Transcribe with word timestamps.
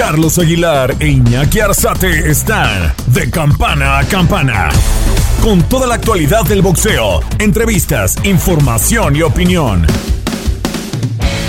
Carlos 0.00 0.38
Aguilar 0.38 0.96
e 0.98 1.08
Iñaki 1.08 1.60
Arzate 1.60 2.30
están 2.30 2.94
de 3.08 3.30
campana 3.30 3.98
a 3.98 4.08
campana. 4.08 4.70
Con 5.42 5.62
toda 5.68 5.86
la 5.86 5.96
actualidad 5.96 6.42
del 6.44 6.62
boxeo, 6.62 7.20
entrevistas, 7.38 8.16
información 8.24 9.14
y 9.14 9.20
opinión. 9.20 9.86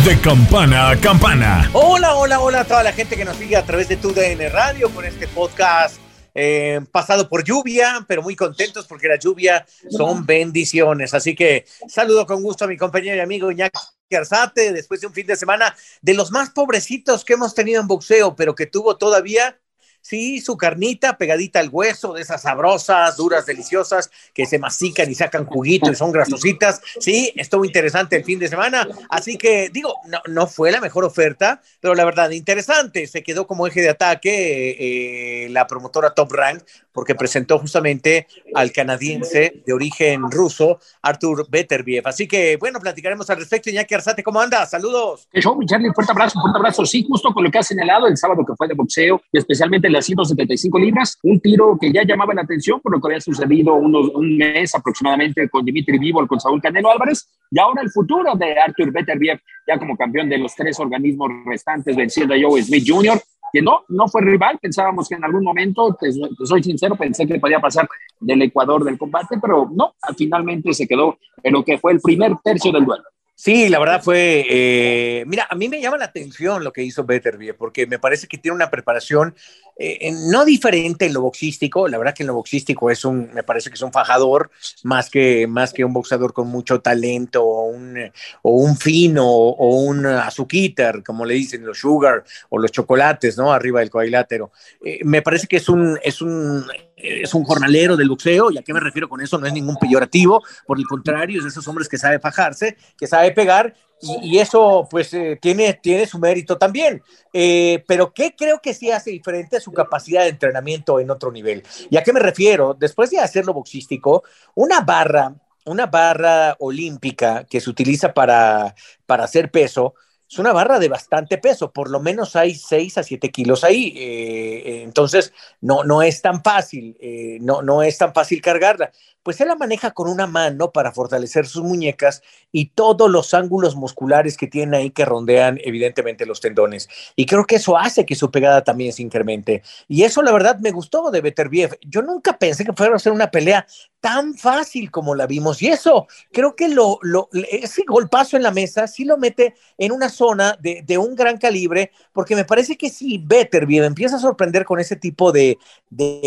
De 0.03 0.19
campana 0.19 0.89
a 0.89 0.97
campana. 0.97 1.69
Hola, 1.71 2.15
hola, 2.15 2.41
hola 2.41 2.59
a 2.59 2.65
toda 2.65 2.83
la 2.83 2.91
gente 2.91 3.15
que 3.15 3.23
nos 3.23 3.37
sigue 3.37 3.55
a 3.55 3.65
través 3.65 3.87
de 3.87 3.95
TUDN 3.95 4.51
Radio 4.51 4.89
con 4.89 5.05
este 5.05 5.29
podcast 5.29 5.95
eh, 6.35 6.81
pasado 6.91 7.29
por 7.29 7.45
lluvia, 7.45 8.05
pero 8.05 8.21
muy 8.21 8.35
contentos 8.35 8.85
porque 8.85 9.07
la 9.07 9.17
lluvia 9.17 9.65
son 9.89 10.25
bendiciones. 10.25 11.13
Así 11.13 11.35
que 11.35 11.65
saludo 11.87 12.25
con 12.25 12.43
gusto 12.43 12.65
a 12.65 12.67
mi 12.67 12.75
compañero 12.75 13.15
y 13.15 13.21
amigo 13.21 13.49
Iñaki 13.49 13.79
Arzate 14.17 14.73
después 14.73 15.01
de 15.01 15.07
un 15.07 15.13
fin 15.13 15.27
de 15.27 15.35
semana 15.35 15.75
de 16.01 16.13
los 16.13 16.31
más 16.31 16.49
pobrecitos 16.49 17.25
que 17.25 17.33
hemos 17.33 17.53
tenido 17.55 17.81
en 17.81 17.87
boxeo, 17.87 18.35
pero 18.35 18.55
que 18.55 18.65
tuvo 18.67 18.97
todavía 18.97 19.57
Sí, 20.01 20.41
su 20.41 20.57
carnita 20.57 21.17
pegadita 21.17 21.59
al 21.59 21.69
hueso, 21.69 22.13
de 22.13 22.23
esas 22.23 22.41
sabrosas, 22.41 23.15
duras, 23.17 23.45
deliciosas, 23.45 24.09
que 24.33 24.47
se 24.47 24.57
mastican 24.57 25.09
y 25.09 25.15
sacan 25.15 25.45
juguito 25.45 25.91
y 25.91 25.95
son 25.95 26.11
grasositas. 26.11 26.81
Sí, 26.99 27.31
estuvo 27.35 27.63
interesante 27.65 28.15
el 28.15 28.23
fin 28.23 28.39
de 28.39 28.47
semana. 28.47 28.87
Así 29.09 29.37
que, 29.37 29.69
digo, 29.69 29.93
no, 30.07 30.19
no 30.27 30.47
fue 30.47 30.71
la 30.71 30.81
mejor 30.81 31.05
oferta, 31.05 31.61
pero 31.79 31.93
la 31.93 32.03
verdad, 32.03 32.31
interesante. 32.31 33.05
Se 33.05 33.21
quedó 33.21 33.45
como 33.45 33.67
eje 33.67 33.81
de 33.81 33.89
ataque 33.89 35.45
eh, 35.45 35.49
la 35.49 35.67
promotora 35.67 36.15
Top 36.15 36.31
Rank, 36.31 36.63
porque 36.91 37.15
presentó 37.15 37.59
justamente 37.59 38.27
al 38.53 38.71
canadiense 38.71 39.63
de 39.65 39.73
origen 39.73 40.29
ruso, 40.29 40.79
Artur 41.01 41.47
Beterbiev. 41.49 42.07
Así 42.07 42.27
que, 42.27 42.57
bueno, 42.57 42.79
platicaremos 42.79 43.29
al 43.29 43.37
respecto. 43.37 43.69
Iñaki 43.69 43.93
Arzate, 43.93 44.23
¿cómo 44.23 44.41
andas? 44.41 44.69
Saludos. 44.71 45.27
¿Qué 45.31 45.41
show, 45.41 45.55
mi 45.55 45.65
Charlie? 45.65 45.91
Fuerte 45.93 46.11
abrazo, 46.11 46.39
fuerte 46.39 46.57
abrazo. 46.57 46.85
Sí, 46.85 47.05
justo 47.07 47.33
con 47.33 47.43
lo 47.43 47.51
que 47.51 47.59
has 47.59 47.67
señalado 47.67 48.07
el 48.07 48.17
sábado 48.17 48.45
que 48.45 48.55
fue 48.55 48.67
de 48.67 48.73
boxeo 48.73 49.21
y 49.31 49.37
especialmente 49.37 49.89
las 49.89 50.05
175 50.05 50.79
libras, 50.79 51.17
un 51.23 51.39
tiro 51.39 51.77
que 51.79 51.91
ya 51.91 52.03
llamaba 52.03 52.33
la 52.33 52.41
atención 52.41 52.79
por 52.81 52.91
lo 52.91 53.01
que 53.01 53.07
había 53.07 53.21
sucedido 53.21 53.75
unos, 53.75 54.09
un 54.13 54.37
mes 54.37 54.73
aproximadamente 54.75 55.49
con 55.49 55.65
Dimitri 55.65 55.97
Vivo, 55.97 56.25
con 56.27 56.39
Saúl 56.39 56.61
Canelo 56.61 56.91
Álvarez, 56.91 57.27
y 57.49 57.59
ahora 57.59 57.81
el 57.81 57.91
futuro 57.91 58.35
de 58.35 58.59
Arthur 58.59 58.91
Beterbiev, 58.91 59.39
ya 59.67 59.77
como 59.77 59.97
campeón 59.97 60.29
de 60.29 60.37
los 60.37 60.55
tres 60.55 60.79
organismos 60.79 61.29
restantes, 61.45 61.95
venciendo 61.95 62.33
a 62.33 62.37
Joe 62.41 62.61
Smith 62.63 62.85
Jr., 62.87 63.21
que 63.51 63.61
no, 63.61 63.83
no 63.89 64.07
fue 64.07 64.21
rival, 64.21 64.59
pensábamos 64.61 65.07
que 65.07 65.15
en 65.15 65.23
algún 65.23 65.43
momento, 65.43 65.95
te, 65.99 66.11
soy 66.43 66.63
sincero, 66.63 66.95
pensé 66.95 67.27
que 67.27 67.39
podía 67.39 67.59
pasar 67.59 67.87
del 68.19 68.41
Ecuador 68.41 68.83
del 68.83 68.97
combate, 68.97 69.37
pero 69.41 69.69
no, 69.73 69.95
finalmente 70.17 70.73
se 70.73 70.87
quedó 70.87 71.17
en 71.43 71.53
lo 71.53 71.63
que 71.63 71.77
fue 71.77 71.93
el 71.93 71.99
primer 71.99 72.33
tercio 72.43 72.71
del 72.71 72.85
duelo. 72.85 73.03
Sí, 73.43 73.69
la 73.69 73.79
verdad 73.79 74.03
fue, 74.03 74.45
eh, 74.47 75.23
mira, 75.25 75.47
a 75.49 75.55
mí 75.55 75.67
me 75.67 75.81
llama 75.81 75.97
la 75.97 76.05
atención 76.05 76.63
lo 76.63 76.71
que 76.71 76.83
hizo 76.83 77.05
Beterbiev, 77.05 77.57
porque 77.57 77.87
me 77.87 77.97
parece 77.97 78.27
que 78.27 78.37
tiene 78.37 78.53
una 78.55 78.69
preparación 78.69 79.33
eh, 79.79 80.11
no 80.29 80.45
diferente 80.45 81.07
en 81.07 81.13
lo 81.15 81.21
boxístico, 81.21 81.87
la 81.87 81.97
verdad 81.97 82.13
que 82.13 82.21
en 82.21 82.27
lo 82.27 82.35
boxístico 82.35 82.91
es 82.91 83.03
un, 83.03 83.33
me 83.33 83.41
parece 83.41 83.71
que 83.71 83.77
es 83.77 83.81
un 83.81 83.91
fajador 83.91 84.51
más 84.83 85.09
que, 85.09 85.47
más 85.47 85.73
que 85.73 85.83
un 85.83 85.91
boxeador 85.91 86.33
con 86.33 86.49
mucho 86.49 86.81
talento 86.81 87.43
o 87.43 87.63
un, 87.63 87.97
o 88.43 88.51
un 88.51 88.77
fino 88.77 89.27
o 89.27 89.75
un 89.75 90.05
azuquitar, 90.05 91.01
como 91.03 91.25
le 91.25 91.33
dicen 91.33 91.65
los 91.65 91.79
sugar 91.79 92.23
o 92.49 92.59
los 92.59 92.71
chocolates, 92.71 93.39
¿no? 93.39 93.51
Arriba 93.51 93.79
del 93.79 93.89
cuadrilátero. 93.89 94.51
Eh, 94.85 94.99
me 95.03 95.23
parece 95.23 95.47
que 95.47 95.57
es 95.57 95.67
un, 95.67 95.97
es 96.03 96.21
un 96.21 96.63
es 97.03 97.33
un 97.33 97.43
jornalero 97.43 97.97
del 97.97 98.09
boxeo, 98.09 98.51
y 98.51 98.57
a 98.57 98.61
qué 98.61 98.73
me 98.73 98.79
refiero 98.79 99.09
con 99.09 99.21
eso, 99.21 99.37
no 99.37 99.47
es 99.47 99.53
ningún 99.53 99.77
peyorativo, 99.77 100.43
por 100.65 100.77
el 100.77 100.85
contrario, 100.85 101.39
es 101.39 101.43
de 101.43 101.49
esos 101.49 101.67
hombres 101.67 101.89
que 101.89 101.97
sabe 101.97 102.19
fajarse, 102.19 102.77
que 102.97 103.07
sabe 103.07 103.31
pegar, 103.31 103.73
y, 104.01 104.39
eso 104.39 104.87
pues 104.89 105.13
eh, 105.13 105.37
tiene, 105.39 105.73
tiene 105.75 106.07
su 106.07 106.17
mérito 106.17 106.57
también. 106.57 107.03
Eh, 107.31 107.83
pero 107.87 108.13
¿qué 108.13 108.35
creo 108.35 108.59
que 108.59 108.73
sí 108.73 108.89
hace 108.89 109.11
diferente 109.11 109.57
a 109.57 109.61
su 109.61 109.71
capacidad 109.71 110.23
de 110.23 110.29
entrenamiento 110.29 110.99
en 110.99 111.11
otro 111.11 111.31
nivel? 111.31 111.63
¿Y 111.89 111.97
a 111.97 112.03
qué 112.03 112.11
me 112.11 112.19
refiero? 112.19 112.75
Después 112.77 113.11
de 113.11 113.19
hacerlo 113.19 113.53
boxístico, 113.53 114.23
una 114.55 114.81
barra, 114.81 115.35
una 115.65 115.85
barra 115.85 116.55
olímpica 116.59 117.43
que 117.43 117.61
se 117.61 117.69
utiliza 117.69 118.13
para, 118.13 118.73
para 119.05 119.25
hacer 119.25 119.51
peso, 119.51 119.93
es 120.31 120.39
una 120.39 120.53
barra 120.53 120.79
de 120.79 120.87
bastante 120.87 121.37
peso, 121.37 121.71
por 121.71 121.89
lo 121.89 121.99
menos 121.99 122.37
hay 122.37 122.55
6 122.55 122.99
a 122.99 123.03
7 123.03 123.31
kilos 123.31 123.65
ahí, 123.65 123.93
eh, 123.97 124.81
entonces 124.81 125.33
no, 125.59 125.83
no 125.83 126.01
es 126.01 126.21
tan 126.21 126.41
fácil, 126.41 126.95
eh, 127.01 127.37
no, 127.41 127.61
no 127.61 127.83
es 127.83 127.97
tan 127.97 128.13
fácil 128.13 128.41
cargarla. 128.41 128.91
Pues 129.23 129.39
él 129.41 129.47
la 129.47 129.55
maneja 129.55 129.91
con 129.91 130.09
una 130.09 130.27
mano 130.27 130.71
para 130.71 130.91
fortalecer 130.91 131.45
sus 131.45 131.63
muñecas 131.63 132.21
y 132.51 132.67
todos 132.67 133.09
los 133.09 133.33
ángulos 133.33 133.75
musculares 133.75 134.37
que 134.37 134.47
tiene 134.47 134.77
ahí 134.77 134.89
que 134.91 135.05
rondean 135.05 135.59
evidentemente 135.63 136.25
los 136.25 136.41
tendones. 136.41 136.89
Y 137.15 137.25
creo 137.25 137.45
que 137.45 137.55
eso 137.55 137.77
hace 137.77 138.05
que 138.05 138.15
su 138.15 138.31
pegada 138.31 138.63
también 138.63 138.93
se 138.93 139.03
incremente. 139.03 139.63
Y 139.87 140.03
eso 140.03 140.21
la 140.21 140.31
verdad 140.31 140.59
me 140.59 140.71
gustó 140.71 141.11
de 141.11 141.21
Beterbiev. 141.21 141.77
Yo 141.81 142.01
nunca 142.01 142.37
pensé 142.37 142.65
que 142.65 142.73
fuera 142.73 142.95
a 142.95 142.99
ser 142.99 143.13
una 143.13 143.31
pelea 143.31 143.65
tan 144.01 144.33
fácil 144.33 144.91
como 144.91 145.15
la 145.15 145.27
vimos. 145.27 145.61
Y 145.61 145.67
eso, 145.67 146.07
creo 146.33 146.55
que 146.55 146.67
lo, 146.67 146.97
lo, 147.03 147.29
ese 147.49 147.83
golpazo 147.87 148.35
en 148.35 148.43
la 148.43 148.51
mesa 148.51 148.87
sí 148.87 149.05
lo 149.05 149.17
mete 149.17 149.53
en 149.77 149.91
una 149.91 150.09
zona 150.09 150.57
de, 150.59 150.97
un 150.97 151.15
gran 151.15 151.37
calibre, 151.37 151.91
porque 152.11 152.35
me 152.35 152.43
parece 152.43 152.77
que 152.77 152.89
si 152.89 153.19
Beterbiev 153.19 153.83
empieza 153.83 154.17
a 154.17 154.19
sorprender 154.19 154.65
con 154.65 154.79
ese 154.79 154.95
tipo 154.95 155.31
de, 155.31 155.57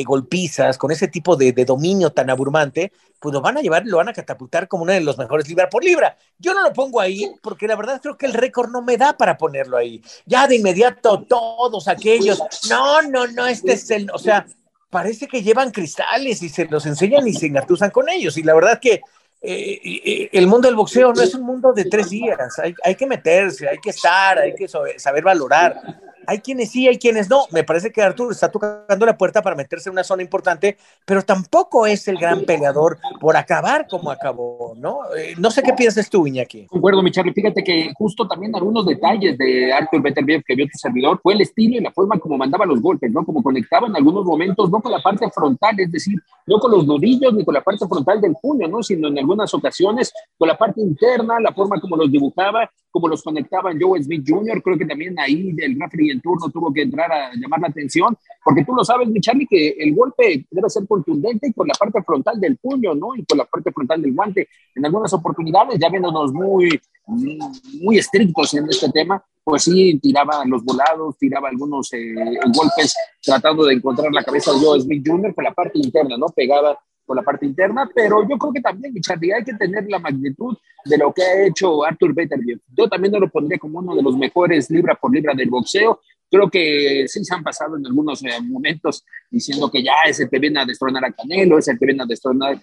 golpizas, 0.06 0.78
con 0.78 0.93
ese 0.93 1.09
tipo 1.09 1.37
de, 1.37 1.53
dominio 1.65 2.11
tan 2.12 2.31
abrumante, 2.31 2.83
pues 3.20 3.32
lo 3.32 3.40
van 3.40 3.56
a 3.56 3.62
llevar 3.62 3.86
y 3.86 3.90
lo 3.90 3.98
van 3.98 4.08
a 4.08 4.12
catapultar 4.12 4.68
como 4.68 4.82
uno 4.82 4.92
de 4.92 5.00
los 5.00 5.18
mejores 5.18 5.48
libra 5.48 5.68
por 5.68 5.84
libra. 5.84 6.16
Yo 6.38 6.54
no 6.54 6.62
lo 6.62 6.72
pongo 6.72 7.00
ahí 7.00 7.30
porque 7.42 7.66
la 7.66 7.76
verdad 7.76 8.00
creo 8.00 8.16
que 8.16 8.26
el 8.26 8.34
récord 8.34 8.70
no 8.70 8.82
me 8.82 8.96
da 8.96 9.16
para 9.16 9.36
ponerlo 9.38 9.76
ahí. 9.76 10.02
Ya 10.26 10.46
de 10.46 10.56
inmediato 10.56 11.22
todos 11.22 11.88
aquellos, 11.88 12.42
no, 12.68 13.02
no, 13.02 13.26
no, 13.26 13.46
este 13.46 13.72
es 13.72 13.90
el, 13.90 14.10
o 14.10 14.18
sea, 14.18 14.46
parece 14.90 15.26
que 15.26 15.42
llevan 15.42 15.70
cristales 15.70 16.42
y 16.42 16.48
se 16.48 16.66
los 16.66 16.86
enseñan 16.86 17.26
y 17.26 17.32
se 17.32 17.46
engatusan 17.46 17.90
con 17.90 18.08
ellos. 18.08 18.36
Y 18.36 18.42
la 18.42 18.54
verdad 18.54 18.78
que 18.80 19.00
eh, 19.40 20.30
el 20.32 20.46
mundo 20.46 20.68
del 20.68 20.76
boxeo 20.76 21.12
no 21.12 21.20
es 21.20 21.34
un 21.34 21.42
mundo 21.42 21.72
de 21.72 21.84
tres 21.86 22.10
días. 22.10 22.58
Hay, 22.58 22.74
hay 22.82 22.94
que 22.94 23.06
meterse, 23.06 23.68
hay 23.68 23.78
que 23.78 23.90
estar, 23.90 24.38
hay 24.38 24.54
que 24.54 24.68
saber 24.68 25.24
valorar 25.24 25.80
hay 26.26 26.38
quienes 26.38 26.70
sí, 26.70 26.88
hay 26.88 26.98
quienes 26.98 27.28
no. 27.28 27.44
Me 27.50 27.64
parece 27.64 27.90
que 27.90 28.02
Artur 28.02 28.32
está 28.32 28.50
tocando 28.50 29.06
la 29.06 29.16
puerta 29.16 29.42
para 29.42 29.56
meterse 29.56 29.88
en 29.88 29.94
una 29.94 30.04
zona 30.04 30.22
importante, 30.22 30.76
pero 31.04 31.22
tampoco 31.22 31.86
es 31.86 32.06
el 32.08 32.18
gran 32.18 32.44
peleador 32.44 32.98
por 33.20 33.36
acabar 33.36 33.86
como 33.88 34.10
acabó, 34.10 34.74
¿no? 34.76 35.00
Eh, 35.16 35.34
no 35.38 35.50
sé 35.50 35.62
qué 35.62 35.72
piensas 35.72 36.08
tú, 36.08 36.26
Iñaki. 36.26 36.66
Concuerdo, 36.66 37.02
mi 37.02 37.10
Charlie. 37.10 37.32
Fíjate 37.32 37.62
que 37.62 37.92
justo 37.94 38.26
también 38.26 38.54
algunos 38.54 38.86
detalles 38.86 39.36
de 39.38 39.72
Artur 39.72 40.02
Beterbiev 40.02 40.42
que 40.44 40.54
vio 40.54 40.66
tu 40.66 40.78
servidor 40.78 41.20
fue 41.22 41.34
el 41.34 41.40
estilo 41.42 41.78
y 41.78 41.80
la 41.80 41.92
forma 41.92 42.18
como 42.18 42.36
mandaba 42.36 42.66
los 42.66 42.80
golpes, 42.80 43.10
¿no? 43.12 43.24
Como 43.24 43.42
conectaba 43.42 43.86
en 43.86 43.96
algunos 43.96 44.24
momentos, 44.24 44.70
no 44.70 44.80
con 44.80 44.92
la 44.92 45.02
parte 45.02 45.28
frontal, 45.30 45.78
es 45.78 45.90
decir, 45.90 46.18
no 46.46 46.58
con 46.58 46.70
los 46.70 46.86
nudillos 46.86 47.32
ni 47.34 47.44
con 47.44 47.54
la 47.54 47.62
parte 47.62 47.86
frontal 47.86 48.20
del 48.20 48.34
puño, 48.40 48.68
¿no? 48.68 48.82
Sino 48.82 49.08
en 49.08 49.18
algunas 49.18 49.52
ocasiones 49.54 50.12
con 50.36 50.48
la 50.48 50.56
parte 50.56 50.80
interna, 50.80 51.40
la 51.40 51.52
forma 51.52 51.80
como 51.80 51.96
los 51.96 52.10
dibujaba, 52.10 52.70
como 52.90 53.08
los 53.08 53.22
conectaban 53.22 53.78
Joe 53.80 54.02
Smith 54.02 54.24
Jr., 54.26 54.62
creo 54.62 54.78
que 54.78 54.86
también 54.86 55.18
ahí 55.18 55.52
del 55.52 55.78
referee 55.80 56.12
en 56.14 56.20
turno 56.20 56.48
tuvo 56.50 56.72
que 56.72 56.82
entrar 56.82 57.12
a 57.12 57.31
llamar 57.34 57.61
la 57.61 57.69
atención, 57.69 58.16
porque 58.43 58.64
tú 58.64 58.75
lo 58.75 58.84
sabes, 58.84 59.08
mi 59.08 59.20
que 59.20 59.69
el 59.78 59.94
golpe 59.94 60.46
debe 60.50 60.70
ser 60.70 60.87
contundente 60.87 61.49
y 61.49 61.52
con 61.52 61.69
la 61.69 61.75
parte 61.75 62.02
frontal 62.02 62.40
del 62.40 62.56
puño, 62.56 62.94
¿no? 62.94 63.14
Y 63.16 63.25
con 63.25 63.38
la 63.38 63.44
parte 63.44 63.72
frontal 63.72 64.00
del 64.00 64.14
guante. 64.14 64.49
En 64.75 64.87
algunas 64.87 65.12
oportunidades, 65.12 65.78
ya 65.78 65.88
viéndonos 65.88 66.32
muy, 66.32 66.81
muy 67.06 67.99
estrictos 67.99 68.55
en 68.55 68.69
este 68.69 68.90
tema, 68.90 69.22
pues 69.43 69.64
sí, 69.64 69.99
tiraba 69.99 70.44
los 70.46 70.64
volados, 70.64 71.16
tiraba 71.19 71.49
algunos 71.49 71.93
eh, 71.93 72.14
golpes 72.55 72.94
tratando 73.22 73.64
de 73.64 73.75
encontrar 73.75 74.11
la 74.12 74.25
cabeza 74.25 74.52
de 74.52 74.58
Joe 74.58 74.81
Smith 74.81 75.06
Jr. 75.06 75.34
con 75.34 75.44
la 75.44 75.52
parte 75.52 75.78
interna, 75.78 76.16
¿no? 76.16 76.26
Pegada 76.28 76.78
por 77.04 77.16
la 77.16 77.22
parte 77.22 77.46
interna, 77.46 77.88
pero 77.94 78.26
yo 78.28 78.38
creo 78.38 78.52
que 78.52 78.60
también, 78.60 78.94
Charlie, 79.00 79.32
hay 79.32 79.44
que 79.44 79.54
tener 79.54 79.84
la 79.88 79.98
magnitud 79.98 80.56
de 80.84 80.98
lo 80.98 81.12
que 81.12 81.22
ha 81.22 81.46
hecho 81.46 81.84
Arthur 81.84 82.14
Beterbiev. 82.14 82.60
Yo 82.76 82.88
también 82.88 83.12
no 83.12 83.20
lo 83.20 83.30
pondría 83.30 83.58
como 83.58 83.78
uno 83.78 83.94
de 83.94 84.02
los 84.02 84.16
mejores 84.16 84.70
libra 84.70 84.94
por 84.94 85.12
libra 85.12 85.34
del 85.34 85.50
boxeo, 85.50 86.00
Creo 86.34 86.50
que 86.50 87.04
sí 87.06 87.24
se 87.24 87.32
han 87.32 87.44
pasado 87.44 87.76
en 87.76 87.86
algunos 87.86 88.20
eh, 88.24 88.40
momentos 88.42 89.04
diciendo 89.30 89.70
que 89.70 89.84
ya 89.84 89.92
es 90.04 90.18
el 90.18 90.28
que 90.28 90.40
viene 90.40 90.58
a 90.58 90.64
destronar 90.64 91.04
a 91.04 91.12
Canelo, 91.12 91.58
es 91.58 91.68
el 91.68 91.78
que 91.78 91.86
viene 91.86 92.02
a 92.02 92.06
destronar 92.06 92.60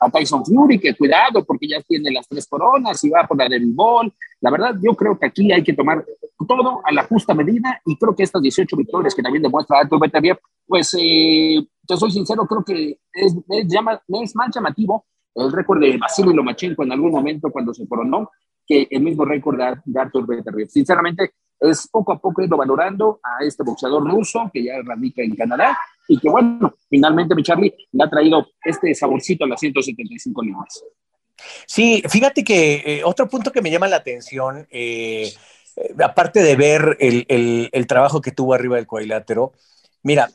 a, 0.00 0.10
Tyson 0.10 0.44
Fury, 0.44 0.80
que 0.80 0.94
cuidado 0.94 1.44
porque 1.44 1.68
ya 1.68 1.80
tiene 1.82 2.10
las 2.10 2.26
tres 2.26 2.44
coronas 2.46 3.02
y 3.04 3.10
va 3.10 3.24
por 3.24 3.38
la 3.38 3.48
del 3.48 3.66
bol. 3.66 4.12
La 4.40 4.50
verdad, 4.50 4.74
yo 4.82 4.96
creo 4.96 5.16
que 5.16 5.26
aquí 5.26 5.52
hay 5.52 5.62
que 5.62 5.74
tomar 5.74 6.04
todo 6.46 6.80
a 6.84 6.92
la 6.92 7.04
justa 7.04 7.34
medida 7.34 7.80
y 7.84 7.96
creo 7.96 8.14
que 8.14 8.22
estas 8.22 8.42
18 8.42 8.76
victorias 8.76 9.14
que 9.14 9.22
también 9.22 9.42
demuestra 9.42 9.80
Artur 9.80 10.00
Beterbiev, 10.00 10.38
pues 10.66 10.90
te 10.90 11.96
soy 11.96 12.10
sincero, 12.10 12.46
creo 12.46 12.64
que 12.64 12.98
es, 13.12 13.34
es 13.48 14.34
más 14.34 14.50
llamativo 14.54 15.06
el 15.34 15.52
récord 15.52 15.80
de 15.80 15.96
Vasily 15.96 16.32
Lomachenko 16.32 16.84
en 16.84 16.92
algún 16.92 17.12
momento 17.12 17.50
cuando 17.50 17.74
se 17.74 17.86
coronó 17.88 18.30
que 18.66 18.86
el 18.90 19.02
mismo 19.02 19.24
récord 19.24 19.58
de 19.84 20.00
Artur 20.00 20.26
Beterbiev. 20.26 20.68
Sinceramente, 20.68 21.34
es 21.60 21.88
poco 21.88 22.12
a 22.12 22.18
poco 22.18 22.42
ido 22.42 22.56
valorando 22.56 23.20
a 23.22 23.44
este 23.44 23.62
boxeador 23.62 24.04
ruso 24.04 24.50
que 24.52 24.64
ya 24.64 24.74
radica 24.84 25.22
en 25.22 25.34
Canadá 25.34 25.78
y 26.08 26.18
que, 26.18 26.28
bueno, 26.28 26.74
finalmente 26.88 27.34
mi 27.34 27.42
Charlie 27.42 27.74
le 27.92 28.04
ha 28.04 28.10
traído 28.10 28.46
este 28.64 28.94
saborcito 28.94 29.44
a 29.44 29.48
las 29.48 29.60
175 29.60 30.42
libras. 30.42 30.84
Sí, 31.66 32.02
fíjate 32.08 32.44
que 32.44 32.82
eh, 32.84 33.02
otro 33.04 33.28
punto 33.28 33.50
que 33.50 33.62
me 33.62 33.70
llama 33.70 33.88
la 33.88 33.96
atención, 33.96 34.66
eh, 34.70 35.30
eh, 35.76 35.94
aparte 36.02 36.42
de 36.42 36.56
ver 36.56 36.96
el, 37.00 37.86
trabajo 37.86 38.20
que 38.20 38.32
tuvo 38.32 38.54
arriba 38.54 38.76
del 38.76 38.86
cuadrilátero, 38.86 39.52
mira, 40.02 40.30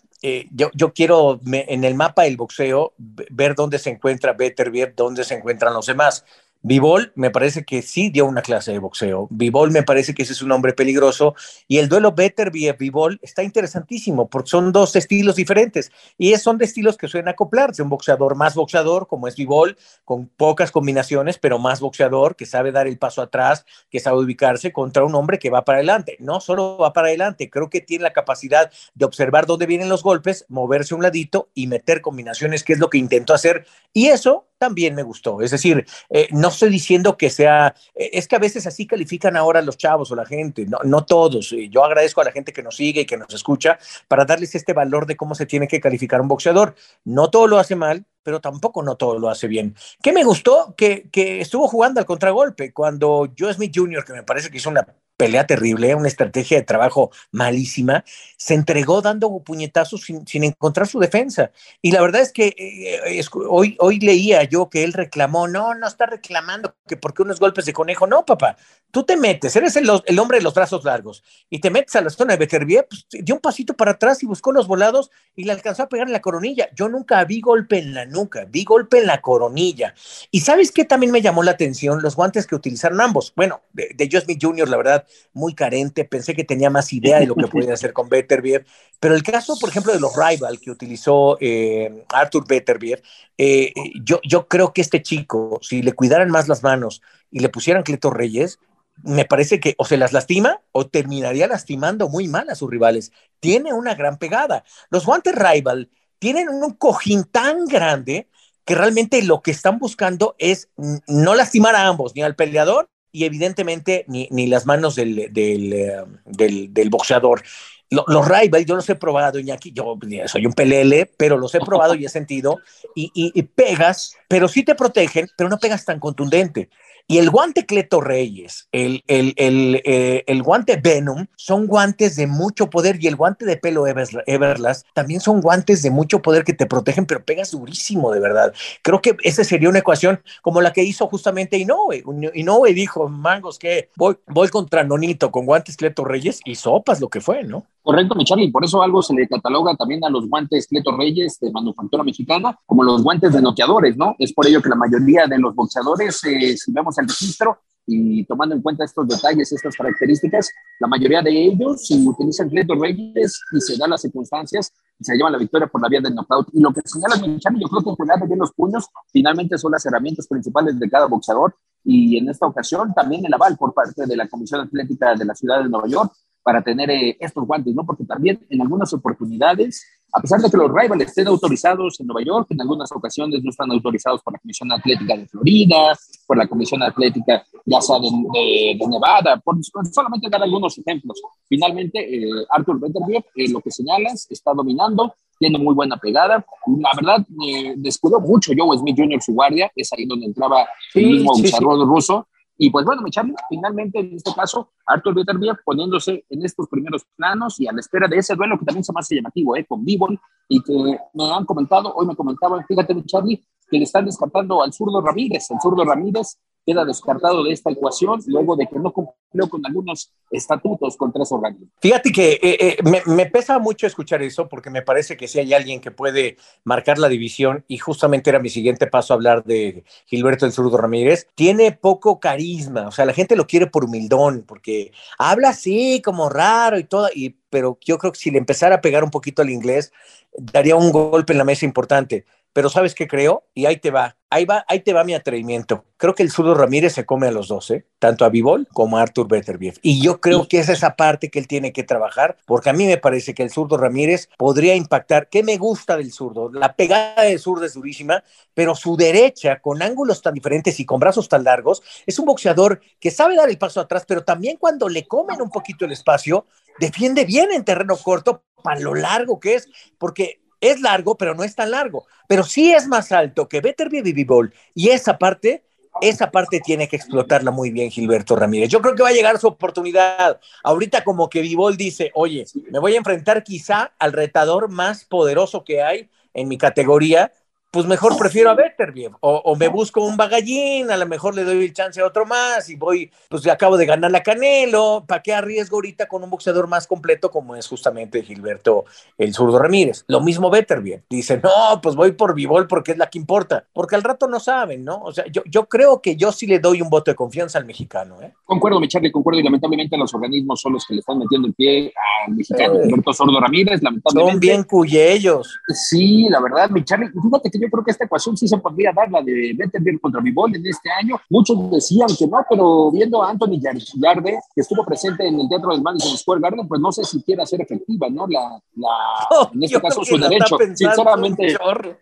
yo, 0.51 0.69
yo, 0.74 0.94
quiero 0.94 1.39
en 1.45 1.83
el 1.86 1.95
mapa 1.95 2.24
del 2.24 2.36
boxeo 2.36 2.94
ver 2.97 3.56
dónde 3.56 3.80
se 3.80 3.89
encuentra 3.89 4.33
Beterbiev, 4.33 4.94
dónde 4.94 5.24
se 5.24 5.36
encuentran 5.36 5.74
los 5.74 5.86
demás. 5.86 6.25
Vivol 6.61 7.13
me 7.15 7.31
parece 7.31 7.63
que 7.63 7.81
sí 7.81 8.09
dio 8.09 8.25
una 8.25 8.41
clase 8.41 8.73
de 8.73 8.79
boxeo. 8.79 9.27
Vivol 9.31 9.71
me 9.71 9.83
parece 9.83 10.13
que 10.13 10.23
ese 10.23 10.33
es 10.33 10.41
un 10.41 10.51
hombre 10.51 10.73
peligroso. 10.73 11.33
Y 11.69 11.77
el 11.77 11.88
duelo 11.88 12.11
Better-Vivol 12.11 13.19
está 13.21 13.44
interesantísimo 13.44 14.29
porque 14.29 14.50
son 14.50 14.73
dos 14.73 14.94
estilos 14.97 15.38
diferentes. 15.38 15.89
Y 16.17 16.35
son 16.35 16.57
de 16.57 16.65
estilos 16.65 16.97
que 16.97 17.07
suelen 17.07 17.29
acoplarse. 17.29 17.81
Un 17.81 17.88
boxeador 17.88 18.35
más 18.35 18.56
boxeador, 18.56 19.07
como 19.07 19.29
es 19.29 19.38
Vivol, 19.38 19.77
con 20.03 20.27
pocas 20.27 20.71
combinaciones, 20.71 21.38
pero 21.38 21.59
más 21.59 21.79
boxeador, 21.79 22.35
que 22.35 22.45
sabe 22.45 22.73
dar 22.73 22.88
el 22.88 22.97
paso 22.97 23.21
atrás, 23.21 23.65
que 23.89 24.01
sabe 24.01 24.17
ubicarse 24.17 24.73
contra 24.73 25.06
un 25.06 25.15
hombre 25.15 25.39
que 25.39 25.50
va 25.50 25.63
para 25.63 25.77
adelante. 25.77 26.17
No 26.19 26.41
solo 26.41 26.77
va 26.77 26.91
para 26.91 27.07
adelante, 27.07 27.50
creo 27.50 27.69
que 27.69 27.79
tiene 27.79 28.03
la 28.03 28.13
capacidad 28.13 28.69
de 28.95 29.06
observar 29.06 29.45
dónde 29.45 29.65
vienen 29.65 29.88
los 29.88 30.03
golpes, 30.03 30.45
moverse 30.50 30.94
un 30.94 31.03
ladito 31.03 31.50
y 31.53 31.67
meter 31.67 32.01
combinaciones, 32.01 32.65
que 32.65 32.73
es 32.73 32.79
lo 32.79 32.89
que 32.89 32.97
intentó 32.97 33.33
hacer. 33.33 33.65
Y 33.94 34.07
eso 34.07 34.48
también 34.59 34.94
me 34.94 35.01
gustó. 35.01 35.41
Es 35.41 35.51
decir, 35.51 35.85
eh, 36.09 36.27
no 36.31 36.50
estoy 36.50 36.69
diciendo 36.69 37.17
que 37.17 37.29
sea, 37.31 37.73
eh, 37.95 38.11
es 38.13 38.27
que 38.27 38.35
a 38.35 38.39
veces 38.39 38.67
así 38.67 38.85
califican 38.85 39.35
ahora 39.35 39.61
los 39.61 39.77
chavos 39.77 40.11
o 40.11 40.15
la 40.15 40.25
gente, 40.25 40.65
no, 40.67 40.77
no 40.83 41.06
todos. 41.06 41.56
Yo 41.71 41.83
agradezco 41.83 42.21
a 42.21 42.25
la 42.25 42.31
gente 42.31 42.53
que 42.53 42.61
nos 42.61 42.75
sigue 42.75 43.01
y 43.01 43.06
que 43.06 43.17
nos 43.17 43.33
escucha 43.33 43.79
para 44.07 44.25
darles 44.25 44.53
este 44.53 44.73
valor 44.73 45.07
de 45.07 45.15
cómo 45.15 45.33
se 45.33 45.45
tiene 45.45 45.67
que 45.67 45.79
calificar 45.79 46.21
un 46.21 46.27
boxeador. 46.27 46.75
No 47.06 47.29
todo 47.31 47.47
lo 47.47 47.57
hace 47.57 47.75
mal, 47.75 48.06
pero 48.29 48.41
tampoco 48.41 48.83
no 48.83 48.95
todo 48.95 49.17
lo 49.17 49.27
hace 49.27 49.47
bien. 49.47 49.75
¿Qué 50.03 50.13
me 50.13 50.23
gustó? 50.23 50.75
Que, 50.77 51.09
que 51.11 51.41
estuvo 51.41 51.67
jugando 51.67 51.99
al 51.99 52.05
contragolpe 52.05 52.71
cuando 52.71 53.27
Joe 53.35 53.55
Smith 53.55 53.71
Jr., 53.75 54.05
que 54.05 54.13
me 54.13 54.21
parece 54.21 54.51
que 54.51 54.57
hizo 54.57 54.69
una 54.69 54.85
pelea 55.19 55.45
terrible, 55.45 55.93
una 55.95 56.07
estrategia 56.07 56.57
de 56.57 56.63
trabajo 56.63 57.11
malísima, 57.31 58.05
se 58.37 58.53
entregó 58.53 59.01
dando 59.01 59.37
puñetazos 59.43 60.03
sin, 60.03 60.43
encontrar 60.45 60.87
su 60.87 60.97
defensa. 60.97 61.51
Y 61.81 61.91
la 61.91 62.01
verdad 62.01 62.21
es 62.21 62.31
que 62.31 62.55
eh, 62.57 63.21
hoy, 63.49 63.75
hoy 63.79 63.99
leía 63.99 64.45
yo 64.45 64.69
que 64.69 64.85
él 64.85 64.93
reclamó, 64.93 65.49
no, 65.49 65.75
no 65.75 65.87
está 65.87 66.05
reclamando 66.05 66.73
que 66.87 66.95
porque 66.95 67.23
unos 67.23 67.39
golpes 67.39 67.65
de 67.65 67.73
conejo, 67.73 68.07
no, 68.07 68.25
papá, 68.25 68.55
tú 68.91 69.03
te 69.03 69.17
metes, 69.17 69.55
eres 69.57 69.75
el, 69.75 69.89
hombre 69.89 70.37
de 70.37 70.43
los 70.43 70.53
brazos 70.53 70.85
largos 70.85 71.21
y 71.49 71.59
te 71.59 71.69
metes 71.69 71.97
a 71.97 72.01
la 72.01 72.09
zona 72.09 72.33
de 72.33 72.39
Beterbiev, 72.39 72.87
pues, 72.87 73.05
dio 73.09 73.35
un 73.35 73.41
pasito 73.41 73.73
para 73.73 73.91
atrás 73.91 74.23
y 74.23 74.25
buscó 74.25 74.53
los 74.53 74.67
volados 74.67 75.11
y 75.35 75.43
le 75.43 75.51
alcanzó 75.51 75.83
a 75.83 75.89
pegar 75.89 76.07
en 76.07 76.13
la 76.13 76.21
coronilla. 76.21 76.69
Yo 76.75 76.87
nunca 76.87 77.23
vi 77.25 77.41
golpe 77.41 77.79
en 77.79 77.93
la 77.93 78.05
nuca, 78.05 78.19
vi 78.50 78.63
golpe 78.63 78.98
en 78.98 79.07
la 79.07 79.21
coronilla. 79.21 79.94
Y 80.31 80.42
¿sabes 80.42 80.71
qué 80.71 80.86
también 80.86 81.12
me 81.12 81.21
llamó 81.21 81.44
la 81.44 81.51
atención? 81.51 82.01
Los 82.01 82.16
guantes 82.16 82.48
que 82.48 82.56
utilizaron 82.56 83.00
ambos. 83.01 83.33
Bueno, 83.36 83.62
de, 83.74 83.92
de 83.95 84.10
Joe 84.12 84.21
Smith 84.21 84.39
Jr., 84.42 84.68
la 84.68 84.77
verdad, 84.77 85.06
muy 85.33 85.54
carente, 85.54 86.06
pensé 86.06 86.36
que 86.36 86.44
tenía 86.44 86.69
más 86.69 86.92
idea 86.92 87.19
de 87.19 87.27
lo 87.27 87.36
que 87.36 87.48
podía 87.48 87.74
hacer 87.74 87.94
con 87.94 88.10
Beterbiev, 88.10 88.66
pero 89.00 89.16
el 89.16 89.24
caso, 89.24 89.57
por 89.60 89.69
ejemplo, 89.69 89.94
de 89.94 90.00
los 90.00 90.16
rival 90.16 90.60
que 90.60 90.71
utilizó 90.71 91.38
eh, 91.39 92.04
Arthur 92.10 92.45
Beterbiev, 92.48 93.01
eh, 93.38 93.74
yo, 94.04 94.19
yo 94.24 94.48
creo 94.48 94.74
que 94.74 94.81
este 94.81 95.01
chico, 95.01 95.60
si 95.62 95.81
le 95.81 95.94
cuidaran 95.94 96.30
más 96.30 96.48
las 96.48 96.63
manos 96.63 97.01
y 97.31 97.39
le 97.39 97.50
pusieran 97.50 97.83
Cleto 97.83 98.10
Reyes, 98.10 98.60
me 99.04 99.25
parece 99.25 99.60
que 99.60 99.75
o 99.77 99.86
se 99.86 99.98
las 99.98 100.12
lastima 100.12 100.62
o 100.71 100.88
terminaría 100.88 101.48
lastimando 101.48 102.10
muy 102.10 102.27
mal 102.27 102.50
a 102.50 102.56
sus 102.56 102.69
rivales. 102.69 103.12
Tiene 103.39 103.74
una 103.74 103.95
gran 103.95 104.18
pegada. 104.18 104.63
Los 104.89 105.06
guantes 105.06 105.36
rival 105.36 105.89
tienen 106.19 106.50
un 106.50 106.74
cojín 106.74 107.24
tan 107.24 107.66
grande 107.66 108.27
que 108.66 108.75
realmente 108.75 109.24
lo 109.24 109.42
que 109.42 109.51
están 109.51 109.80
buscando 109.80 110.36
es 110.38 110.69
no 111.07 111.33
lastimar 111.33 111.75
a 111.75 111.88
ambos, 111.88 112.13
ni 112.16 112.21
al 112.21 112.36
peleador 112.36 112.89
y 113.12 113.25
evidentemente 113.25 114.06
ni, 114.07 114.27
ni 114.31 114.45
las 114.48 114.66
manos 114.66 114.95
del, 114.95 115.33
del, 115.33 115.74
eh, 115.74 116.04
del, 116.25 116.74
del 116.74 116.89
boxeador. 116.89 117.42
los 117.89 118.27
rivals, 118.27 118.66
yo 118.68 118.75
los 118.75 118.88
he 118.88 118.95
probado, 118.95 119.39
Iñaki, 119.39 119.71
yo 119.71 119.98
soy 120.27 120.45
un 120.45 120.54
pelele, 120.54 121.12
pero 121.18 121.38
los 121.38 121.56
he 121.56 121.60
probado 121.60 121.95
y 121.95 122.06
he 122.06 122.10
sentido, 122.10 122.57
y, 122.94 123.10
y, 123.16 123.31
y 123.33 123.42
pegas, 123.42 124.16
pero 124.27 124.48
sí 124.48 124.62
te 124.62 124.75
protegen, 124.75 125.27
pero 125.36 125.50
no 125.50 125.57
pegas 125.57 125.86
tan 125.86 126.00
contundente. 126.00 126.69
Y 127.11 127.17
el 127.17 127.31
guante 127.31 127.65
Cleto 127.65 128.01
Reyes, 128.01 128.67
el, 128.71 129.03
el, 129.07 129.33
el, 129.38 129.81
eh, 129.83 130.23
el, 130.27 130.44
guante 130.44 130.75
Venom, 130.75 131.25
son 131.38 131.65
guantes 131.65 132.15
de 132.15 132.27
mucho 132.27 132.69
poder 132.69 133.03
y 133.03 133.07
el 133.07 133.15
guante 133.15 133.45
de 133.45 133.57
pelo 133.57 133.85
Everlast 133.88 134.85
también 134.94 135.19
son 135.19 135.41
guantes 135.41 135.81
de 135.81 135.89
mucho 135.89 136.21
poder 136.21 136.44
que 136.44 136.53
te 136.53 136.67
protegen, 136.67 137.07
pero 137.07 137.25
pegas 137.25 137.50
durísimo, 137.50 138.11
de 138.11 138.19
verdad. 138.19 138.53
Creo 138.83 139.01
que 139.01 139.17
esa 139.23 139.44
sería 139.44 139.69
una 139.69 139.79
ecuación 139.79 140.21
como 140.44 140.61
la 140.61 140.71
que 140.71 140.83
hizo 140.83 141.07
justamente 141.07 141.57
Inoue. 141.57 142.03
Inoue 142.35 142.75
dijo, 142.75 143.09
mangos, 143.09 143.57
que 143.57 143.89
voy, 143.95 144.15
voy 144.27 144.50
contra 144.50 144.83
Nonito 144.83 145.31
con 145.31 145.47
guantes 145.47 145.77
Cleto 145.77 146.06
Reyes 146.06 146.41
y 146.45 146.53
sopas 146.53 147.01
lo 147.01 147.09
que 147.09 147.21
fue, 147.21 147.44
¿no? 147.44 147.65
Correcto, 147.81 148.13
mi 148.13 148.23
Charlie. 148.23 148.51
Por 148.51 148.63
eso 148.63 148.83
algo 148.83 149.01
se 149.01 149.15
le 149.15 149.27
cataloga 149.27 149.75
también 149.75 150.06
a 150.06 150.11
los 150.11 150.29
guantes 150.29 150.67
Cleto 150.67 150.95
Reyes 150.95 151.39
de 151.39 151.50
manufactura 151.50 152.03
mexicana 152.03 152.56
como 152.67 152.83
los 152.83 153.01
guantes 153.01 153.33
de 153.33 153.41
noqueadores, 153.41 153.97
¿no? 153.97 154.15
Es 154.19 154.31
por 154.31 154.45
ello 154.45 154.61
que 154.61 154.69
la 154.69 154.75
mayoría 154.75 155.25
de 155.25 155.39
los 155.39 155.56
boxeadores, 155.56 156.23
eh, 156.25 156.56
si 156.56 156.71
vemos 156.71 156.98
el 156.99 157.07
registro 157.07 157.59
y 157.85 158.23
tomando 158.25 158.55
en 158.55 158.61
cuenta 158.61 158.85
estos 158.85 159.07
detalles, 159.07 159.51
estas 159.51 159.75
características, 159.75 160.49
la 160.79 160.87
mayoría 160.87 161.21
de 161.21 161.31
ellos 161.31 161.87
si 161.87 162.07
utilizan 162.07 162.49
Cleto 162.49 162.75
Reyes 162.75 163.41
y 163.51 163.61
se 163.61 163.77
dan 163.77 163.89
las 163.89 164.01
circunstancias, 164.01 164.71
se 164.99 165.15
llevan 165.15 165.31
la 165.31 165.39
victoria 165.39 165.67
por 165.67 165.81
la 165.81 165.89
vía 165.89 166.01
del 166.01 166.13
knockout. 166.13 166.49
Y 166.53 166.61
lo 166.61 166.71
que 166.71 166.81
señala 166.85 167.15
mi 167.17 167.39
Charlie, 167.39 167.61
yo 167.61 167.67
creo 167.67 167.83
que 167.83 168.03
jugar 168.03 168.27
bien 168.27 168.39
los 168.39 168.51
puños 168.53 168.87
finalmente 169.11 169.57
son 169.57 169.71
las 169.71 169.85
herramientas 169.85 170.27
principales 170.27 170.79
de 170.79 170.89
cada 170.89 171.07
boxeador 171.07 171.55
y 171.83 172.17
en 172.17 172.29
esta 172.29 172.45
ocasión 172.45 172.93
también 172.93 173.25
el 173.25 173.33
aval 173.33 173.57
por 173.57 173.73
parte 173.73 174.05
de 174.05 174.15
la 174.15 174.27
Comisión 174.27 174.61
Atlética 174.61 175.15
de 175.15 175.25
la 175.25 175.33
Ciudad 175.33 175.63
de 175.63 175.69
Nueva 175.69 175.87
York 175.87 176.13
para 176.43 176.61
tener 176.61 176.89
eh, 176.89 177.17
estos 177.19 177.45
guantes, 177.45 177.73
¿no? 177.73 177.85
Porque 177.85 178.05
también 178.05 178.45
en 178.49 178.61
algunas 178.61 178.91
oportunidades, 178.93 179.85
a 180.11 180.21
pesar 180.21 180.42
de 180.42 180.49
que 180.49 180.57
los 180.57 180.71
rivals 180.73 181.04
estén 181.04 181.28
autorizados 181.28 181.99
en 181.99 182.07
Nueva 182.07 182.23
York, 182.23 182.47
en 182.49 182.61
algunas 182.61 182.92
ocasiones 182.92 183.44
no 183.44 183.49
están 183.49 183.71
autorizados 183.71 184.21
por 184.21 184.33
la 184.33 184.39
Comisión 184.39 184.71
Atlética 184.71 185.16
de 185.16 185.28
Florida, 185.28 185.97
por 186.25 186.37
la 186.37 186.47
Comisión 186.47 186.81
Atlética 186.83 187.44
ya 187.66 187.81
sea 187.81 187.97
de, 187.99 188.80
Nevada, 188.87 189.37
por, 189.37 189.57
solamente 189.92 190.30
dar 190.30 190.42
algunos 190.42 190.78
ejemplos. 190.78 191.21
Finalmente, 191.47 191.99
eh, 191.99 192.30
Arthur 192.49 192.80
Beterbiev, 192.80 193.23
eh, 193.35 193.49
lo 193.49 193.61
que 193.61 193.69
señalas, 193.69 194.28
está 194.30 194.54
dominando, 194.54 195.13
tiene 195.37 195.57
muy 195.57 195.73
buena 195.75 195.97
pegada. 195.97 196.44
La 196.80 196.89
verdad, 196.95 197.25
eh, 197.45 197.75
descuidó 197.78 198.19
mucho 198.19 198.51
Joe 198.57 198.78
Smith 198.78 198.97
Jr. 198.97 199.21
su 199.21 199.33
guardia, 199.33 199.71
es 199.75 199.92
ahí 199.94 200.06
donde 200.06 200.25
entraba 200.25 200.68
el 200.95 201.06
mismo 201.06 201.35
sí, 201.35 201.51
ruso. 201.59 202.28
Y 202.61 202.69
pues 202.69 202.85
bueno, 202.85 203.01
mi 203.01 203.09
Charlie, 203.09 203.33
finalmente 203.47 203.99
en 203.99 204.18
este 204.18 204.33
caso, 204.35 204.73
Arthur 204.85 205.16
Beterbiev 205.16 205.56
poniéndose 205.63 206.25
en 206.30 206.44
estos 206.44 206.68
primeros 206.68 207.06
planos 207.16 207.57
y 207.61 207.68
a 207.68 207.71
la 207.71 207.80
espera 207.80 208.06
de 208.06 208.18
ese 208.18 208.35
duelo 208.35 208.59
que 208.59 208.66
también 208.66 208.83
se 208.83 208.92
me 208.92 208.99
hace 208.99 209.16
llamativo, 209.16 209.56
¿eh? 209.56 209.66
con 209.66 209.85
Bivol, 209.85 210.19
y 210.49 210.61
que 210.61 210.99
me 211.13 211.31
han 211.31 211.45
comentado, 211.45 211.94
hoy 211.95 212.06
me 212.06 212.18
comentaban, 212.18 212.66
fíjate, 212.68 212.94
mi 212.94 213.06
Charlie, 213.06 213.42
que 213.69 213.78
le 213.78 213.85
están 213.85 214.04
descartando 214.04 214.61
al 214.61 214.73
zurdo 214.73 215.01
Ramírez. 215.01 215.49
El 215.51 215.61
zurdo 215.61 215.85
Ramírez 215.85 216.37
queda 216.69 216.85
descartado 216.85 217.44
de 217.44 217.52
esta 217.52 217.71
ecuación 217.71 218.21
luego 218.28 218.56
de 218.56 218.68
que 218.68 218.78
no 218.78 218.94
cumplió 218.94 219.49
con 219.49 219.66
algunos 219.66 220.14
estatutos 220.30 220.95
contra 220.97 221.23
esos 221.23 221.31
organismos. 221.31 221.71
Fíjate 221.81 222.11
que 222.11 222.33
eh, 222.33 222.40
eh, 222.44 222.78
me, 222.83 223.02
me, 223.07 223.26
pesa 223.26 223.57
mucho 223.57 223.88
escuchar 223.88 224.21
eso 224.21 224.47
porque 224.47 224.69
me 224.69 224.83
parece 224.83 225.18
que 225.18 225.28
si 225.28 225.40
hay 225.40 225.54
alguien 225.56 225.81
que 225.81 225.90
puede 225.90 226.38
marcar 226.64 226.99
la 226.99 227.09
división 227.09 227.66
y 227.68 227.80
justamente 227.80 228.30
era 228.30 228.38
mi 228.38 228.49
siguiente 228.49 228.85
paso 228.85 229.14
a 229.14 229.16
hablar 229.16 229.44
de 229.45 229.83
Gilberto 230.06 230.45
el 230.45 230.52
Zurdo 230.52 230.78
Ramírez, 230.78 231.28
tiene 231.33 231.71
poco 231.71 232.19
carisma, 232.19 232.88
o 232.88 232.92
sea, 232.92 233.06
la 233.06 233.14
gente 233.14 233.35
lo 233.35 233.47
quiere 233.47 233.66
por 233.66 233.85
humildón 233.85 234.44
porque 234.47 234.92
habla 235.18 235.49
así 235.49 236.04
como 236.04 236.30
raro 236.30 236.78
y 236.78 236.83
todo, 236.83 237.09
y, 237.14 237.35
pero 237.49 237.80
yo 237.83 237.97
creo 237.97 238.11
que 238.11 238.19
si 238.19 238.30
le 238.30 238.38
empezara 238.38 238.76
a 238.76 238.81
pegar 238.81 239.04
un 239.04 239.09
poquito 239.09 239.42
al 239.42 239.49
inglés, 239.49 239.92
daría 240.38 240.76
un 240.76 240.92
golpe 240.92 241.33
en 241.33 241.40
la 241.40 241.45
mesa 241.45 241.66
importante. 241.66 242.26
Pero 242.54 242.69
¿sabes 242.69 242.95
qué 242.95 243.07
creo? 243.07 243.44
Y 243.54 243.66
ahí 243.66 243.78
te 243.78 243.92
va 243.92 244.18
ahí 244.30 244.45
va, 244.45 244.66
ahí 244.68 244.81
te 244.81 244.94
va 244.94 245.04
mi 245.04 245.14
atrevimiento. 245.14 245.86
Creo 245.98 246.16
que 246.16 246.24
el 246.24 246.31
zurdo 246.31 246.54
Ramírez 246.54 246.94
se 246.94 247.06
come 247.06 247.28
a 247.28 247.31
los 247.31 247.48
dos, 247.48 247.71
¿eh? 247.71 247.86
tanto 248.00 248.26
a 248.26 248.30
Vivol 248.30 248.68
como 248.74 248.98
a 248.98 249.02
Arthur 249.02 249.28
Beterbiev. 249.28 249.76
Y 249.81 250.02
yo 250.02 250.21
creo 250.21 250.48
que 250.48 250.59
es 250.59 250.69
esa 250.69 250.95
parte 250.95 251.30
que 251.30 251.40
él 251.40 251.48
tiene 251.48 251.74
que 251.74 251.83
trabajar, 251.83 252.38
porque 252.45 252.69
a 252.69 252.74
mí 252.74 252.86
me 252.86 252.98
parece 252.98 253.33
que 253.33 253.44
el 253.44 253.50
zurdo 253.50 253.78
Ramírez 253.78 254.30
podría 254.38 254.76
impactar. 254.76 255.30
¿Qué 255.30 255.44
me 255.44 255.57
gusta 255.57 255.98
del 255.98 256.12
zurdo? 256.12 256.50
La 256.52 256.76
pegada 256.76 257.24
del 257.24 257.40
zurdo 257.40 257.66
es 257.66 257.74
durísima, 257.74 258.24
pero 258.54 258.76
su 258.76 258.95
derecha, 258.95 259.59
con 259.59 259.81
ángulos 259.81 260.21
tan 260.21 260.33
diferentes 260.33 260.80
y 260.80 260.86
con 260.86 261.00
brazos 261.00 261.28
tan 261.28 261.44
largos, 261.44 261.81
es 262.06 262.18
un 262.19 262.26
boxeador 262.26 262.81
que 263.00 263.12
sabe 263.12 263.36
dar 263.36 263.50
el 263.50 263.57
paso 263.57 263.81
atrás, 263.81 264.06
pero 264.07 264.24
también 264.24 264.57
cuando 264.57 264.88
le 264.88 265.07
comen 265.07 265.42
un 265.42 265.50
poquito 265.50 265.86
el 265.86 265.92
espacio, 265.92 266.45
defiende 266.80 267.26
bien 267.26 267.52
en 267.52 267.66
terreno 267.66 267.98
corto 267.98 268.44
para 268.64 268.80
lo 268.80 268.94
largo 268.94 269.40
que 269.40 269.56
es, 269.56 269.68
porque 269.98 270.42
es 270.61 270.81
largo, 270.81 271.18
pero 271.18 271.35
no 271.35 271.44
es 271.44 271.56
tan 271.56 271.71
largo. 271.71 272.06
Pero 272.28 272.44
sí 272.44 272.71
es 272.71 272.87
más 272.87 273.11
alto 273.11 273.47
que 273.47 273.61
Beterbiev 273.61 274.06
y 274.07 274.13
Vivol. 274.13 274.54
Y 274.73 274.89
esa 274.89 275.18
parte, 275.18 275.63
esa 276.01 276.31
parte 276.31 276.59
tiene 276.59 276.87
que 276.87 276.95
explotarla 276.95 277.51
muy 277.51 277.71
bien 277.71 277.92
Gilberto 277.92 278.35
Ramírez. 278.35 278.69
Yo 278.69 278.81
creo 278.81 278.95
que 278.95 279.04
va 279.04 279.09
a 279.09 279.13
llegar 279.13 279.39
su 279.39 279.47
oportunidad. 279.47 280.39
Ahorita 280.63 281.04
como 281.04 281.30
que 281.30 281.42
Vivol 281.42 281.78
dice, 281.78 282.11
oye, 282.13 282.45
me 282.71 282.80
voy 282.80 282.94
a 282.95 282.97
enfrentar 282.97 283.44
quizá 283.44 283.94
al 283.99 284.13
retador 284.13 284.69
más 284.69 285.06
poderoso 285.06 285.63
que 285.63 285.81
hay 285.81 286.09
en 286.33 286.47
mi 286.47 286.57
categoría 286.57 287.31
pues 287.71 287.85
mejor 287.85 288.18
prefiero 288.18 288.49
a 288.49 288.56
Beterbiev. 288.56 289.11
O, 289.21 289.56
me 289.56 289.68
busco 289.68 290.04
un 290.04 290.18
bagallín, 290.18 290.90
a 290.90 290.97
lo 290.97 291.06
mejor 291.06 291.35
le 291.35 291.44
doy 291.44 291.66
el 291.66 291.73
chance 291.73 292.02
a 292.02 292.06
otro 292.06 292.26
más 292.26 292.69
y 292.69 292.76
voy, 292.76 293.11
pues 293.30 293.45
acabo 293.47 293.78
de 293.78 293.85
ganar 293.85 294.11
la 294.11 294.23
Canelo. 294.23 295.04
¿Para 295.07 295.21
qué 295.21 295.33
arriesgo 295.33 295.78
ahorita 295.78 296.07
con 296.07 296.23
un 296.23 296.30
boxeador 296.30 296.68
más 296.68 296.88
completo 296.88 297.30
como 297.30 297.56
es 297.56 297.68
justamente 297.68 298.23
Gilberto 298.23 298.85
el 299.18 299.33
zurdo 299.33 299.59
Ramírez? 299.59 300.04
Lo 300.07 300.21
mismo 300.21 300.49
Beterbiev. 300.49 301.04
Dice, 301.09 301.40
no, 301.44 301.80
pues 301.81 301.95
voy 301.95 302.14
por 302.14 302.33
Vivol 302.33 302.68
porque 302.68 302.94
es 302.94 302.97
la 302.97 303.09
que 303.09 303.19
importa. 303.19 303.66
Porque 303.71 303.95
al 303.95 304.04
rato 304.04 304.28
no 304.28 304.40
saben, 304.40 304.83
¿no? 304.83 305.02
O 305.04 305.11
sea, 305.11 305.26
yo, 305.31 305.44
yo 305.45 305.68
creo 305.68 306.02
que 306.02 306.16
yo 306.16 306.31
sí 306.31 306.47
le 306.47 306.59
doy 306.59 306.81
un 306.81 306.90
voto 306.90 307.11
de 307.11 307.16
confianza 307.16 307.59
al 307.59 307.66
mexicano. 307.66 308.21
¿eh? 308.21 308.33
Concuerdo, 308.45 308.80
mi 308.80 308.88
Charlie, 308.88 309.11
concuerdo. 309.11 309.40
Y 309.40 309.44
lamentablemente 309.44 309.95
los 309.95 310.14
organismos 310.14 310.59
son 310.59 310.73
los 310.73 310.85
que 310.88 310.95
le 310.95 311.02
están 311.02 311.19
metiendo 311.19 311.47
el 311.47 311.54
pie 311.54 311.94
al 312.26 312.33
mexicano 312.33 312.80
eh, 312.80 312.85
Gilberto 312.85 313.14
Sordo 313.14 313.40
Ramírez. 313.40 313.83
Lamentablemente. 313.83 314.31
Son 314.31 314.40
bien 314.40 314.64
cuyellos. 314.64 315.59
Sí, 315.68 316.28
la 316.30 316.42
verdad, 316.42 316.69
mi 316.71 316.83
Charlie. 316.83 317.09
Fíjate 317.09 317.52
que 317.52 317.58
yo 317.59 317.69
creo 317.69 317.83
que 317.83 317.92
esta 317.92 318.06
ecuación 318.06 318.37
sí 318.37 318.47
se 318.47 318.57
podría 318.57 318.92
dar, 318.94 319.11
la 319.11 319.21
de 319.21 319.54
Bettenberg 319.56 319.99
contra 319.99 320.21
Vivol 320.21 320.56
en 320.56 320.66
este 320.66 320.89
año. 320.92 321.19
Muchos 321.30 321.69
decían 321.71 322.07
que 322.18 322.28
no, 322.28 322.45
pero 322.49 322.92
viendo 322.92 323.21
a 323.21 323.30
Anthony 323.30 323.59
Yarde, 323.59 324.39
que 324.56 324.61
estuvo 324.61 324.85
presente 324.85 325.28
en 325.28 325.39
el 325.39 325.49
Teatro 325.49 325.71
del 325.71 325.81
Madison 325.81 326.18
Square 326.18 326.42
Garden, 326.42 326.68
pues 326.68 326.81
no 326.81 326.92
sé 326.92 327.04
si 327.04 327.21
quiera 327.23 327.45
ser 327.45 327.61
efectiva, 327.61 328.09
¿no? 328.09 328.28
La, 328.28 328.61
la 328.75 328.89
oh, 329.31 329.49
en 329.54 329.63
este 329.63 329.81
caso 329.81 330.04
su 330.04 330.18
derecho. 330.18 330.57
Sinceramente, 330.75 331.56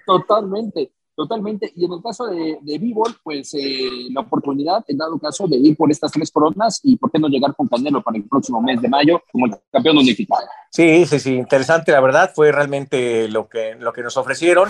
totalmente. 0.06 0.92
Totalmente. 1.18 1.74
Y 1.76 1.84
en 1.84 1.94
el 1.94 2.02
caso 2.04 2.28
de, 2.28 2.60
de 2.62 2.78
B-Ball, 2.78 3.16
pues 3.24 3.52
eh, 3.56 3.90
la 4.12 4.22
oportunidad, 4.22 4.86
en 4.88 5.00
dado 5.00 5.18
caso, 5.18 5.48
de 5.48 5.58
ir 5.58 5.76
por 5.76 5.90
estas 5.90 6.12
tres 6.12 6.30
coronas 6.30 6.80
y 6.84 6.96
por 6.96 7.10
qué 7.10 7.18
no 7.18 7.28
llegar 7.28 7.56
con 7.56 7.68
Canelo 7.68 8.04
para 8.04 8.18
el 8.18 8.26
próximo 8.26 8.62
mes 8.62 8.80
de 8.80 8.88
mayo 8.88 9.24
como 9.32 9.48
el 9.48 9.54
campeón 9.72 9.98
unificado. 9.98 10.46
Sí, 10.70 11.08
sí, 11.08 11.20
sí, 11.20 11.34
interesante, 11.34 11.92
la 11.92 12.02
verdad, 12.02 12.32
fue 12.36 12.52
realmente 12.52 13.28
lo 13.30 13.50
que, 13.50 13.74
lo 13.80 13.94
que 13.94 14.04
nos 14.04 14.16
ofrecieron. 14.16 14.70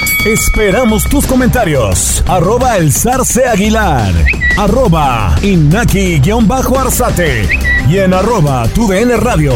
Esperamos 0.25 1.05
tus 1.05 1.25
comentarios. 1.25 2.23
Arroba 2.27 2.77
el 2.77 2.93
zarce 2.93 3.47
aguilar. 3.47 4.13
Arroba 4.55 5.35
inaki-arzate. 5.41 7.49
Y 7.89 7.97
en 7.97 8.13
arroba 8.13 8.67
tu 8.67 8.87
radio. 8.91 9.53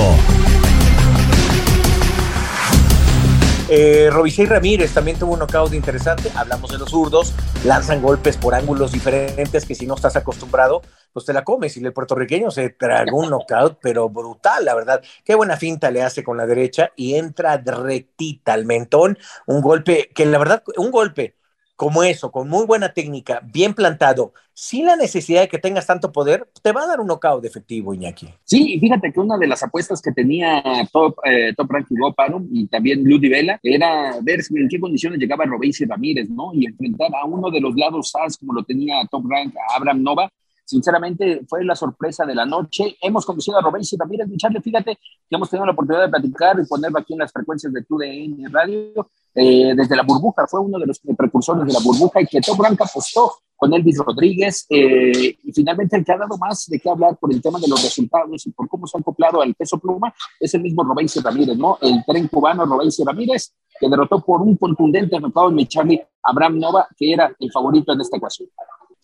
Eh, 3.69 4.09
Ramírez 4.47 4.91
también 4.91 5.19
tuvo 5.19 5.33
un 5.33 5.39
knockout 5.39 5.75
interesante. 5.75 6.31
Hablamos 6.33 6.71
de 6.71 6.79
los 6.79 6.89
zurdos, 6.89 7.33
lanzan 7.63 8.01
golpes 8.01 8.35
por 8.35 8.55
ángulos 8.55 8.91
diferentes 8.91 9.65
que 9.65 9.75
si 9.75 9.85
no 9.85 9.93
estás 9.93 10.15
acostumbrado, 10.15 10.81
pues 11.15 11.23
te 11.23 11.31
la 11.31 11.45
comes. 11.45 11.77
Y 11.77 11.85
el 11.85 11.93
puertorriqueño 11.93 12.51
se 12.51 12.71
tragó 12.71 13.19
un 13.19 13.29
knockout, 13.29 13.79
pero 13.81 14.09
brutal, 14.09 14.65
la 14.65 14.75
verdad. 14.75 15.01
Qué 15.23 15.33
buena 15.33 15.55
finta 15.55 15.89
le 15.89 16.03
hace 16.03 16.25
con 16.25 16.35
la 16.35 16.45
derecha 16.45 16.91
y 16.97 17.15
entra 17.15 17.55
rectita 17.55 18.51
al 18.51 18.65
mentón. 18.65 19.17
Un 19.45 19.61
golpe 19.61 20.09
que 20.13 20.25
la 20.25 20.37
verdad, 20.37 20.61
un 20.75 20.91
golpe 20.91 21.35
como 21.77 22.03
eso, 22.03 22.31
con 22.31 22.49
muy 22.49 22.65
buena 22.65 22.93
técnica, 22.93 23.41
bien 23.53 23.73
plantado, 23.73 24.33
sin 24.53 24.87
la 24.87 24.97
necesidad 24.97 25.41
de 25.41 25.47
que 25.47 25.57
tengas 25.57 25.87
tanto 25.87 26.11
poder, 26.11 26.49
te 26.61 26.73
va 26.73 26.83
a 26.83 26.87
dar 26.87 26.99
un 26.99 27.07
knockout 27.07 27.45
efectivo, 27.45 27.93
Iñaki. 27.93 28.27
Sí, 28.43 28.77
fíjate 28.79 29.13
que 29.13 29.19
una 29.21 29.37
de 29.37 29.47
las 29.47 29.63
apuestas 29.63 30.01
que 30.01 30.11
tenía 30.11 30.61
Top, 30.91 31.15
eh, 31.25 31.53
top 31.55 31.71
Ranking 31.71 31.97
y 32.51 32.67
también 32.67 33.03
Blue 33.03 33.19
Vela 33.21 33.57
era 33.63 34.15
ver 34.21 34.41
en 34.49 34.67
qué 34.67 34.79
condiciones 34.79 35.19
llegaba 35.19 35.45
Robéis 35.45 35.81
Ramírez, 35.87 36.29
¿no? 36.29 36.51
Y 36.53 36.65
enfrentar 36.65 37.09
a 37.15 37.25
uno 37.25 37.49
de 37.49 37.61
los 37.61 37.73
lados 37.75 38.11
SAS 38.11 38.37
como 38.37 38.53
lo 38.53 38.63
tenía 38.63 38.95
Top 39.09 39.23
Rank, 39.29 39.53
a 39.55 39.75
Abraham 39.77 40.03
Nova, 40.03 40.29
Sinceramente, 40.65 41.45
fue 41.47 41.63
la 41.63 41.75
sorpresa 41.75 42.25
de 42.25 42.33
la 42.33 42.45
noche. 42.45 42.97
Hemos 43.01 43.25
conocido 43.25 43.57
a 43.57 43.61
Robéis 43.61 43.93
y 43.93 43.97
Ramírez, 43.97 44.27
Charlie, 44.37 44.61
fíjate 44.61 44.95
que 44.95 45.35
hemos 45.35 45.49
tenido 45.49 45.65
la 45.65 45.73
oportunidad 45.73 46.05
de 46.05 46.09
platicar 46.09 46.59
y 46.59 46.65
ponerlo 46.65 46.99
aquí 46.99 47.13
en 47.13 47.19
las 47.19 47.31
frecuencias 47.31 47.71
de 47.71 47.83
TUDN 47.83 48.51
Radio. 48.51 49.09
Eh, 49.35 49.73
desde 49.75 49.95
la 49.95 50.03
burbuja, 50.03 50.47
fue 50.47 50.61
uno 50.61 50.79
de 50.79 50.87
los 50.87 50.99
precursores 51.17 51.65
de 51.67 51.73
la 51.73 51.79
burbuja 51.79 52.21
y 52.21 52.25
que 52.25 52.41
Top 52.41 52.57
Blanca 52.57 52.85
apostó 52.85 53.33
con 53.55 53.73
Elvis 53.73 53.97
Rodríguez 53.99 54.65
eh, 54.69 55.37
y 55.43 55.51
finalmente 55.53 55.95
el 55.97 56.03
que 56.03 56.11
ha 56.11 56.17
dado 56.17 56.37
más 56.37 56.65
de 56.67 56.79
qué 56.79 56.89
hablar 56.89 57.17
por 57.17 57.31
el 57.31 57.41
tema 57.41 57.59
de 57.59 57.67
los 57.67 57.81
resultados 57.81 58.45
y 58.45 58.51
por 58.51 58.67
cómo 58.67 58.85
se 58.87 58.97
ha 58.97 59.01
acoplado 59.01 59.41
al 59.41 59.53
peso 59.55 59.77
pluma 59.77 60.13
es 60.39 60.53
el 60.53 60.61
mismo 60.61 60.83
Robéis 60.83 61.21
Ramírez, 61.23 61.57
¿no? 61.57 61.77
El 61.81 62.03
tren 62.05 62.27
cubano 62.27 62.65
Robéis 62.65 63.01
Ramírez 63.05 63.53
que 63.79 63.89
derrotó 63.89 64.21
por 64.21 64.41
un 64.41 64.55
contundente 64.57 65.15
resultado 65.15 65.49
en 65.49 65.67
Charlie 65.67 66.01
Abraham 66.23 66.59
Nova, 66.59 66.87
que 66.97 67.13
era 67.13 67.33
el 67.39 67.51
favorito 67.51 67.93
en 67.93 68.01
esta 68.01 68.17
ecuación. 68.17 68.49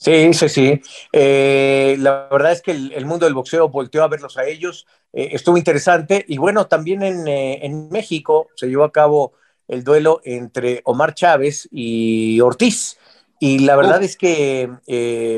Sí, 0.02 0.34
sí, 0.34 0.50
sí. 0.50 0.82
Eh, 1.14 1.96
la 2.00 2.28
verdad 2.32 2.54
es 2.54 2.64
que 2.64 2.72
el, 2.72 3.06
mundo 3.06 3.28
del 3.28 3.36
boxeo 3.36 3.70
volteó 3.70 4.04
a 4.04 4.08
verlos 4.08 4.36
a 4.36 4.46
ellos. 4.46 4.88
Eh, 5.14 5.30
estuvo 5.34 5.58
interesante. 5.58 6.26
Y 6.28 6.40
bueno, 6.40 6.66
también 6.66 7.04
en, 7.04 7.28
eh, 7.28 7.64
en, 7.64 7.88
México 7.90 8.50
se 8.56 8.68
llevó 8.68 8.84
a 8.84 8.92
cabo 8.92 9.34
el 9.68 9.84
duelo 9.84 10.20
entre 10.24 10.82
Omar 10.86 11.14
Chávez 11.14 11.70
y 11.72 12.42
Ortiz. 12.42 12.98
Y 13.40 13.60
la 13.60 13.76
verdad 13.76 14.02
es 14.02 14.18
que, 14.18 14.72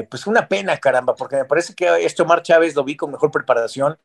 pues 0.09 0.27
una 0.27 0.47
pena, 0.47 0.77
caramba, 0.77 1.13
porque 1.15 1.35
me 1.37 1.45
parece 1.45 1.73
que 1.75 2.05
este 2.05 2.21
Omar 2.21 2.41
Chávez 2.41 2.73
lo 2.73 2.85
vi 2.85 2.95
con 2.95 3.11
mejor 3.11 3.31
preparación. 3.31 3.97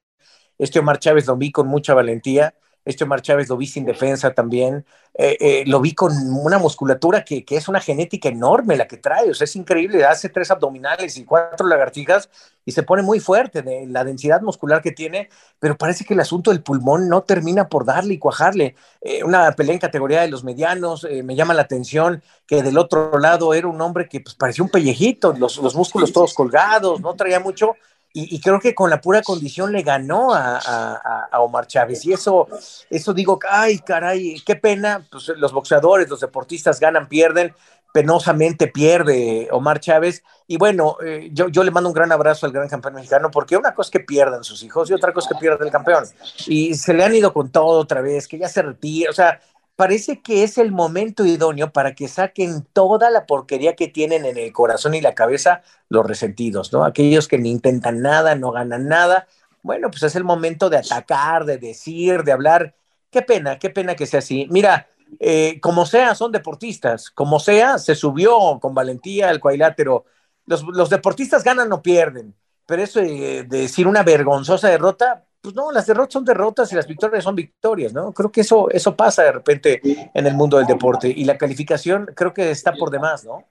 Este 0.58 0.80
Omar 0.80 0.98
Chávez 0.98 1.26
lo 1.28 1.36
vi 1.36 1.52
con 1.52 1.68
mucha 1.68 1.94
valentía. 1.94 2.54
Este 2.84 3.04
Omar 3.04 3.20
Chávez 3.20 3.48
lo 3.48 3.56
vi 3.56 3.66
sin 3.66 3.84
defensa 3.84 4.32
también. 4.32 4.84
Eh, 5.14 5.36
eh, 5.40 5.64
lo 5.66 5.80
vi 5.80 5.94
con 5.94 6.12
una 6.32 6.58
musculatura 6.58 7.24
que, 7.24 7.44
es 7.48 7.68
una 7.68 7.80
genética 7.80 8.28
enorme 8.28 8.76
la 8.76 8.86
que 8.86 8.96
trae. 8.96 9.30
O 9.30 9.34
sea, 9.34 9.44
es 9.44 9.56
increíble. 9.56 10.04
Hace 10.04 10.28
tres 10.28 10.50
abdominales 10.50 11.16
y 11.16 11.24
cuatro 11.24 11.66
lagartijas 11.66 12.30
y 12.64 12.72
se 12.72 12.82
pone 12.82 13.02
muy 13.02 13.20
fuerte 13.20 13.62
de 13.62 13.86
la 13.86 14.04
densidad 14.04 14.40
muscular 14.40 14.80
que 14.80 14.92
tiene. 14.92 15.28
Pero 15.58 15.76
parece 15.76 16.04
que 16.04 16.14
el 16.14 16.20
asunto 16.20 16.50
del 16.50 16.62
pulmón 16.62 17.08
no 17.08 17.22
termina 17.22 17.68
por 17.68 17.84
darle 17.84 18.14
y 18.14 18.18
cuajarle. 18.18 18.74
Eh, 19.00 19.22
una 19.22 19.52
pelea 19.52 19.74
en 19.74 19.80
categoría 19.80 20.22
de 20.22 20.28
los 20.28 20.44
medianos. 20.44 21.06
me 21.24 21.34
llama 21.34 21.54
la 21.54 21.62
atención 21.62 22.22
que 22.46 22.62
del 22.62 22.78
otro 22.78 23.18
lado 23.18 23.52
era 23.54 23.68
un 23.68 23.80
hombre 23.80 24.08
que 24.08 24.20
pues, 24.20 24.34
parecía 24.34 24.64
un 24.64 24.70
pellejito, 24.70 25.34
los, 25.34 25.58
los 25.58 25.74
músculos 25.74 26.12
todos 26.12 26.32
colgados, 26.32 27.00
no 27.00 27.14
traía 27.14 27.40
mucho 27.40 27.74
y, 28.12 28.40
creo 28.40 28.58
que 28.58 28.74
con 28.74 28.90
la 28.90 29.00
pura 29.00 29.22
condición 29.22 29.70
le 29.70 29.82
ganó 29.82 30.34
a, 30.34 31.28
Omar 31.38 31.66
Chávez. 31.66 32.04
Y 32.06 32.12
eso, 32.12 32.48
eso 32.90 33.12
digo, 33.12 33.38
ay, 33.48 33.78
caray, 33.78 34.40
qué 34.44 34.56
pena. 34.56 35.06
Pues 35.10 35.28
los 35.36 35.52
boxeadores, 35.52 36.08
los 36.08 36.20
deportistas 36.20 36.80
ganan, 36.80 37.08
pierden. 37.08 37.54
Penosamente 37.92 38.66
pierde 38.68 39.48
Omar 39.52 39.80
Chávez. 39.80 40.22
Y 40.46 40.56
bueno, 40.56 40.96
eh, 41.04 41.28
yo, 41.32 41.48
yo 41.48 41.62
le 41.62 41.70
mando 41.70 41.90
un 41.90 41.94
gran 41.94 42.10
abrazo 42.10 42.46
al 42.46 42.52
gran 42.52 42.68
campeón 42.68 42.94
mexicano, 42.94 43.30
porque 43.30 43.56
una 43.56 43.74
cosa 43.74 43.88
es 43.88 43.92
que 43.92 44.00
pierdan 44.00 44.42
sus 44.42 44.62
hijos 44.62 44.90
y 44.90 44.94
otra 44.94 45.12
cosa 45.12 45.28
es 45.28 45.36
que 45.36 45.40
pierda 45.40 45.64
el 45.64 45.70
campeón. 45.70 46.04
Y 46.46 46.74
se 46.74 46.94
le 46.94 47.04
han 47.04 47.14
ido 47.14 47.32
con 47.32 47.50
todo 47.50 47.78
otra 47.78 48.00
vez, 48.00 48.26
que 48.26 48.38
ya 48.38 48.48
se 48.48 48.62
retira. 48.62 49.10
O 49.10 49.14
sea, 49.14 49.40
parece 49.78 50.22
que 50.22 50.42
es 50.42 50.58
el 50.58 50.72
momento 50.72 51.24
idóneo 51.24 51.72
para 51.72 51.94
que 51.94 52.08
saquen 52.08 52.66
toda 52.72 53.10
la 53.10 53.26
porquería 53.26 53.76
que 53.76 53.86
tienen 53.86 54.24
en 54.24 54.36
el 54.36 54.52
corazón 54.52 54.92
y 54.96 55.00
la 55.00 55.14
cabeza 55.14 55.62
los 55.88 56.04
resentidos, 56.04 56.72
¿no? 56.72 56.84
Aquellos 56.84 57.28
que 57.28 57.38
ni 57.38 57.52
intentan 57.52 58.02
nada, 58.02 58.34
no 58.34 58.50
ganan 58.50 58.88
nada. 58.88 59.28
Bueno, 59.62 59.88
pues 59.88 60.02
es 60.02 60.16
el 60.16 60.24
momento 60.24 60.68
de 60.68 60.78
atacar, 60.78 61.44
de 61.44 61.58
decir, 61.58 62.24
de 62.24 62.32
hablar. 62.32 62.74
Qué 63.12 63.22
pena, 63.22 63.60
qué 63.60 63.70
pena 63.70 63.94
que 63.94 64.06
sea 64.06 64.18
así. 64.18 64.48
Mira, 64.50 64.88
eh, 65.20 65.60
como 65.60 65.86
sea, 65.86 66.16
son 66.16 66.32
deportistas, 66.32 67.08
como 67.08 67.38
sea, 67.38 67.78
se 67.78 67.94
subió 67.94 68.58
con 68.60 68.74
valentía 68.74 69.30
el 69.30 69.38
cuadrilátero. 69.38 70.06
Los, 70.44 70.90
deportistas 70.90 71.44
ganan 71.44 71.72
o 71.72 71.82
pierden, 71.82 72.34
pero 72.66 72.82
eso 72.82 72.98
de 72.98 73.44
decir 73.44 73.86
una 73.86 74.02
vergonzosa 74.02 74.70
derrota, 74.70 75.27
pues 75.40 75.54
no, 75.54 75.70
las 75.70 75.86
derrotas 75.86 76.12
son 76.12 76.24
derrotas 76.24 76.72
y 76.72 76.76
las 76.76 76.86
victorias 76.86 77.24
son 77.24 77.34
victorias, 77.34 77.92
¿no? 77.92 78.12
Creo 78.12 78.30
que 78.30 78.40
eso, 78.40 78.70
eso 78.70 78.96
pasa 78.96 79.22
de 79.22 79.32
repente 79.32 79.80
en 80.14 80.26
el 80.26 80.34
mundo 80.34 80.58
del 80.58 80.66
deporte 80.66 81.08
y 81.08 81.24
la 81.24 81.38
calificación 81.38 82.10
creo 82.14 82.34
que 82.34 82.50
está 82.50 82.72
por 82.72 82.90
demás, 82.90 83.24
¿no? 83.24 83.44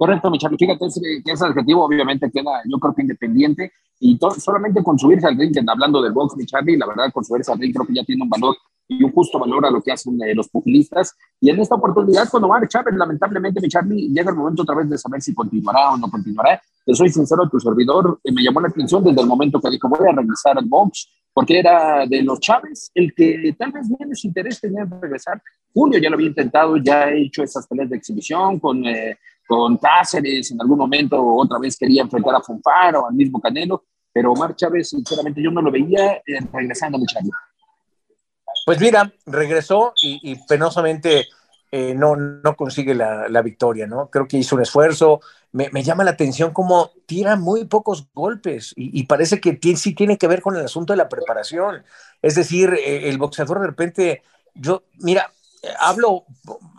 Correcto, 0.00 0.30
mi 0.30 0.38
Fíjate 0.38 0.78
que 1.22 1.30
ese 1.30 1.44
adjetivo 1.44 1.84
obviamente 1.84 2.30
queda, 2.30 2.62
yo 2.64 2.78
creo 2.78 2.94
que 2.94 3.02
independiente 3.02 3.70
y 3.98 4.18
solamente 4.38 4.82
con 4.82 4.98
subirse 4.98 5.26
al 5.26 5.36
ring, 5.36 5.54
hablando 5.68 6.00
del 6.00 6.12
box, 6.14 6.38
mi 6.38 6.46
Charlie, 6.46 6.78
la 6.78 6.86
verdad, 6.86 7.12
con 7.12 7.22
subirse 7.22 7.52
al 7.52 7.58
ring 7.58 7.70
creo 7.70 7.86
que 7.86 7.92
ya 7.92 8.02
tiene 8.02 8.22
un 8.22 8.30
valor 8.30 8.56
y 8.88 9.04
un 9.04 9.12
justo 9.12 9.38
valor 9.38 9.66
a 9.66 9.70
lo 9.70 9.82
que 9.82 9.92
hacen 9.92 10.18
eh, 10.22 10.34
los 10.34 10.48
pugilistas. 10.48 11.14
Y 11.38 11.50
en 11.50 11.60
esta 11.60 11.74
oportunidad, 11.74 12.30
cuando 12.30 12.48
va 12.48 12.66
Chávez, 12.66 12.94
lamentablemente, 12.94 13.60
mi 13.60 13.68
Charlie, 13.68 14.08
llega 14.08 14.30
el 14.30 14.38
momento 14.38 14.62
otra 14.62 14.74
vez 14.74 14.88
de 14.88 14.96
saber 14.96 15.20
si 15.20 15.34
continuará 15.34 15.90
o 15.90 15.98
no 15.98 16.10
continuará. 16.10 16.62
Te 16.82 16.94
soy 16.94 17.10
sincero, 17.10 17.46
tu 17.50 17.60
servidor 17.60 18.20
eh, 18.24 18.32
me 18.32 18.42
llamó 18.42 18.62
la 18.62 18.68
atención 18.68 19.04
desde 19.04 19.20
el 19.20 19.26
momento 19.26 19.60
que 19.60 19.68
dijo, 19.68 19.86
voy 19.86 20.08
a 20.08 20.12
regresar 20.12 20.56
al 20.56 20.64
box, 20.64 21.10
porque 21.30 21.58
era 21.58 22.06
de 22.06 22.22
los 22.22 22.40
Chávez 22.40 22.90
el 22.94 23.12
que 23.14 23.54
tal 23.58 23.70
vez 23.70 23.86
menos 23.98 24.24
interés 24.24 24.62
tenía 24.62 24.80
en 24.80 24.98
regresar. 24.98 25.42
Julio 25.74 26.00
ya 26.00 26.08
lo 26.08 26.16
había 26.16 26.28
intentado, 26.28 26.78
ya 26.78 27.02
ha 27.02 27.12
hecho 27.12 27.42
esas 27.42 27.66
peleas 27.66 27.90
de 27.90 27.98
exhibición 27.98 28.58
con, 28.58 28.82
eh, 28.86 29.18
con 29.50 29.78
Cáceres, 29.78 30.52
en 30.52 30.60
algún 30.60 30.78
momento 30.78 31.20
otra 31.20 31.58
vez 31.58 31.76
quería 31.76 32.02
enfrentar 32.02 32.36
a 32.36 32.40
Fonfar 32.40 32.94
o 32.94 33.08
al 33.08 33.14
mismo 33.14 33.40
Canelo, 33.40 33.84
pero 34.12 34.30
Omar 34.30 34.54
Chávez, 34.54 34.90
sinceramente, 34.90 35.42
yo 35.42 35.50
no 35.50 35.60
lo 35.60 35.72
veía 35.72 36.22
regresando 36.52 36.98
a 36.98 37.00
Charlie. 37.04 37.32
Pues 38.64 38.80
mira, 38.80 39.12
regresó 39.26 39.92
y, 40.00 40.36
penosamente 40.46 41.26
eh, 41.72 41.96
no, 41.96 42.14
no 42.14 42.54
consigue 42.54 42.94
la, 42.94 43.42
victoria, 43.42 43.88
¿no? 43.88 44.08
Creo 44.08 44.28
que 44.28 44.36
hizo 44.36 44.54
un 44.54 44.62
esfuerzo. 44.62 45.20
Me, 45.50 45.68
llama 45.82 46.04
la 46.04 46.12
atención 46.12 46.52
cómo 46.52 46.92
tira 47.06 47.34
muy 47.34 47.64
pocos 47.64 48.06
golpes 48.14 48.72
y, 48.76 49.02
parece 49.06 49.40
que 49.40 49.58
sí 49.76 49.96
tiene 49.96 50.16
que 50.16 50.28
ver 50.28 50.42
con 50.42 50.54
el 50.54 50.64
asunto 50.64 50.92
de 50.92 50.98
la 50.98 51.08
preparación. 51.08 51.82
Es 52.22 52.36
decir, 52.36 52.72
eh, 52.74 53.08
el 53.08 53.18
boxeador 53.18 53.58
de 53.58 53.66
repente, 53.66 54.22
yo, 54.54 54.84
mira, 55.00 55.32
hablo 55.78 56.24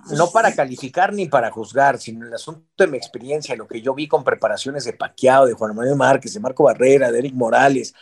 no 0.09 0.31
para 0.31 0.53
calificar 0.53 1.13
ni 1.13 1.27
para 1.27 1.51
juzgar, 1.51 1.99
sino 1.99 2.25
el 2.25 2.33
asunto 2.33 2.65
de 2.77 2.87
mi 2.87 2.97
experiencia, 2.97 3.55
lo 3.55 3.67
que 3.67 3.81
yo 3.81 3.93
vi 3.93 4.07
con 4.07 4.23
preparaciones 4.23 4.85
de 4.85 4.93
Paquiao, 4.93 5.45
de 5.45 5.53
Juan 5.53 5.75
Manuel 5.75 5.95
Márquez, 5.95 6.33
de 6.33 6.39
Marco 6.39 6.63
Barrera, 6.63 7.11
de 7.11 7.19
Eric 7.19 7.33
Morales, 7.33 7.93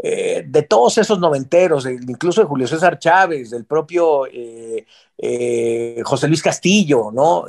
eh, 0.00 0.44
de 0.46 0.62
todos 0.62 0.98
esos 0.98 1.18
noventeros, 1.18 1.86
incluso 1.86 2.40
de 2.40 2.46
Julio 2.46 2.68
César 2.68 2.98
Chávez, 2.98 3.50
del 3.50 3.64
propio 3.64 4.26
eh, 4.26 4.86
eh, 5.16 6.00
José 6.04 6.28
Luis 6.28 6.42
Castillo, 6.42 7.10
¿no? 7.12 7.46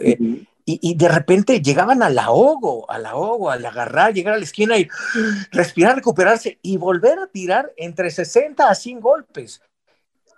y, 0.66 0.94
de 0.94 1.08
repente 1.08 1.62
llegaban 1.62 2.04
al 2.04 2.18
ahogo, 2.20 2.90
al 2.92 3.06
ahogo, 3.06 3.50
al 3.50 3.66
agarrar, 3.66 4.14
llegar 4.14 4.36
a 4.36 4.38
la 4.38 4.44
esquina 4.44 4.78
y 4.78 4.88
respirar, 5.52 5.96
recuperarse 5.96 6.60
y 6.62 6.78
volver 6.78 7.18
a 7.18 7.26
tirar 7.28 7.72
entre 7.76 8.12
60 8.12 8.70
a 8.70 8.76
100 8.76 9.00
golpes. 9.00 9.62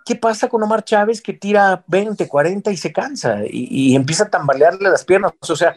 ¿Qué 0.04 0.16
pasa 0.16 0.48
con 0.48 0.62
Omar 0.62 0.84
Chávez 0.84 1.20
que 1.22 1.32
tira 1.32 1.84
20, 1.86 2.28
40 2.28 2.70
y 2.70 2.76
se 2.76 2.92
cansa 2.92 3.40
y, 3.48 3.94
empieza 3.94 4.24
a 4.24 4.30
tambalearle 4.30 4.90
las 4.90 5.04
piernas? 5.04 5.32
O 5.40 5.56
sea, 5.56 5.74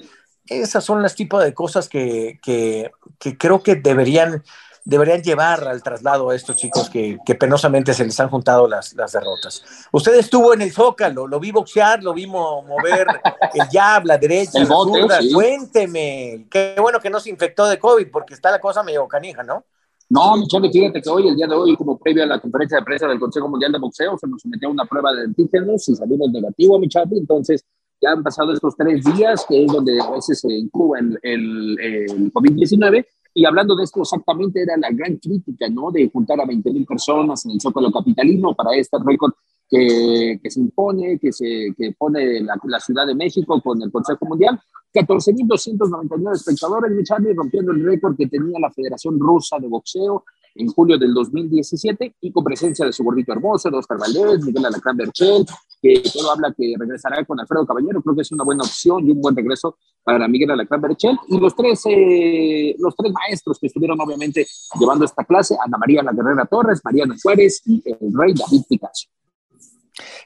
esas 0.48 0.84
son 0.84 1.02
las 1.02 1.16
tipos 1.16 1.44
de 1.44 1.54
cosas 1.54 1.90
que, 1.90 2.40
que 2.42 2.92
creo 3.38 3.62
que 3.62 3.76
deberían 3.76 4.44
deberían 4.86 5.24
llevar 5.24 5.68
al 5.68 5.82
traslado 5.82 6.30
a 6.30 6.36
estos 6.36 6.56
chicos 6.56 6.90
que, 6.90 7.18
penosamente 7.40 7.94
se 7.94 8.06
les 8.06 8.20
han 8.20 8.30
juntado 8.30 8.68
las, 8.68 8.94
las, 8.94 9.12
derrotas. 9.12 9.64
Usted 9.92 10.14
estuvo 10.14 10.54
en 10.54 10.62
el 10.62 10.72
Zócalo, 10.72 11.28
lo 11.28 11.40
vi 11.40 11.52
boxear, 11.52 12.04
lo 12.04 12.14
vi 12.14 12.28
mover 12.28 13.08
el 13.54 13.68
jab, 13.68 14.06
la 14.06 14.18
derecha, 14.18 14.60
la 14.60 14.66
zurda. 14.68 15.20
Cuénteme, 15.34 16.46
qué 16.52 16.76
bueno 16.80 17.00
que 17.00 17.10
no 17.10 17.20
se 17.20 17.32
infectó 17.32 17.66
de 17.66 17.80
COVID 17.80 18.10
porque 18.12 18.36
está 18.36 18.52
la 18.52 18.62
cosa 18.62 18.84
medio 18.84 19.08
canija, 19.08 19.42
¿no? 19.42 19.66
No, 20.10 20.38
Michelle, 20.38 20.72
fíjate 20.72 21.02
que 21.02 21.10
hoy, 21.10 21.28
el 21.28 21.36
día 21.36 21.48
de 21.48 21.56
hoy, 21.56 21.76
como 21.76 21.98
previo 21.98 22.24
a 22.24 22.28
la 22.28 22.40
conferencia 22.40 22.78
de 22.78 22.86
prensa 22.86 23.08
del 23.08 23.20
Consejo 23.20 23.50
Mundial 23.50 23.72
de 23.72 23.80
Boxeo, 23.80 24.18
se 24.18 24.28
nos 24.28 24.42
sometió 24.42 24.68
a 24.68 24.72
una 24.72 24.86
prueba 24.86 25.12
de 25.14 25.24
antígenos 25.24 25.90
y 25.90 25.96
salimos 25.96 26.32
negativo, 26.32 26.80
Michelle, 26.80 27.18
entonces 27.18 27.66
ya 28.02 28.12
han 28.12 28.24
pasado 28.24 28.54
estos 28.54 28.76
tres 28.78 29.04
días, 29.04 29.46
que 29.50 29.64
es 29.64 29.72
donde 29.72 30.00
a 30.00 30.12
veces 30.12 30.40
se 30.40 30.54
incuba 30.54 31.00
el, 31.00 31.18
el, 31.24 31.80
el 31.80 32.34
COVID-19, 32.34 33.06
y 33.34 33.46
hablando 33.46 33.76
de 33.76 33.84
esto, 33.84 34.02
exactamente 34.02 34.62
era 34.62 34.78
la 34.78 34.90
gran 34.92 35.18
crítica, 35.18 35.68
¿no? 35.70 35.92
De 35.92 36.10
juntar 36.10 36.40
a 36.40 36.46
20 36.46 36.72
mil 36.72 36.86
personas 36.86 37.46
en 37.46 37.52
el 37.52 37.62
Zócalo 37.62 37.92
Capitalino 37.92 38.54
para 38.54 38.76
este 38.78 38.98
récord 39.04 39.34
que, 39.70 40.40
que, 40.42 40.52
se 40.52 40.60
impone, 40.60 41.20
que, 41.20 41.32
se, 41.32 41.74
que 41.78 41.94
pone 41.98 42.42
la, 42.42 42.60
la, 42.64 42.80
Ciudad 42.80 43.06
de 43.08 43.16
México 43.16 43.62
con 43.62 43.82
el 43.82 43.92
Consejo 43.92 44.26
Mundial. 44.26 44.60
14.299 44.94 46.34
espectadores, 46.34 46.92
Michali, 46.92 47.34
rompiendo 47.34 47.74
el 47.74 47.84
récord 47.84 48.16
que 48.16 48.28
tenía 48.28 48.60
la 48.60 48.72
Federación 48.72 49.20
Rusa 49.20 49.58
de 49.60 49.68
Boxeo 49.68 50.24
en 50.56 50.68
julio 50.70 50.98
del 50.98 51.14
2017 51.14 52.16
y 52.22 52.32
con 52.32 52.44
presencia 52.44 52.86
de 52.86 52.94
su 52.94 53.04
gordito 53.04 53.34
hermoso, 53.34 53.70
de 53.70 53.78
Oscar 53.78 53.98
Valdés, 54.00 54.44
Miguel 54.46 54.66
Alacrán 54.66 54.96
Berchel, 54.96 55.46
que 55.82 56.02
todo 56.14 56.32
habla 56.32 56.54
que 56.58 56.74
regresará 56.80 57.24
con 57.26 57.40
Alfredo 57.40 57.66
Caballero, 57.66 58.02
creo 58.02 58.16
que 58.16 58.22
es 58.22 58.32
una 58.32 58.44
buena 58.44 58.64
opción 58.64 59.06
y 59.06 59.12
un 59.12 59.22
buen 59.22 59.36
regreso 59.36 59.78
para 60.04 60.28
Miguel 60.28 60.52
Alacrán 60.52 60.82
Berchel, 60.82 61.18
y 61.28 61.40
los 61.40 61.56
tres, 61.56 61.82
eh, 61.90 62.76
los 62.80 62.96
tres 62.96 63.12
maestros 63.12 63.60
que 63.60 63.68
estuvieron 63.68 64.00
obviamente 64.00 64.48
llevando 64.80 65.04
esta 65.04 65.26
clase, 65.26 65.58
Ana 65.64 65.78
María 65.78 66.02
La 66.04 66.14
Guerrera 66.14 66.46
Torres, 66.46 66.80
Mariana 66.84 67.18
Suárez 67.18 67.62
y 67.66 67.84
el 67.86 68.14
rey 68.14 68.34
David 68.34 68.62
Picasso. 68.70 69.10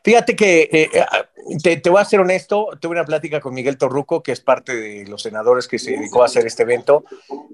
Fíjate 0.04 0.36
que 0.36 0.70
eh, 0.72 0.90
eh, 0.94 1.80
te, 1.82 1.90
voy 1.90 2.02
a 2.02 2.06
ser 2.06 2.20
honesto, 2.20 2.70
tuve 2.80 2.94
una 2.94 3.06
plática 3.06 3.40
con 3.40 3.54
Miguel 3.54 3.78
Torruco, 3.78 4.22
que 4.24 4.32
es 4.32 4.42
parte 4.42 4.76
de 4.76 5.06
los 5.08 5.22
senadores 5.22 5.68
que 5.68 5.80
se 5.80 5.92
dedicó 5.92 6.24
a 6.24 6.28
hacer 6.28 6.46
este 6.46 6.64
evento. 6.64 7.04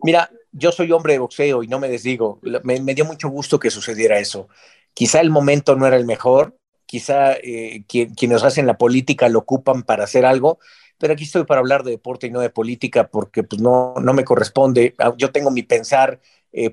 Mira, 0.04 0.30
yo 0.52 0.71
soy 0.71 0.91
hombre 0.91 1.13
de 1.13 1.19
boxeo 1.19 1.63
y 1.63 1.67
no 1.67 1.80
me 1.80 1.89
desdigo. 1.89 2.39
Me, 2.63 2.80
dio 2.80 3.06
mucho 3.06 3.30
gusto 3.30 3.60
que 3.60 3.71
sucediera 3.71 4.19
eso. 4.19 4.48
Quizá 4.93 5.21
el 5.21 5.30
momento 5.30 5.76
no 5.76 5.88
era 5.88 5.98
el 5.98 6.06
mejor, 6.06 6.58
quizá 6.86 7.34
eh, 7.34 7.84
quienes 7.88 8.43
hacen 8.43 8.67
la 8.67 8.78
política 8.78 9.30
lo 9.30 9.39
ocupan 9.39 9.84
para 9.84 10.06
hacer 10.06 10.26
algo, 10.26 10.60
pero 10.98 11.13
aquí 11.13 11.24
estoy 11.24 11.43
para 11.43 11.60
hablar 11.60 11.84
de 11.84 11.91
deporte 11.91 12.28
y 12.28 12.32
no 12.32 12.39
de 12.39 12.50
política 12.50 13.08
porque 13.08 13.43
pues 13.43 13.62
no, 13.62 13.95
no 14.02 14.13
me 14.13 14.24
corresponde. 14.24 14.95
Ah, 14.98 15.13
yo 15.17 15.32
tengo 15.32 15.52
mi 15.52 15.63
pensar 15.63 16.19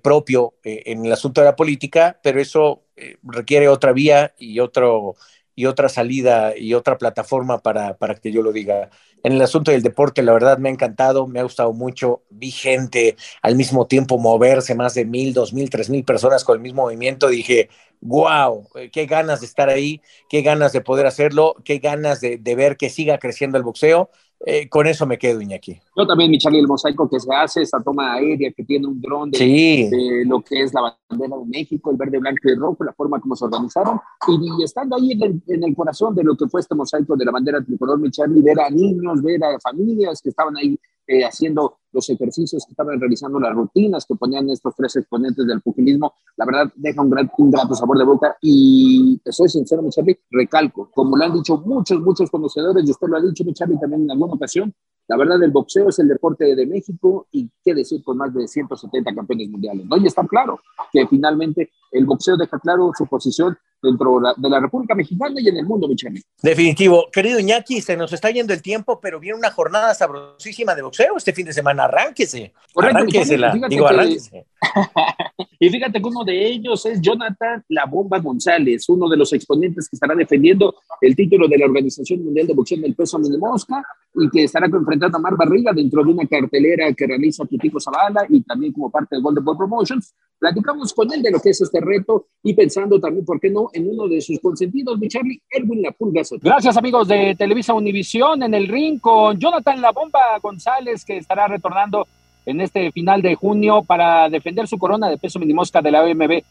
propio 0.00 0.54
en 0.62 1.04
el 1.04 1.12
asunto 1.12 1.40
de 1.40 1.46
la 1.46 1.56
política, 1.56 2.20
pero 2.22 2.40
eso 2.40 2.84
requiere 3.24 3.66
otra 3.66 3.90
vía 3.90 4.32
y 4.38 4.60
otro 4.60 5.16
y 5.54 5.66
otra 5.66 5.88
salida 5.88 6.56
y 6.56 6.74
otra 6.74 6.98
plataforma 6.98 7.58
para, 7.62 7.96
para 7.98 8.14
que 8.14 8.32
yo 8.32 8.42
lo 8.42 8.52
diga. 8.52 8.90
En 9.22 9.32
el 9.34 9.42
asunto 9.42 9.70
del 9.70 9.82
deporte, 9.82 10.22
la 10.22 10.32
verdad 10.32 10.58
me 10.58 10.68
ha 10.68 10.72
encantado, 10.72 11.26
me 11.26 11.40
ha 11.40 11.42
gustado 11.44 11.72
mucho. 11.72 12.22
Vi 12.30 12.50
gente 12.50 13.16
al 13.42 13.54
mismo 13.56 13.86
tiempo 13.86 14.18
moverse, 14.18 14.74
más 14.74 14.94
de 14.94 15.04
mil, 15.04 15.32
dos 15.32 15.52
mil, 15.52 15.70
tres 15.70 15.90
mil 15.90 16.04
personas 16.04 16.44
con 16.44 16.56
el 16.56 16.62
mismo 16.62 16.82
movimiento. 16.82 17.28
Dije, 17.28 17.68
wow, 18.00 18.68
qué 18.92 19.06
ganas 19.06 19.40
de 19.40 19.46
estar 19.46 19.68
ahí, 19.68 20.00
qué 20.28 20.42
ganas 20.42 20.72
de 20.72 20.80
poder 20.80 21.06
hacerlo, 21.06 21.54
qué 21.64 21.78
ganas 21.78 22.20
de, 22.20 22.38
de 22.38 22.54
ver 22.56 22.76
que 22.76 22.90
siga 22.90 23.18
creciendo 23.18 23.58
el 23.58 23.64
boxeo. 23.64 24.10
Eh, 24.44 24.68
con 24.68 24.86
eso 24.86 25.06
me 25.06 25.18
quedo, 25.18 25.40
Iñaki. 25.40 25.80
Yo 25.96 26.06
también, 26.06 26.30
mi 26.30 26.38
el 26.42 26.66
mosaico 26.66 27.08
que 27.08 27.20
se 27.20 27.32
hace, 27.32 27.62
esa 27.62 27.80
toma 27.80 28.14
aérea 28.14 28.50
que 28.50 28.64
tiene 28.64 28.88
un 28.88 29.00
dron 29.00 29.30
de, 29.30 30.24
lo 30.26 30.40
que 30.40 30.62
es 30.62 30.74
la 30.74 30.96
bandera 31.08 31.36
de 31.36 31.46
México, 31.46 31.90
el 31.92 31.96
verde, 31.96 32.18
blanco 32.18 32.48
y 32.48 32.54
rojo, 32.56 32.82
la 32.82 32.92
forma 32.92 33.20
como 33.20 33.36
se 33.36 33.44
organizaron, 33.44 34.00
y, 34.26 34.64
estando 34.64 34.96
ahí 34.96 35.12
en 35.12 35.64
el, 35.64 35.76
corazón 35.76 36.14
de 36.14 36.24
lo 36.24 36.36
que 36.36 36.48
fue 36.48 36.60
este 36.60 36.74
mosaico 36.74 37.16
de 37.16 37.24
la 37.24 37.30
bandera 37.30 37.62
tricolor, 37.62 38.00
mi 38.00 38.10
Charlie, 38.10 38.42
ver 38.42 38.60
a 38.60 38.68
niños, 38.68 39.22
ver 39.22 39.44
a 39.44 39.60
familias 39.60 40.20
que 40.20 40.30
estaban 40.30 40.56
ahí 40.56 40.78
eh, 41.12 41.26
haciendo 41.26 41.80
los 41.92 42.08
ejercicios, 42.08 42.64
que 42.64 42.72
estaban 42.72 42.98
realizando 42.98 43.38
las 43.38 43.54
rutinas 43.54 44.06
que 44.06 44.14
ponían 44.14 44.48
estos 44.48 44.74
tres 44.74 44.96
exponentes 44.96 45.46
del 45.46 45.60
pugilismo, 45.60 46.14
la 46.36 46.46
verdad 46.46 46.72
deja 46.74 47.02
un, 47.02 47.10
gran, 47.10 47.30
un 47.36 47.50
grato 47.50 47.74
sabor 47.74 47.98
de 47.98 48.04
boca 48.04 48.34
y 48.40 49.20
soy 49.26 49.50
sincero, 49.50 49.82
mi 49.82 49.90
recalco, 50.30 50.90
como 50.94 51.18
lo 51.18 51.24
han 51.24 51.34
dicho 51.34 51.58
muchos, 51.58 52.00
muchos 52.00 52.30
conocedores, 52.30 52.82
y 52.86 52.90
usted 52.90 53.08
lo 53.08 53.18
ha 53.18 53.20
dicho, 53.20 53.44
mi 53.44 53.52
también 53.52 54.04
en 54.04 54.10
alguna 54.10 54.32
ocasión, 54.32 54.72
la 55.06 55.18
verdad 55.18 55.42
el 55.42 55.50
boxeo 55.50 55.90
es 55.90 55.98
el 55.98 56.08
deporte 56.08 56.56
de 56.56 56.66
México 56.66 57.26
y 57.30 57.50
qué 57.62 57.74
decir 57.74 58.02
con 58.02 58.16
más 58.16 58.32
de 58.32 58.48
170 58.48 59.14
campeones 59.14 59.50
mundiales, 59.50 59.84
¿no? 59.84 59.98
Y 59.98 60.06
está 60.06 60.26
claro 60.26 60.60
que 60.90 61.06
finalmente 61.06 61.72
el 61.90 62.06
boxeo 62.06 62.38
deja 62.38 62.58
claro 62.58 62.90
su 62.96 63.06
posición 63.06 63.58
dentro 63.82 64.20
de 64.36 64.48
la 64.48 64.60
República 64.60 64.94
Mexicana 64.94 65.34
y 65.40 65.48
en 65.48 65.56
el 65.56 65.66
mundo, 65.66 65.88
Michele. 65.88 66.22
Definitivo. 66.42 67.08
Querido 67.12 67.40
Iñaki, 67.40 67.80
se 67.80 67.96
nos 67.96 68.12
está 68.12 68.30
yendo 68.30 68.52
el 68.52 68.62
tiempo, 68.62 69.00
pero 69.00 69.18
viene 69.18 69.38
una 69.38 69.50
jornada 69.50 69.94
sabrosísima 69.94 70.74
de 70.74 70.82
boxeo 70.82 71.16
este 71.16 71.32
fin 71.32 71.46
de 71.46 71.52
semana. 71.52 71.84
Arránquese. 71.84 72.52
arránquese. 72.76 73.36
Digo, 73.68 73.86
arránquese. 73.86 74.46
y 75.58 75.68
fíjate 75.68 76.00
que 76.00 76.08
uno 76.08 76.24
de 76.24 76.46
ellos 76.46 76.86
es 76.86 77.00
Jonathan 77.00 77.64
La 77.68 77.86
Bomba 77.86 78.18
González, 78.20 78.88
uno 78.88 79.08
de 79.08 79.16
los 79.16 79.32
exponentes 79.32 79.88
que 79.88 79.96
estará 79.96 80.14
defendiendo 80.14 80.76
el 81.00 81.16
título 81.16 81.48
de 81.48 81.58
la 81.58 81.66
Organización 81.66 82.24
Mundial 82.24 82.46
de 82.46 82.54
Boxeo 82.54 82.78
del 82.78 82.94
Peso 82.94 83.18
de 83.18 83.38
Mosca 83.38 83.84
y 84.14 84.30
que 84.30 84.44
estará 84.44 84.66
enfrentando 84.66 85.16
a 85.16 85.20
Mar 85.20 85.36
Barriga 85.36 85.72
dentro 85.72 86.04
de 86.04 86.12
una 86.12 86.26
cartelera 86.26 86.92
que 86.92 87.06
realiza 87.06 87.44
Tutico 87.44 87.80
Zavala 87.80 88.26
y 88.28 88.42
también 88.42 88.72
como 88.72 88.90
parte 88.90 89.16
de 89.16 89.22
Golden 89.22 89.44
Ball 89.44 89.56
Promotions. 89.56 90.14
Platicamos 90.42 90.92
con 90.92 91.12
él 91.12 91.22
de 91.22 91.30
lo 91.30 91.38
que 91.38 91.50
es 91.50 91.60
este 91.60 91.80
reto 91.80 92.26
y 92.42 92.52
pensando 92.52 92.98
también, 92.98 93.24
¿por 93.24 93.38
qué 93.38 93.48
no?, 93.48 93.70
en 93.72 93.88
uno 93.88 94.08
de 94.08 94.20
sus 94.20 94.40
consentidos, 94.40 94.98
mi 94.98 95.06
Charlie, 95.06 95.40
Erwin 95.48 95.82
La 95.82 95.92
Pulga 95.92 96.22
Gracias, 96.40 96.76
amigos 96.76 97.06
de 97.06 97.36
Televisa 97.38 97.74
Univisión, 97.74 98.42
en 98.42 98.52
el 98.52 98.66
ring 98.66 98.98
con 99.00 99.38
Jonathan 99.38 99.80
La 99.80 99.92
Bomba 99.92 100.40
González, 100.42 101.04
que 101.04 101.18
estará 101.18 101.46
retornando 101.46 102.08
en 102.44 102.60
este 102.60 102.90
final 102.90 103.22
de 103.22 103.36
junio 103.36 103.84
para 103.84 104.28
defender 104.28 104.66
su 104.66 104.78
corona 104.78 105.08
de 105.08 105.16
peso 105.16 105.38
minimosca 105.38 105.80
de 105.80 105.92
la 105.92 106.02
OMB. 106.02 106.42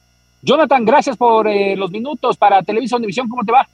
Jonathan, 0.42 0.86
gracias 0.86 1.18
por 1.18 1.50
eh, 1.50 1.76
los 1.76 1.92
minutos 1.92 2.38
para 2.38 2.64
Televisa 2.64 2.96
Univisión, 2.96 3.28
¿cómo 3.28 3.44
te 3.44 3.52
va? 3.52 3.68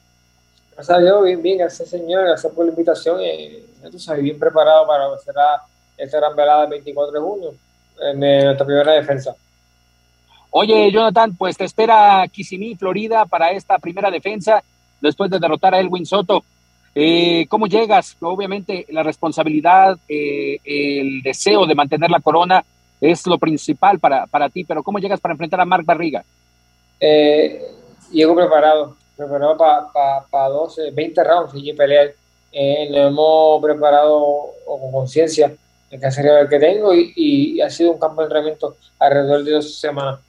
Gracias 0.73 0.97
a 0.97 0.99
Dios, 0.99 1.25
bien, 1.25 1.43
bien, 1.43 1.59
gracias 1.59 1.89
señor, 1.89 2.23
gracias 2.25 2.51
por 2.51 2.65
la 2.65 2.71
invitación. 2.71 3.19
Eh, 3.21 3.67
bien 4.19 4.39
preparado 4.39 4.87
para 4.87 5.03
esta 5.95 6.17
gran 6.17 6.35
velada 6.35 6.63
el 6.63 6.71
24 6.71 7.11
de 7.11 7.19
junio 7.19 7.53
en 8.01 8.23
eh, 8.23 8.45
nuestra 8.45 8.65
primera 8.65 8.93
defensa. 8.93 9.35
Oye, 10.51 10.91
Jonathan, 10.91 11.35
pues 11.35 11.57
te 11.57 11.65
espera 11.65 12.25
Kissimmee, 12.31 12.75
Florida, 12.75 13.25
para 13.25 13.51
esta 13.51 13.77
primera 13.77 14.09
defensa, 14.09 14.63
después 15.01 15.29
de 15.29 15.39
derrotar 15.39 15.73
a 15.75 15.79
Elwin 15.79 16.05
Soto. 16.05 16.43
Eh, 16.95 17.45
¿Cómo 17.49 17.67
llegas? 17.67 18.17
Obviamente 18.21 18.85
la 18.89 19.03
responsabilidad, 19.03 19.97
eh, 20.07 20.57
el 20.63 21.21
deseo 21.21 21.65
de 21.65 21.75
mantener 21.75 22.09
la 22.09 22.21
corona 22.21 22.65
es 22.99 23.27
lo 23.27 23.37
principal 23.37 23.99
para, 23.99 24.25
para 24.25 24.49
ti, 24.49 24.63
pero 24.63 24.81
¿cómo 24.81 24.99
llegas 24.99 25.19
para 25.19 25.33
enfrentar 25.33 25.61
a 25.61 25.65
Mark 25.65 25.85
Barriga? 25.85 26.23
Eh, 26.99 27.61
llego 28.11 28.35
preparado, 28.35 28.95
preparado 29.15 29.57
para 29.57 30.25
pa, 30.29 30.47
12, 30.47 30.91
20 30.91 31.23
rounds 31.23 31.51
y 31.55 31.73
pelear. 31.73 32.13
Eh, 32.51 32.87
lo 32.89 33.07
hemos 33.07 33.61
preparado 33.61 34.53
con 34.65 34.91
conciencia 34.91 35.53
el 35.89 35.99
caserío 35.99 36.49
que 36.49 36.59
tengo 36.59 36.93
y, 36.93 37.13
y, 37.15 37.61
ha 37.61 37.69
sido 37.69 37.91
un 37.91 37.99
campo 37.99 38.21
de 38.21 38.25
entrenamiento 38.25 38.75
alrededor 38.99 39.43
de 39.43 39.51
dos 39.51 39.79
semanas. 39.79 40.19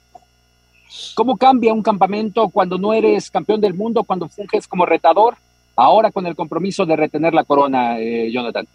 ¿Cómo 1.13 1.37
cambia 1.37 1.73
un 1.73 1.83
campamento 1.83 2.49
cuando 2.49 2.77
no 2.77 2.93
eres 2.93 3.29
campeón 3.29 3.61
del 3.61 3.73
mundo, 3.73 4.03
cuando 4.03 4.27
funges 4.27 4.67
como 4.67 4.85
retador, 4.85 5.35
ahora 5.75 6.11
con 6.11 6.25
el 6.25 6.35
compromiso 6.35 6.85
de 6.85 6.95
retener 6.95 7.33
la 7.33 7.43
corona, 7.43 7.99
eh, 7.99 8.31
Jonathan? 8.31 8.67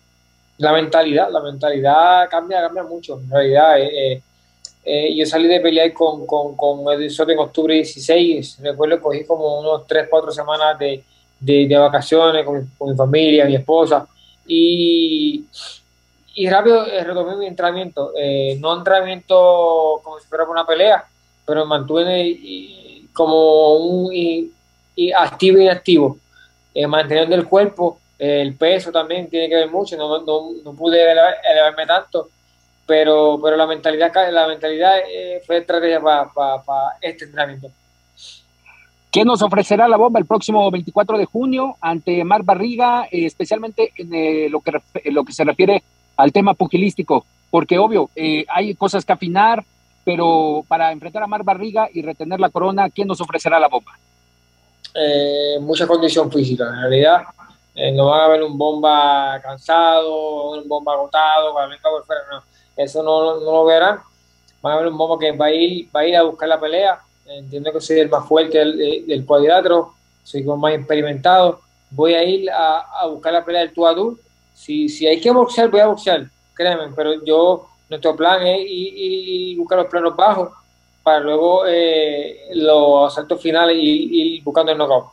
La 0.59 0.72
mentalidad, 0.72 1.31
la 1.31 1.40
mentalidad 1.40 2.29
cambia, 2.31 2.62
cambia 2.62 2.85
mucho. 2.85 3.18
En 3.18 3.31
realidad, 3.31 3.81
eh, 3.81 4.12
eh, 4.14 4.22
eh 4.85 5.16
yo 5.16 5.27
salí 5.27 5.48
de 5.48 5.61
pelear 5.61 5.92
con, 5.92 6.24
con, 6.24 6.57
con 6.57 6.92
Edison 6.92 7.29
en 7.31 7.38
octubre 7.40 7.74
16. 7.74 8.61
Recuerdo 8.62 8.96
que 8.96 9.03
cogí 9.03 9.24
como 9.24 9.59
unos 9.59 9.85
3, 9.87 10.07
4 10.09 10.31
semanas 10.31 10.79
de, 10.79 11.03
de, 11.40 11.66
de 11.66 11.77
vacaciones 11.77 12.44
con, 12.44 12.70
con, 12.79 12.90
mi 12.90 12.96
familia, 12.96 13.44
mi 13.44 13.57
esposa. 13.57 14.07
Y, 14.46 15.46
y 16.37 16.48
rápido 16.48 16.85
retomé 16.85 17.37
mi 17.37 17.46
entrenamiento. 17.46 18.12
no 18.61 18.77
entrenamiento 18.77 20.00
como 20.05 20.20
si 20.20 20.29
fuera 20.29 20.44
una 20.44 20.64
pelea, 20.64 21.05
pero 21.47 21.67
mantuve 21.67 22.39
como 23.15 23.75
un 23.77 24.13
y, 24.13 24.53
activo 25.17 25.59
y 25.59 25.63
inactivo, 25.63 26.19
eh, 26.75 26.87
manteniendo 26.87 27.35
el 27.35 27.47
cuerpo, 27.47 27.99
el 28.19 28.55
peso 28.55 28.93
también 28.93 29.29
tiene 29.29 29.49
que 29.49 29.55
ver 29.55 29.71
mucho, 29.71 29.97
no, 29.97 30.21
no, 30.23 30.51
no 30.63 30.73
pude 30.75 31.01
elevarme 31.03 31.87
tanto, 31.87 32.29
pero, 32.87 33.41
pero 33.43 33.57
la 33.57 33.67
mentalidad, 33.67 34.13
la 34.31 34.47
mentalidad 34.47 34.99
eh, 35.09 35.43
fue 35.47 35.59
estrategia 35.59 36.01
para 36.01 36.97
este 37.01 37.25
entrenamiento. 37.25 37.71
¿Qué 39.11 39.25
nos 39.25 39.43
ofrecerá 39.43 39.87
la 39.87 39.97
bomba 39.97 40.19
el 40.19 40.27
próximo 40.27 40.69
24 40.71 41.19
de 41.19 41.25
junio 41.25 41.77
ante 41.81 42.25
Mar 42.25 42.43
Barriga, 42.43 43.05
eh, 43.05 43.27
especialmente 43.27 43.93
en 43.97 44.51
lo, 44.51 44.61
que, 44.61 44.73
lo 45.13 45.25
que 45.25 45.33
se 45.33 45.45
refiere 45.45 45.83
al 46.17 46.33
tema 46.33 46.55
pugilístico? 46.55 47.25
Porque 47.51 47.79
obvio, 47.79 48.11
hay 48.49 48.75
cosas 48.75 49.05
que 49.05 49.13
afinar, 49.13 49.65
pero 50.05 50.64
para 50.69 50.93
enfrentar 50.93 51.23
a 51.23 51.27
Mar 51.27 51.43
Barriga 51.43 51.88
y 51.93 52.03
retener 52.03 52.38
la 52.38 52.51
corona, 52.51 52.90
¿quién 52.90 53.09
nos 53.09 53.21
ofrecerá 53.21 53.59
la 53.59 53.69
bomba? 53.69 53.93
Eh, 54.95 55.59
mucha 55.61 55.87
condición 55.87 56.31
física, 56.31 56.64
en 56.69 56.81
realidad. 56.83 57.23
Eh, 57.75 57.90
no 57.90 58.07
van 58.07 58.21
a 58.21 58.29
ver 58.29 58.43
un 58.43 58.57
bomba 58.57 59.40
cansado, 59.43 60.53
un 60.53 60.69
bomba 60.69 60.93
agotado, 60.93 61.53
por 61.53 62.07
fuera. 62.07 62.23
Eso 62.77 63.03
no, 63.03 63.40
no, 63.40 63.53
lo 63.53 63.64
verán. 63.64 64.01
Van 64.62 64.75
a 64.75 64.77
ver 64.77 64.88
un 64.88 64.97
bomba 64.97 65.19
que 65.19 65.33
va 65.33 65.47
a 65.47 65.53
ir, 65.53 65.88
va 65.95 66.01
a, 66.01 66.07
ir 66.07 66.17
a 66.17 66.23
buscar 66.23 66.49
la 66.49 66.61
pelea. 66.61 67.01
Entiendo 67.27 67.73
que 67.73 67.81
soy 67.81 67.99
el 67.99 68.09
más 68.09 68.27
fuerte 68.29 68.59
del, 68.59 69.07
del 69.07 69.25
cuadrilátero, 69.25 69.95
soy 70.23 70.45
como 70.45 70.59
más 70.59 70.75
experimentado. 70.75 71.61
Voy 71.90 72.14
a 72.14 72.23
ir 72.23 72.51
a, 72.51 73.07
buscar 73.09 73.33
la 73.33 73.45
pelea 73.45 73.62
del 73.62 73.73
tú 73.73 73.87
a 73.87 73.95
tú. 73.95 74.19
Si, 74.53 74.88
si 74.88 75.07
hay 75.07 75.21
que 75.21 75.31
boxear, 75.33 75.71
voy 75.71 75.81
a 75.81 75.87
boxear, 75.87 76.29
créanme, 76.55 76.93
pero 76.95 77.25
yo 77.25 77.67
nuestro 77.88 78.16
plan 78.16 78.47
es 78.47 78.61
ir, 78.66 79.57
buscar 79.57 79.79
los 79.79 79.88
planos 79.88 80.16
bajos 80.16 80.51
para 81.03 81.20
luego 81.20 81.64
eh, 81.66 82.49
los 82.55 83.12
asaltos 83.12 83.40
finales 83.40 83.77
y 83.79 84.37
ir 84.37 84.42
buscando 84.42 84.73
el 84.73 84.79
knockout. 84.79 85.07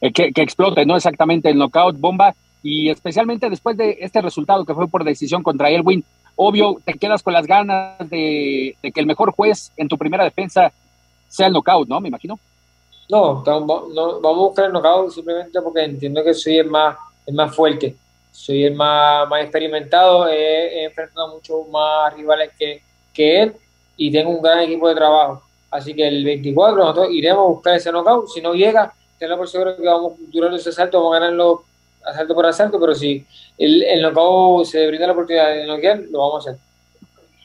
Eh, 0.00 0.12
que, 0.12 0.42
explote, 0.42 0.84
¿no? 0.84 0.96
Exactamente, 0.96 1.48
el 1.48 1.58
knockout 1.58 1.98
bomba. 1.98 2.34
Y 2.62 2.90
especialmente 2.90 3.48
después 3.48 3.76
de 3.76 3.98
este 4.00 4.20
resultado 4.20 4.64
que 4.64 4.74
fue 4.74 4.88
por 4.88 5.04
decisión 5.04 5.42
contra 5.42 5.70
Elwin, 5.70 6.04
obvio, 6.34 6.78
te 6.84 6.94
quedas 6.94 7.22
con 7.22 7.32
las 7.32 7.46
ganas 7.46 7.98
de, 8.10 8.76
que 8.82 9.00
el 9.00 9.06
mejor 9.06 9.32
juez 9.32 9.72
en 9.76 9.86
tu 9.88 9.96
primera 9.96 10.24
defensa 10.24 10.72
sea 11.28 11.46
el 11.46 11.52
knockout, 11.52 11.88
¿no? 11.88 12.00
Me 12.00 12.08
imagino. 12.08 12.38
No, 13.08 13.44
vamos 13.44 14.24
a 14.24 14.30
buscar 14.32 14.64
el 14.64 14.72
knockout 14.72 15.12
simplemente 15.12 15.62
porque 15.62 15.84
entiendo 15.84 16.24
que 16.24 16.34
soy 16.34 16.58
el 16.58 16.68
más, 16.68 16.96
el 17.24 17.34
más 17.34 17.54
fuerte 17.54 17.94
soy 18.36 18.64
el 18.64 18.74
más, 18.74 19.26
más 19.28 19.42
experimentado, 19.42 20.28
he, 20.28 20.84
enfrentado 20.84 21.34
muchos 21.34 21.66
más 21.68 22.12
rivales 22.14 22.50
que, 22.58 22.82
que, 23.14 23.40
él 23.40 23.56
y 23.96 24.12
tengo 24.12 24.30
un 24.30 24.42
gran 24.42 24.60
equipo 24.60 24.88
de 24.88 24.94
trabajo. 24.94 25.42
Así 25.70 25.94
que 25.94 26.06
el 26.06 26.22
24 26.22 26.76
nosotros 26.76 27.08
iremos 27.10 27.44
a 27.44 27.48
buscar 27.48 27.76
ese 27.76 27.90
knockout. 27.90 28.28
Si 28.28 28.42
no 28.42 28.52
llega, 28.52 28.92
tengo 29.18 29.38
por 29.38 29.48
seguro 29.48 29.76
que 29.76 29.88
vamos 29.88 30.12
durante 30.28 30.58
ese 30.58 30.68
asalto, 30.68 30.98
vamos 30.98 31.16
a 31.16 31.20
ganarlo 31.20 31.64
asalto 32.04 32.34
por 32.34 32.46
asalto, 32.46 32.78
pero 32.78 32.94
si 32.94 33.26
el, 33.56 33.82
el 33.82 34.02
knockout 34.02 34.66
se 34.66 34.86
brinda 34.86 35.06
la 35.06 35.14
oportunidad 35.14 35.48
de 35.48 35.66
noquear, 35.66 36.00
lo 36.10 36.18
vamos 36.18 36.46
a 36.46 36.50
hacer. 36.50 36.60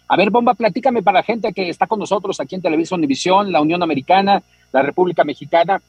A 0.10 0.17
ver, 0.17 0.30
Bomba, 0.30 0.54
platícame 0.56 1.01
para 1.01 1.19
la 1.19 1.23
gente 1.23 1.54
que 1.54 1.69
está 1.69 1.88
con 1.88 1.99
nosotros 1.99 2.38
aquí 2.41 2.56
en 2.56 2.62
Televisión 2.62 2.99
Univisión, 2.99 3.49
la 3.49 3.62
Unión 3.62 3.82
Americana, 3.82 4.43
la 4.73 4.82
República 4.82 5.23
Mexicana. 5.23 5.82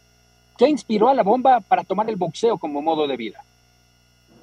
¿Qué 0.57 0.69
inspiró 0.69 1.09
a 1.09 1.15
la 1.15 1.25
Bomba 1.25 1.59
para 1.61 1.83
tomar 1.83 2.09
el 2.09 2.15
boxeo 2.15 2.57
como 2.57 2.81
modo 2.81 3.09
de 3.09 3.17
vida? 3.17 3.45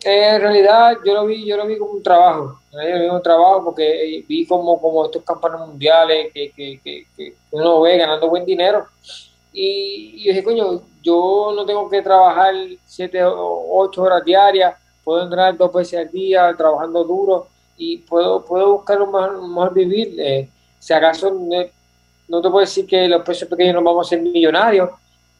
En 0.04 0.42
realidad 0.42 0.98
yo 1.06 1.14
lo 1.14 1.26
vi, 1.26 1.46
yo 1.46 1.58
lo 1.58 1.66
vi 1.66 1.78
como 1.78 1.92
un 1.92 2.04
trabajo, 2.04 2.60
yo 2.72 2.80
lo 2.80 3.00
vi 3.00 3.06
como 3.06 3.18
un 3.18 3.24
trabajo 3.24 3.64
porque 3.66 4.24
vi 4.28 4.46
como, 4.46 4.80
como 4.80 5.06
estos 5.06 5.24
campanos 5.24 5.68
mundiales 5.68 6.32
que, 6.34 6.52
que, 6.52 6.80
que, 7.16 7.36
uno 7.52 7.82
ve 7.82 7.98
ganando 7.98 8.30
buen 8.30 8.46
dinero 8.46 8.86
Y, 9.52 10.24
yo 10.24 10.30
dije, 10.30 10.44
coño, 10.44 10.82
yo 11.02 11.54
no 11.56 11.66
tengo 11.66 11.90
que 11.90 12.02
trabajar 12.02 12.54
siete 12.86 13.24
o 13.24 13.66
ocho 13.80 14.04
horas 14.04 14.24
diarias, 14.24 14.76
puedo 15.04 15.24
entrenar 15.24 15.58
dos 15.58 15.74
veces 15.74 16.00
al 16.00 16.12
día, 16.12 16.54
trabajando 16.56 17.04
duro 17.04 17.48
y 17.78 17.98
puedo, 17.98 18.44
puedo 18.44 18.74
buscar 18.74 19.02
un 19.02 19.12
mejor, 19.12 19.74
vivir. 19.74 20.14
Eh, 20.20 20.50
si 20.78 20.94
acaso 20.94 21.32
no, 21.32 22.42
te 22.42 22.50
puedo 22.50 22.60
decir 22.60 22.86
que 22.86 23.08
los 23.08 23.24
pesos 23.24 23.50
pequeños 23.50 23.76
no 23.76 23.84
vamos 23.84 24.06
a 24.06 24.10
ser 24.10 24.22
millonarios, 24.22 24.90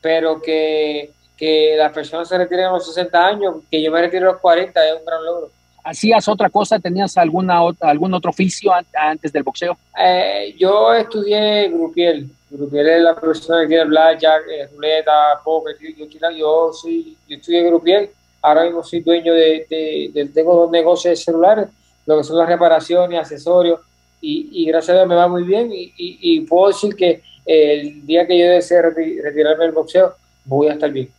pero 0.02 0.41
que, 0.41 1.12
que 1.39 1.75
las 1.78 1.93
personas 1.93 2.28
se 2.28 2.38
retiren 2.38 2.65
a 2.65 2.71
los 2.73 2.86
60 2.86 3.25
años, 3.25 3.56
que 3.71 3.82
yo 3.82 3.89
me 3.91 4.02
retire 4.02 4.23
a 4.23 4.32
los 4.32 4.41
40 4.41 4.86
es 4.86 4.99
un 4.99 5.06
gran 5.06 5.23
logro. 5.23 5.49
¿Hacías 5.82 6.28
otra 6.28 6.49
cosa? 6.49 6.78
¿Tenías 6.78 7.17
alguna, 7.17 7.62
algún 7.80 8.13
otro 8.13 8.32
oficio 8.32 8.71
antes 8.93 9.32
del 9.32 9.43
boxeo? 9.43 9.78
Eh, 9.97 10.54
yo 10.60 10.93
estudié 10.93 11.69
grupiel. 11.69 12.30
Grupiel 12.49 12.89
es 12.89 13.02
la 13.02 13.15
persona 13.15 13.62
que 13.62 13.67
quiere 13.67 13.86
blackjack, 13.86 14.41
eh, 14.52 14.67
ruleta, 14.75 15.39
poker. 15.43 15.78
Yo, 15.80 16.06
yo, 16.06 16.73
soy, 16.73 17.15
yo 17.28 17.38
estudié 17.38 17.63
grupiel. 17.63 18.10
Ahora 18.41 18.65
mismo 18.65 18.84
soy 18.84 18.99
dueño 18.99 19.34
de, 19.34 19.65
de, 20.13 20.25
tengo 20.34 20.56
dos 20.56 20.71
negocios 20.71 21.12
de 21.12 21.23
celulares, 21.23 21.67
lo 22.06 22.17
que 22.17 22.23
son 22.23 22.38
las 22.38 22.49
reparaciones, 22.49 23.19
accesorios. 23.19 23.80
Y, 24.21 24.49
y 24.52 24.65
gracias 24.65 24.89
a 24.89 24.99
Dios 24.99 25.08
me 25.08 25.15
va 25.15 25.30
muy 25.30 25.43
bien. 25.43 25.71
Y, 25.71 25.93
y, 25.97 26.41
puedo 26.41 26.67
decir 26.67 26.95
que 26.95 27.21
el 27.45 28.06
día 28.06 28.28
que 28.28 28.38
yo 28.38 28.47
desee 28.47 28.82
retirarme 28.82 29.63
del 29.63 29.73
boxeo, 29.73 30.15
voy 30.43 30.67
a 30.67 30.73
estar 30.73 30.91
bien. 30.91 31.10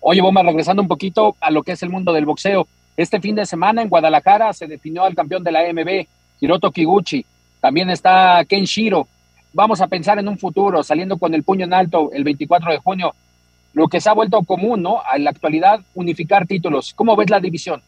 Oye, 0.00 0.20
Bomba, 0.20 0.42
regresando 0.42 0.82
un 0.82 0.88
poquito 0.88 1.36
a 1.40 1.50
lo 1.50 1.62
que 1.62 1.72
es 1.72 1.82
el 1.82 1.90
mundo 1.90 2.12
del 2.12 2.26
boxeo 2.26 2.66
este 2.98 3.20
fin 3.20 3.36
de 3.36 3.46
semana 3.46 3.80
en 3.80 3.88
Guadalajara 3.88 4.52
se 4.52 4.66
definió 4.66 5.04
al 5.04 5.14
campeón 5.14 5.44
de 5.44 5.52
la 5.52 5.60
AMB, 5.60 6.04
Hiroto 6.40 6.72
Kiguchi. 6.72 7.24
También 7.60 7.88
está 7.90 8.44
Ken 8.44 8.64
Shiro. 8.64 9.06
Vamos 9.52 9.80
a 9.80 9.86
pensar 9.86 10.18
en 10.18 10.26
un 10.26 10.36
futuro, 10.36 10.82
saliendo 10.82 11.16
con 11.16 11.32
el 11.32 11.44
puño 11.44 11.64
en 11.64 11.74
alto 11.74 12.10
el 12.12 12.24
24 12.24 12.72
de 12.72 12.78
junio. 12.78 13.14
Lo 13.72 13.86
que 13.86 14.00
se 14.00 14.10
ha 14.10 14.14
vuelto 14.14 14.42
común, 14.42 14.82
¿no? 14.82 15.00
En 15.14 15.22
la 15.22 15.30
actualidad, 15.30 15.78
unificar 15.94 16.44
títulos. 16.48 16.92
¿Cómo 16.92 17.14
ves 17.14 17.30
la 17.30 17.38
división? 17.38 17.80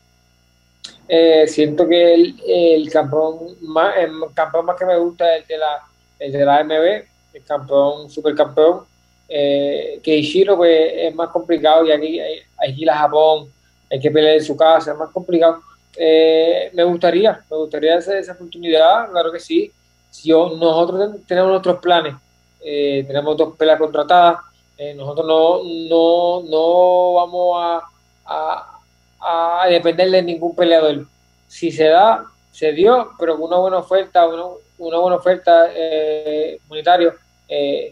Eh, 1.09 1.49
siento 1.49 1.89
que 1.89 2.15
el, 2.15 2.89
campeón, 2.93 3.57
más, 3.63 3.97
el 3.97 4.13
campeón 4.33 4.65
más 4.65 4.79
que 4.79 4.87
me 4.87 4.97
gusta 4.97 5.35
es 5.35 5.43
el 5.43 5.49
de 5.49 5.59
la, 5.59 5.83
el 6.21 6.33
de 6.33 6.45
la 6.45 6.59
AMB, 6.59 7.05
el 7.35 7.45
campeón, 7.45 8.09
supercampeón. 8.09 8.85
Eh, 9.33 10.01
que 10.03 10.21
Shiro 10.23 10.57
pues, 10.57 10.93
es 10.93 11.15
más 11.15 11.29
complicado 11.29 11.87
y 11.87 11.93
aquí 11.93 12.19
hay, 12.19 12.41
hay 12.59 12.89
a 12.89 12.97
Japón, 12.97 13.49
hay 13.89 14.01
que 14.01 14.11
pelear 14.11 14.35
en 14.35 14.45
su 14.45 14.57
casa, 14.57 14.91
es 14.91 14.99
más 14.99 15.11
complicado. 15.11 15.63
Eh, 15.97 16.71
me 16.73 16.85
gustaría, 16.85 17.45
me 17.51 17.57
gustaría 17.57 17.97
esa, 17.97 18.19
esa 18.19 18.33
oportunidad, 18.33 19.11
claro 19.11 19.33
que 19.33 19.41
sí. 19.41 19.73
Si 20.11 20.29
yo, 20.31 20.51
nosotros 20.57 21.17
tenemos 21.27 21.51
nuestros 21.51 21.79
planes, 21.79 22.15
eh, 22.61 23.05
tenemos 23.07 23.37
dos 23.37 23.57
peleas 23.57 23.79
contratadas, 23.79 24.39
eh, 24.77 24.95
nosotros 24.95 25.27
no, 25.27 25.63
no, 25.65 26.43
no 26.49 27.15
vamos 27.15 27.57
a, 28.27 28.81
a, 29.21 29.69
depender 29.69 30.11
de 30.11 30.23
ningún 30.23 30.55
peleador. 30.57 31.07
Si 31.47 31.71
se 31.71 31.85
da, 31.85 32.25
se 32.51 32.73
dio, 32.73 33.11
pero 33.19 33.37
una 33.37 33.57
buena 33.59 33.79
oferta, 33.79 34.27
una, 34.27 34.45
una 34.79 34.99
buena 34.99 35.17
oferta 35.17 35.69
monetaria, 36.69 37.15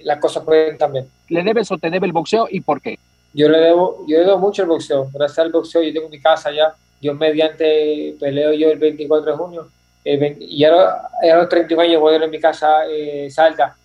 las 0.03 0.19
cosas 0.19 0.45
pueden 0.45 0.77
cambiar. 0.77 1.05
¿Le 1.29 1.43
debes 1.43 1.71
o 1.73 1.79
te 1.79 1.91
debe 1.91 2.07
el 2.07 2.13
boxeo 2.13 2.47
y 2.51 2.61
por 2.61 2.81
qué? 2.81 2.99
yo 3.39 3.49
le 3.49 3.59
debo, 3.59 4.05
yo 4.07 4.19
le 4.19 4.25
debo 4.25 4.39
mucho 4.39 4.63
al 4.63 4.69
boxeo. 4.69 5.09
Gracias 5.13 5.39
al 5.39 5.53
boxeo 5.53 5.83
yo 5.83 5.93
tengo 5.93 6.09
mi 6.09 6.21
casa 6.21 6.51
ya. 6.51 6.75
Yo 7.01 7.15
mediante 7.15 8.17
peleo 8.19 8.53
yo 8.53 8.71
el 8.71 8.79
24 8.79 9.31
de 9.31 9.39
junio. 9.39 9.69
y 10.05 10.65
ahora, 10.65 11.09
a 11.23 11.37
los 11.37 11.49
31 11.49 11.83
años 11.83 12.01
voy 12.01 12.15
a 12.15 12.17
tener 12.17 12.31
mi 12.31 12.41
casa 12.41 12.87
eh, 12.91 13.29
salta. 13.31 13.77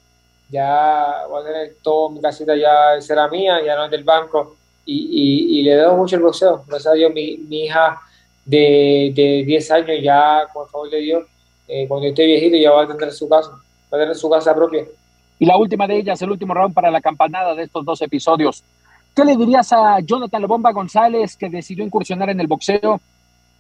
Ya 0.50 1.26
voy 1.30 1.44
a 1.44 1.46
tener 1.46 1.76
todo 1.82 2.10
mi 2.10 2.22
casita 2.22 2.56
ya 2.56 3.00
será 3.02 3.28
mía, 3.28 3.62
ya 3.64 3.76
no 3.76 3.86
es 3.86 3.92
del 3.92 4.04
banco. 4.04 4.56
Y, 4.86 5.60
y, 5.60 5.64
le 5.64 5.76
debo 5.76 5.98
mucho 5.98 6.16
al 6.16 6.24
boxeo. 6.24 6.64
Gracias 6.68 6.92
a 6.92 6.96
Dios, 6.96 7.14
mi, 7.14 7.38
mi 7.38 7.66
hija 7.66 8.02
de, 8.46 9.12
de, 9.16 9.44
10 9.46 9.72
años 9.72 9.98
ya, 10.02 10.48
con 10.52 10.68
favor 10.68 10.90
de 10.90 10.98
Dios, 11.00 11.24
eh, 11.68 11.88
cuando 11.88 12.08
esté 12.08 12.26
viejito 12.26 12.58
ya 12.58 12.72
va 12.72 12.84
a 12.84 12.88
tener 12.88 13.14
su 13.14 13.30
casa, 13.30 13.52
va 13.52 13.98
a 13.98 14.02
tener 14.02 14.16
su 14.16 14.30
casa 14.30 14.54
propia. 14.54 14.86
Y 15.44 15.46
la 15.46 15.58
última 15.58 15.88
de 15.88 15.98
ellas, 15.98 16.22
el 16.22 16.32
último 16.32 16.54
round 16.54 16.74
para 16.74 16.90
la 16.90 17.02
campanada 17.02 17.54
de 17.54 17.64
estos 17.64 17.84
dos 17.84 18.02
episodios. 18.02 18.64
¿Qué 19.14 19.26
le 19.26 19.36
dirías 19.36 19.74
a 19.74 20.00
Jonathan 20.00 20.42
La 20.42 20.48
Bomba 20.48 20.72
González 20.72 21.36
que 21.36 21.50
decidió 21.50 21.84
incursionar 21.84 22.30
en 22.30 22.40
el 22.40 22.48
boxeo 22.48 23.02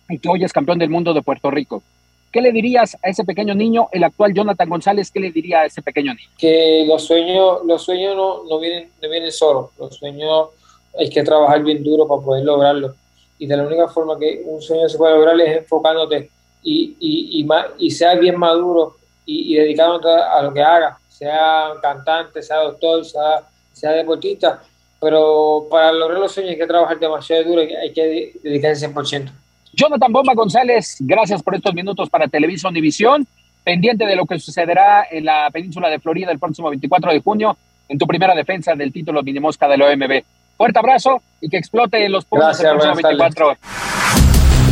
y 0.08 0.17
que 0.17 0.30
hoy 0.30 0.46
es 0.46 0.54
campeón 0.54 0.80
del 0.80 0.89
mundo 0.89 1.13
de 1.13 1.22
Puerto 1.22 1.52
Rico? 1.52 1.84
¿Qué 2.32 2.39
le 2.39 2.54
dirías 2.54 2.96
a 3.04 3.10
ese 3.10 3.26
pequeño 3.26 3.54
niño, 3.54 3.89
el 3.91 4.06
actual 4.06 4.34
Jonathan 4.34 4.69
González, 4.69 5.12
qué 5.12 5.19
le 5.19 5.32
diría 5.34 5.60
a 5.60 5.65
ese 5.65 5.82
pequeño 5.82 6.13
niño? 6.13 6.30
Que 6.38 6.86
los 6.88 7.04
sueños, 7.04 7.65
los 7.65 7.84
sueños 7.84 8.15
no, 8.15 8.46
no, 8.46 8.60
vienen, 8.62 8.89
no 9.02 9.10
vienen 9.10 9.34
solos, 9.34 9.72
los 9.78 9.93
sueños 9.93 10.52
hay 10.98 11.10
que 11.10 11.22
trabajar 11.22 11.62
bien 11.63 11.84
duro 11.84 12.08
para 12.08 12.22
poder 12.22 12.46
lograrlo. 12.46 12.96
Y 13.38 13.46
de 13.46 13.58
la 13.58 13.67
única 13.67 13.89
forma 13.89 14.17
que 14.17 14.41
un 14.46 14.62
sueño 14.62 14.88
se 14.88 14.98
puede 14.98 15.15
lograr 15.15 15.38
es 15.41 15.58
enfocándote 15.58 16.30
y, 16.63 16.96
y, 16.98 17.41
y, 17.41 17.48
y 17.78 17.91
sea 17.91 18.15
bien 18.15 18.38
maduro 18.38 18.96
y, 19.26 19.54
y 19.54 19.58
dedicándote 19.58 20.08
a 20.08 20.41
lo 20.43 20.54
que 20.54 20.62
haga, 20.62 20.98
sea 21.13 21.73
cantante, 21.82 22.41
sea 22.41 22.58
doctor, 22.58 23.06
sea, 23.06 23.47
sea 23.71 23.91
deportista, 23.91 24.62
pero 24.99 25.67
para 25.69 25.91
lograr 25.91 26.19
los 26.19 26.32
sueños 26.32 26.54
hay 26.54 26.58
que 26.58 26.65
trabajar 26.65 26.99
demasiado 26.99 27.43
duro, 27.43 27.63
y 27.63 27.73
hay 27.76 27.93
que 27.93 28.34
dedicarse 28.41 28.89
100%. 28.89 29.32
Jonathan 29.73 30.12
Bomba 30.12 30.34
González, 30.34 30.97
gracias 30.99 31.43
por 31.43 31.56
estos 31.56 31.73
minutos 31.73 32.10
para 32.10 32.28
Televisa 32.28 32.67
Univisión, 32.67 33.28
pendiente 33.63 34.06
de 34.06 34.15
lo 34.15 34.26
que 34.26 34.39
sucederá 34.39 35.06
en 35.10 35.26
la 35.26 35.49
península 35.52 35.89
de 35.89 35.99
Florida 35.99 36.32
el 36.32 36.39
próximo 36.39 36.69
24 36.69 37.12
de 37.12 37.21
junio 37.21 37.58
en 37.89 37.97
tu 37.97 38.08
primera 38.08 38.34
defensa 38.34 38.73
del 38.76 38.91
título 38.91 39.21
mini 39.21 39.39
mosca 39.39 39.67
de 39.67 39.78
la 39.78 39.86
OMB. 39.86 40.23
Fuerte 40.58 40.80
abrazo 40.80 41.21
y 41.41 41.49
que 41.49 41.58
explote 41.58 42.08
los 42.10 42.26
puntos 42.26 42.60
el 42.60 42.71
próximo 42.71 42.95
24. 42.95 43.58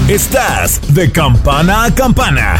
Estás 0.09 0.93
de 0.93 1.11
campana 1.11 1.85
a 1.85 1.95
campana. 1.95 2.59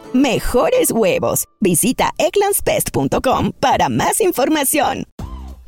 mejores 0.13 0.91
huevos. 0.91 1.45
Visita 1.59 2.11
eclanspest.com 2.17 3.51
para 3.59 3.89
más 3.89 4.21
información. 4.21 5.05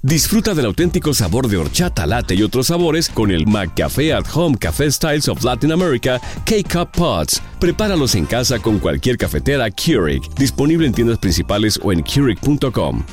Disfruta 0.06 0.54
del 0.54 0.66
auténtico 0.66 1.14
sabor 1.14 1.48
de 1.48 1.56
horchata, 1.56 2.06
latte 2.06 2.36
y 2.36 2.44
otros 2.44 2.68
sabores 2.68 3.08
con 3.08 3.32
el 3.32 3.48
McCafé 3.48 4.14
at 4.14 4.26
Home 4.36 4.58
Café 4.58 4.92
Styles 4.92 5.30
of 5.30 5.42
Latin 5.46 5.72
America 5.72 6.20
K-Cup 6.44 6.92
Pots. 6.92 7.42
Prepáralos 7.58 8.14
en 8.16 8.26
casa 8.26 8.60
con 8.60 8.80
cualquier 8.80 9.18
cafetera 9.18 9.72
Keurig, 9.72 10.22
disponible 10.36 10.88
en 10.88 10.94
tiendas 10.94 11.20
principales 11.20 11.80
o 11.82 11.94
en 11.94 12.04
Keurig.com. 12.04 13.06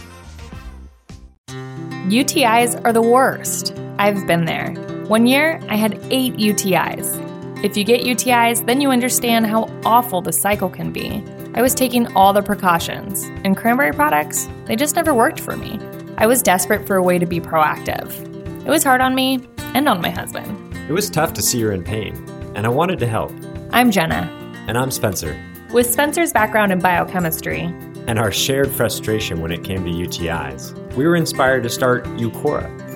UTIs 2.11 2.75
are 2.85 2.93
the 2.93 3.01
worst. 3.01 3.73
I've 4.01 4.27
been 4.27 4.45
there. 4.45 4.75
One 5.07 5.27
year, 5.27 5.61
I 5.69 5.77
had 5.77 5.97
eight 6.11 6.39
UTIs. 6.39 7.30
If 7.63 7.77
you 7.77 7.85
get 7.85 8.05
UTIs, 8.05 8.65
then 8.65 8.81
you 8.81 8.91
understand 8.91 9.47
how 9.47 9.65
awful 9.85 10.23
the 10.23 10.33
cycle 10.33 10.71
can 10.71 10.93
be. 10.93 11.23
I 11.53 11.61
was 11.61 11.75
taking 11.75 12.11
all 12.17 12.33
the 12.33 12.41
precautions, 12.41 13.25
and 13.45 13.55
cranberry 13.55 13.93
products, 13.93 14.49
they 14.65 14.77
just 14.77 14.97
never 14.97 15.13
worked 15.13 15.41
for 15.41 15.59
me. 15.59 15.79
I 16.17 16.27
was 16.27 16.43
desperate 16.43 16.87
for 16.87 16.97
a 16.97 17.03
way 17.03 17.19
to 17.19 17.27
be 17.27 17.39
proactive. 17.39 18.15
It 18.65 18.71
was 18.71 18.83
hard 18.83 19.03
on 19.03 19.15
me 19.15 19.47
and 19.75 19.91
on 19.91 20.01
my 20.01 20.09
husband. 20.09 20.75
It 20.89 20.93
was 20.95 21.11
tough 21.11 21.35
to 21.35 21.43
see 21.43 21.61
her 21.61 21.73
in 21.73 21.85
pain, 21.85 22.15
and 22.55 22.65
I 22.65 22.71
wanted 22.71 22.99
to 23.01 23.07
help. 23.07 23.31
I'm 23.75 23.91
Jenna. 23.91 24.35
And 24.67 24.79
I'm 24.79 24.91
Spencer. 24.91 25.39
With 25.71 25.93
Spencer's 25.93 26.33
background 26.33 26.73
in 26.73 26.79
biochemistry 26.79 27.65
and 28.07 28.19
our 28.19 28.33
shared 28.33 28.71
frustration 28.71 29.43
when 29.43 29.53
it 29.53 29.65
came 29.65 29.85
to 29.85 29.91
UTIs, 29.91 30.95
we 30.95 31.07
were 31.07 31.15
inspired 31.15 31.63
to 31.65 31.69
start 31.69 32.05
Eucora 32.17 32.80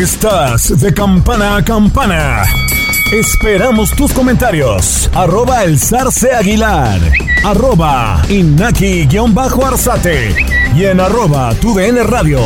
Estás 0.00 0.80
de 0.80 0.94
campana 0.94 1.56
a 1.56 1.64
campana. 1.64 2.44
Esperamos 3.12 3.90
tus 3.96 4.12
comentarios. 4.12 5.10
Arroba 5.12 5.64
el 5.64 5.80
zarce 5.80 6.32
aguilar. 6.32 7.00
Arroba 7.44 8.22
inaki-arzate. 8.28 10.36
Y 10.76 10.84
en 10.84 11.00
arroba 11.00 11.52
tu 11.56 11.76
radio. 11.76 12.38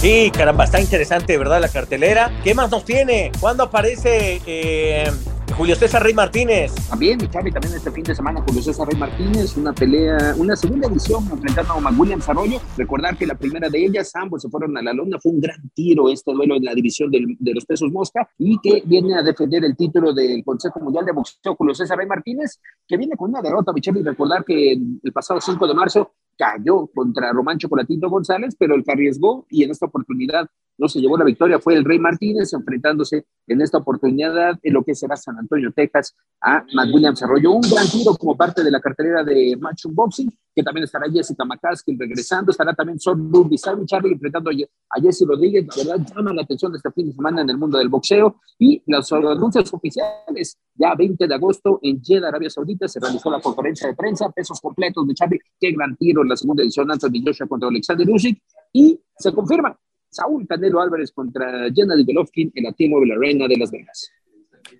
Sí, 0.00 0.30
caramba, 0.32 0.62
está 0.62 0.80
interesante, 0.80 1.36
¿verdad? 1.36 1.60
La 1.60 1.68
cartelera. 1.68 2.30
¿Qué 2.44 2.54
más 2.54 2.70
nos 2.70 2.84
tiene? 2.84 3.32
¿Cuándo 3.40 3.64
aparece 3.64 4.40
eh, 4.46 5.10
Julio 5.58 5.74
César 5.74 6.04
Rey 6.04 6.14
Martínez. 6.14 6.72
También, 6.88 7.18
mi 7.20 7.26
también 7.26 7.74
este 7.74 7.90
fin 7.90 8.04
de 8.04 8.14
semana 8.14 8.40
Julio 8.46 8.62
César 8.62 8.86
Rey 8.86 8.96
Martínez, 8.96 9.56
una 9.56 9.72
pelea, 9.72 10.36
una 10.38 10.54
segunda 10.54 10.86
edición 10.86 11.24
enfrentando 11.32 11.72
a 11.72 11.80
McWilliams 11.80 12.28
Arroyo. 12.28 12.60
Recordar 12.76 13.18
que 13.18 13.26
la 13.26 13.34
primera 13.34 13.68
de 13.68 13.84
ellas, 13.84 14.14
ambos 14.14 14.40
se 14.42 14.48
fueron 14.48 14.78
a 14.78 14.82
la 14.82 14.92
lona, 14.92 15.18
fue 15.20 15.32
un 15.32 15.40
gran 15.40 15.68
tiro 15.74 16.10
este 16.10 16.32
duelo 16.32 16.54
en 16.54 16.64
la 16.64 16.74
división 16.74 17.10
de 17.10 17.52
los 17.52 17.64
pesos 17.66 17.90
mosca 17.90 18.30
y 18.38 18.56
que 18.60 18.84
viene 18.86 19.18
a 19.18 19.22
defender 19.24 19.64
el 19.64 19.76
título 19.76 20.14
del 20.14 20.44
Consejo 20.44 20.78
Mundial 20.78 21.04
de 21.04 21.10
Boxeo 21.10 21.56
Julio 21.56 21.74
César 21.74 21.98
Rey 21.98 22.06
Martínez, 22.06 22.60
que 22.86 22.96
viene 22.96 23.16
con 23.16 23.30
una 23.30 23.42
derrota, 23.42 23.72
mi. 23.72 24.00
Recordar 24.04 24.44
que 24.44 24.74
el 24.74 25.12
pasado 25.12 25.40
5 25.40 25.66
de 25.66 25.74
marzo 25.74 26.12
cayó 26.38 26.86
contra 26.86 27.32
Román 27.32 27.58
Chocolatito 27.58 28.08
González, 28.08 28.54
pero 28.58 28.74
el 28.74 28.84
que 28.84 28.92
arriesgó 28.92 29.46
y 29.50 29.64
en 29.64 29.72
esta 29.72 29.86
oportunidad 29.86 30.48
no 30.78 30.88
se 30.88 31.00
llevó 31.00 31.18
la 31.18 31.24
victoria 31.24 31.58
fue 31.58 31.74
el 31.74 31.84
Rey 31.84 31.98
Martínez, 31.98 32.52
enfrentándose 32.52 33.26
en 33.48 33.60
esta 33.60 33.78
oportunidad 33.78 34.58
en 34.62 34.72
lo 34.72 34.84
que 34.84 34.94
será 34.94 35.16
San 35.16 35.36
Antonio, 35.36 35.72
Texas, 35.74 36.14
a 36.40 36.64
Matt 36.72 36.94
Williams 36.94 37.22
Arroyo. 37.22 37.50
Un 37.50 37.62
gran 37.62 37.88
tiro 37.88 38.14
como 38.14 38.36
parte 38.36 38.62
de 38.62 38.70
la 38.70 38.80
cartelera 38.80 39.24
de 39.24 39.56
Match 39.60 39.86
Boxing, 39.90 40.30
que 40.58 40.64
también 40.64 40.82
estará 40.82 41.08
Jessica 41.08 41.44
McCaskill 41.44 41.96
regresando, 41.96 42.50
estará 42.50 42.74
también 42.74 42.98
Son 42.98 43.32
Ruby 43.32 43.54
Charlie 43.86 44.12
enfrentando 44.12 44.50
a 44.50 45.00
Jesse 45.00 45.24
Rodríguez, 45.24 45.68
verdad 45.68 46.04
llama 46.12 46.34
la 46.34 46.42
atención 46.42 46.74
este 46.74 46.90
fin 46.90 47.06
de 47.06 47.12
semana 47.12 47.42
en 47.42 47.50
el 47.50 47.56
mundo 47.56 47.78
del 47.78 47.88
boxeo, 47.88 48.40
y 48.58 48.82
los 48.86 49.12
anuncios 49.12 49.72
oficiales, 49.72 50.58
ya 50.74 50.96
20 50.96 51.28
de 51.28 51.32
agosto 51.32 51.78
en 51.80 52.02
Jeddah, 52.02 52.26
Arabia 52.26 52.50
Saudita, 52.50 52.88
se 52.88 52.98
realizó 52.98 53.30
la 53.30 53.40
conferencia 53.40 53.86
de 53.86 53.94
prensa, 53.94 54.30
pesos 54.30 54.60
completos 54.60 55.06
de 55.06 55.14
Charlie, 55.14 55.38
qué 55.60 55.70
gran 55.70 55.96
tiro 55.96 56.22
en 56.22 56.28
la 56.28 56.36
segunda 56.36 56.64
edición 56.64 56.90
Anthony 56.90 57.22
Joshua 57.24 57.46
contra 57.46 57.68
Alexander 57.68 58.10
Usyk, 58.10 58.42
y 58.72 59.00
se 59.16 59.32
confirma 59.32 59.78
Saúl 60.10 60.44
Canelo 60.48 60.80
Álvarez 60.80 61.12
contra 61.12 61.70
Gennady 61.72 62.04
Golovkin 62.04 62.50
en 62.52 62.64
la 62.64 62.72
T-Mobile 62.72 63.14
Arena 63.14 63.46
de 63.46 63.56
Las 63.58 63.70
Vegas. 63.70 64.10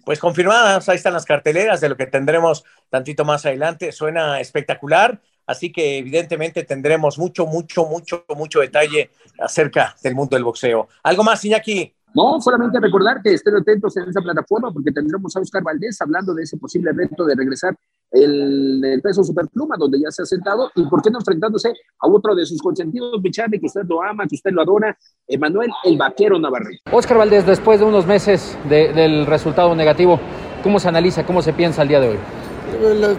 Pues 0.05 0.19
confirmadas, 0.19 0.89
ahí 0.89 0.97
están 0.97 1.13
las 1.13 1.25
carteleras 1.25 1.81
de 1.81 1.89
lo 1.89 1.97
que 1.97 2.07
tendremos 2.07 2.65
tantito 2.91 3.25
más 3.25 3.47
adelante. 3.47 3.93
Suena 3.93 4.41
espectacular, 4.41 5.23
así 5.49 5.73
que 5.73 5.99
evidentemente 5.99 6.63
tendremos 6.63 7.19
mucho, 7.19 7.47
mucho, 7.47 7.87
mucho, 7.87 8.25
mucho 8.37 8.61
detalle 8.61 9.11
acerca 9.41 9.97
del 10.03 10.15
mundo 10.15 10.37
del 10.37 10.45
boxeo. 10.45 10.89
¿Algo 11.03 11.25
más, 11.25 11.45
Iñaki? 11.45 11.93
No, 12.15 12.41
solamente 12.41 12.81
recordar 12.81 13.23
que 13.23 13.35
estén 13.35 13.57
atentos 13.57 13.97
en 13.97 14.09
esa 14.09 14.21
plataforma 14.21 14.73
porque 14.73 14.93
tendremos 14.93 15.35
a 15.37 15.41
Oscar 15.41 15.63
Valdés 15.63 16.01
hablando 16.01 16.35
de 16.35 16.43
ese 16.43 16.57
posible 16.57 16.93
reto 16.93 17.25
de 17.25 17.35
regresar 17.35 17.77
el, 18.11 18.83
el 18.85 19.03
peso 19.03 19.23
superpluma, 19.23 19.77
donde 19.79 20.01
ya 20.01 20.11
se 20.11 20.23
ha 20.23 20.27
sentado, 20.27 20.71
y 20.75 20.87
por 20.87 21.03
qué 21.03 21.11
no 21.11 21.19
enfrentándose 21.19 21.69
a 21.69 22.09
otro 22.09 22.35
de 22.35 22.47
sus 22.47 22.61
consentidos, 22.63 23.21
Bichane, 23.21 23.61
que 23.61 23.67
usted 23.67 23.83
lo 23.87 24.03
ama, 24.03 24.27
que 24.27 24.37
usted 24.37 24.51
lo 24.53 24.63
adora, 24.63 24.97
Emanuel 25.27 25.71
el 25.85 25.99
Vaquero 25.99 26.39
Navarrete. 26.39 26.81
Oscar 26.91 27.19
Valdés, 27.19 27.47
después 27.47 27.81
de 27.81 27.87
unos 27.87 28.07
meses 28.07 28.57
del 28.69 29.27
resultado 29.27 29.75
negativo, 29.75 30.19
¿cómo 30.63 30.81
se 30.81 30.89
analiza, 30.89 31.27
cómo 31.27 31.43
se 31.43 31.53
piensa 31.53 31.83
el 31.83 31.89
día 31.89 32.01
de 32.01 32.09
hoy? 32.09 32.19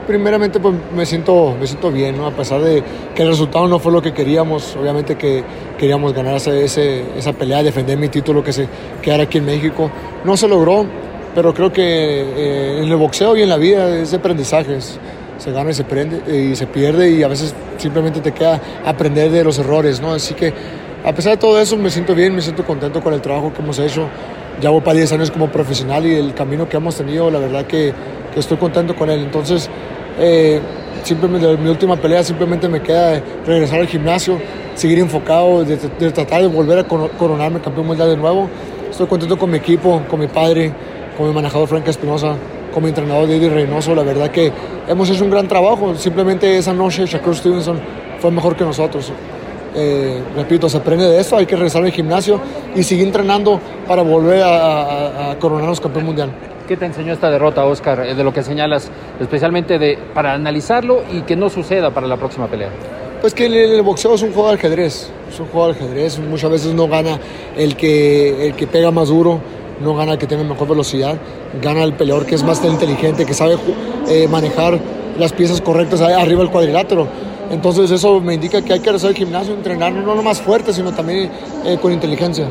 Primeramente 0.07 0.59
pues 0.59 0.75
me 0.95 1.05
siento, 1.05 1.55
me 1.59 1.67
siento 1.67 1.91
bien, 1.91 2.17
¿no? 2.17 2.27
a 2.27 2.31
pesar 2.31 2.61
de 2.61 2.83
que 3.13 3.23
el 3.23 3.29
resultado 3.29 3.67
no 3.67 3.79
fue 3.79 3.91
lo 3.91 4.01
que 4.01 4.13
queríamos, 4.13 4.75
obviamente 4.75 5.15
que 5.15 5.43
queríamos 5.77 6.13
ganar 6.13 6.35
ese, 6.35 7.17
esa 7.17 7.33
pelea, 7.33 7.63
defender 7.63 7.97
mi 7.97 8.09
título 8.09 8.43
que 8.43 8.53
se 8.53 8.67
quedara 9.01 9.23
aquí 9.23 9.37
en 9.39 9.45
México. 9.45 9.91
No 10.23 10.37
se 10.37 10.47
logró, 10.47 10.85
pero 11.35 11.53
creo 11.53 11.71
que 11.71 11.83
eh, 11.83 12.79
en 12.83 12.89
el 12.89 12.95
boxeo 12.95 13.35
y 13.37 13.41
en 13.41 13.49
la 13.49 13.57
vida 13.57 13.97
es 13.97 14.11
de 14.11 14.17
aprendizajes. 14.17 14.99
Se 15.37 15.51
gana 15.51 15.71
y 15.71 15.73
se, 15.73 15.85
prende, 15.85 16.21
y 16.35 16.55
se 16.55 16.67
pierde 16.67 17.11
y 17.11 17.23
a 17.23 17.27
veces 17.29 17.55
simplemente 17.77 18.19
te 18.19 18.33
queda 18.33 18.59
aprender 18.85 19.31
de 19.31 19.43
los 19.43 19.57
errores, 19.57 20.01
¿no? 20.01 20.13
Así 20.13 20.33
que 20.33 20.53
a 21.03 21.13
pesar 21.13 21.31
de 21.33 21.37
todo 21.37 21.59
eso 21.61 21.77
me 21.77 21.89
siento 21.89 22.13
bien, 22.13 22.35
me 22.35 22.41
siento 22.41 22.65
contento 22.65 23.01
con 23.01 23.13
el 23.13 23.21
trabajo 23.21 23.53
que 23.53 23.61
hemos 23.61 23.79
hecho. 23.79 24.07
Ya 24.61 24.69
voy 24.69 24.81
para 24.81 24.97
10 24.97 25.13
años 25.13 25.31
como 25.31 25.47
profesional 25.47 26.05
y 26.05 26.15
el 26.15 26.33
camino 26.33 26.67
que 26.67 26.77
hemos 26.77 26.95
tenido, 26.95 27.31
la 27.31 27.39
verdad 27.39 27.65
que, 27.65 27.93
estoy 28.35 28.57
contento 28.57 28.95
con 28.95 29.09
él. 29.09 29.19
Entonces, 29.19 29.69
eh, 30.17 30.61
simplemente 31.03 31.57
mi 31.57 31.69
última 31.69 31.95
pelea 31.97 32.23
simplemente 32.23 32.69
me 32.69 32.81
queda 32.81 33.21
regresar 33.45 33.79
al 33.79 33.87
gimnasio, 33.87 34.39
seguir 34.75 34.99
enfocado, 34.99 35.63
de, 35.65 35.77
tratar 35.77 36.41
de 36.41 36.47
volver 36.47 36.79
a 36.79 36.83
coronarme 36.83 37.59
campeón 37.59 37.87
mundial 37.87 38.09
de 38.09 38.17
nuevo. 38.17 38.49
Estoy 38.89 39.07
contento 39.07 39.37
con 39.37 39.49
mi 39.49 39.57
equipo, 39.57 40.01
con 40.09 40.19
mi 40.19 40.27
padre, 40.27 40.73
con 41.17 41.27
mi 41.27 41.33
manejador 41.33 41.67
Frank 41.67 41.87
Espinosa, 41.87 42.35
con 42.73 42.83
mi 42.83 42.89
entrenador 42.89 43.27
David 43.27 43.51
Reynoso. 43.51 43.95
La 43.95 44.03
verdad 44.03 44.29
que 44.29 44.51
hemos 44.87 45.09
hecho 45.09 45.23
un 45.23 45.31
gran 45.31 45.47
trabajo. 45.47 45.95
Simplemente 45.95 46.57
esa 46.57 46.73
noche 46.73 47.05
Shakur 47.05 47.35
Stevenson 47.35 47.79
fue 48.19 48.31
mejor 48.31 48.55
que 48.55 48.63
nosotros. 48.63 49.11
Eh, 49.75 50.21
repito, 50.35 50.67
se 50.67 50.77
aprende 50.77 51.05
de 51.05 51.19
esto, 51.19 51.37
hay 51.37 51.45
que 51.45 51.55
regresar 51.55 51.83
al 51.83 51.91
gimnasio 51.91 52.39
y 52.75 52.83
seguir 52.83 53.05
entrenando 53.05 53.59
para 53.87 54.01
volver 54.01 54.41
a, 54.43 55.35
coronarnos 55.39 55.79
campeón 55.79 56.05
mundial. 56.05 56.31
¿Qué 56.67 56.77
te 56.77 56.85
enseñó 56.85 57.13
esta 57.13 57.29
derrota, 57.29 57.65
Oscar, 57.65 58.05
eh, 58.05 58.15
de 58.15 58.23
lo 58.23 58.33
que 58.33 58.43
señalas, 58.43 58.91
especialmente 59.19 59.79
de, 59.79 59.97
para 60.13 60.33
analizarlo 60.33 61.03
y 61.11 61.21
que 61.21 61.35
no 61.35 61.49
suceda 61.49 61.91
para 61.91 62.07
la 62.07 62.17
próxima 62.17 62.47
pelea? 62.47 62.69
Pues 63.21 63.33
que 63.33 63.47
el, 63.47 63.81
boxeo 63.81 64.15
es 64.15 64.21
un 64.21 64.31
juego 64.31 64.49
de 64.49 64.55
ajedrez, 64.55 65.09
es 65.29 65.39
un 65.39 65.47
juego 65.47 65.67
de 65.67 65.73
ajedrez, 65.73 66.19
muchas 66.19 66.49
veces 66.51 66.73
no 66.73 66.87
gana 66.87 67.19
el 67.57 67.75
que, 67.75 68.47
el 68.47 68.53
que 68.55 68.65
pega 68.65 68.91
más 68.91 69.09
duro, 69.09 69.39
no 69.81 69.95
gana 69.95 70.13
el 70.13 70.17
que 70.17 70.27
tiene 70.27 70.43
mejor 70.43 70.67
velocidad, 70.67 71.17
gana 71.61 71.83
el 71.83 71.93
peleador 71.93 72.25
que 72.25 72.35
es 72.35 72.43
más 72.43 72.63
inteligente, 72.63 73.25
que 73.25 73.33
sabe 73.33 73.57
eh, 74.07 74.27
manejar 74.29 74.79
las 75.17 75.33
piezas 75.33 75.59
correctas 75.61 76.01
arriba 76.01 76.41
del 76.41 76.49
cuadrilátero. 76.49 77.07
Entonces 77.49 77.89
eso 77.91 78.19
me 78.21 78.35
indica 78.35 78.61
que 78.61 78.73
hay 78.73 78.79
que 78.79 78.89
hacer 78.89 79.09
el 79.09 79.15
gimnasio, 79.15 79.53
entrenar 79.53 79.91
no 79.91 80.21
más 80.21 80.41
fuerte, 80.41 80.71
sino 80.73 80.91
también 80.91 81.31
eh, 81.65 81.77
con 81.81 81.91
inteligencia. 81.91 82.47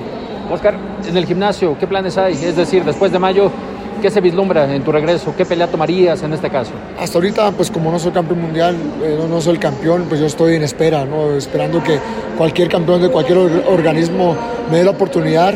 Oscar, 0.51 0.77
en 1.07 1.17
el 1.17 1.27
gimnasio, 1.27 1.77
¿qué 1.79 1.87
planes 1.87 2.17
hay? 2.17 2.33
Es 2.33 2.57
decir, 2.57 2.85
después 2.85 3.13
de 3.13 3.19
mayo, 3.19 3.51
¿qué 4.01 4.11
se 4.11 4.21
vislumbra 4.21 4.75
en 4.75 4.83
tu 4.83 4.91
regreso? 4.91 5.35
¿Qué 5.37 5.45
pelea 5.45 5.67
tomarías 5.67 6.23
en 6.23 6.33
este 6.33 6.49
caso? 6.49 6.73
Hasta 6.99 7.19
ahorita, 7.19 7.53
pues 7.53 7.71
como 7.71 7.91
no 7.91 7.99
soy 7.99 8.13
campeón 8.13 8.41
mundial, 8.41 8.77
eh, 9.03 9.19
no, 9.29 9.41
soy 9.41 9.55
el 9.55 9.61
campeón, 9.61 10.07
pues 10.09 10.21
yo 10.21 10.27
estoy 10.27 10.57
en 10.57 10.63
espera, 10.63 11.05
¿no? 11.05 11.33
esperando 11.33 11.83
que 11.83 11.99
cualquier 12.37 12.69
campeón 12.69 13.03
de 13.03 13.11
cualquier 13.11 13.39
organismo 13.39 14.37
me 14.71 14.79
dé 14.79 14.85
la 14.85 14.93
oportunidad 14.93 15.55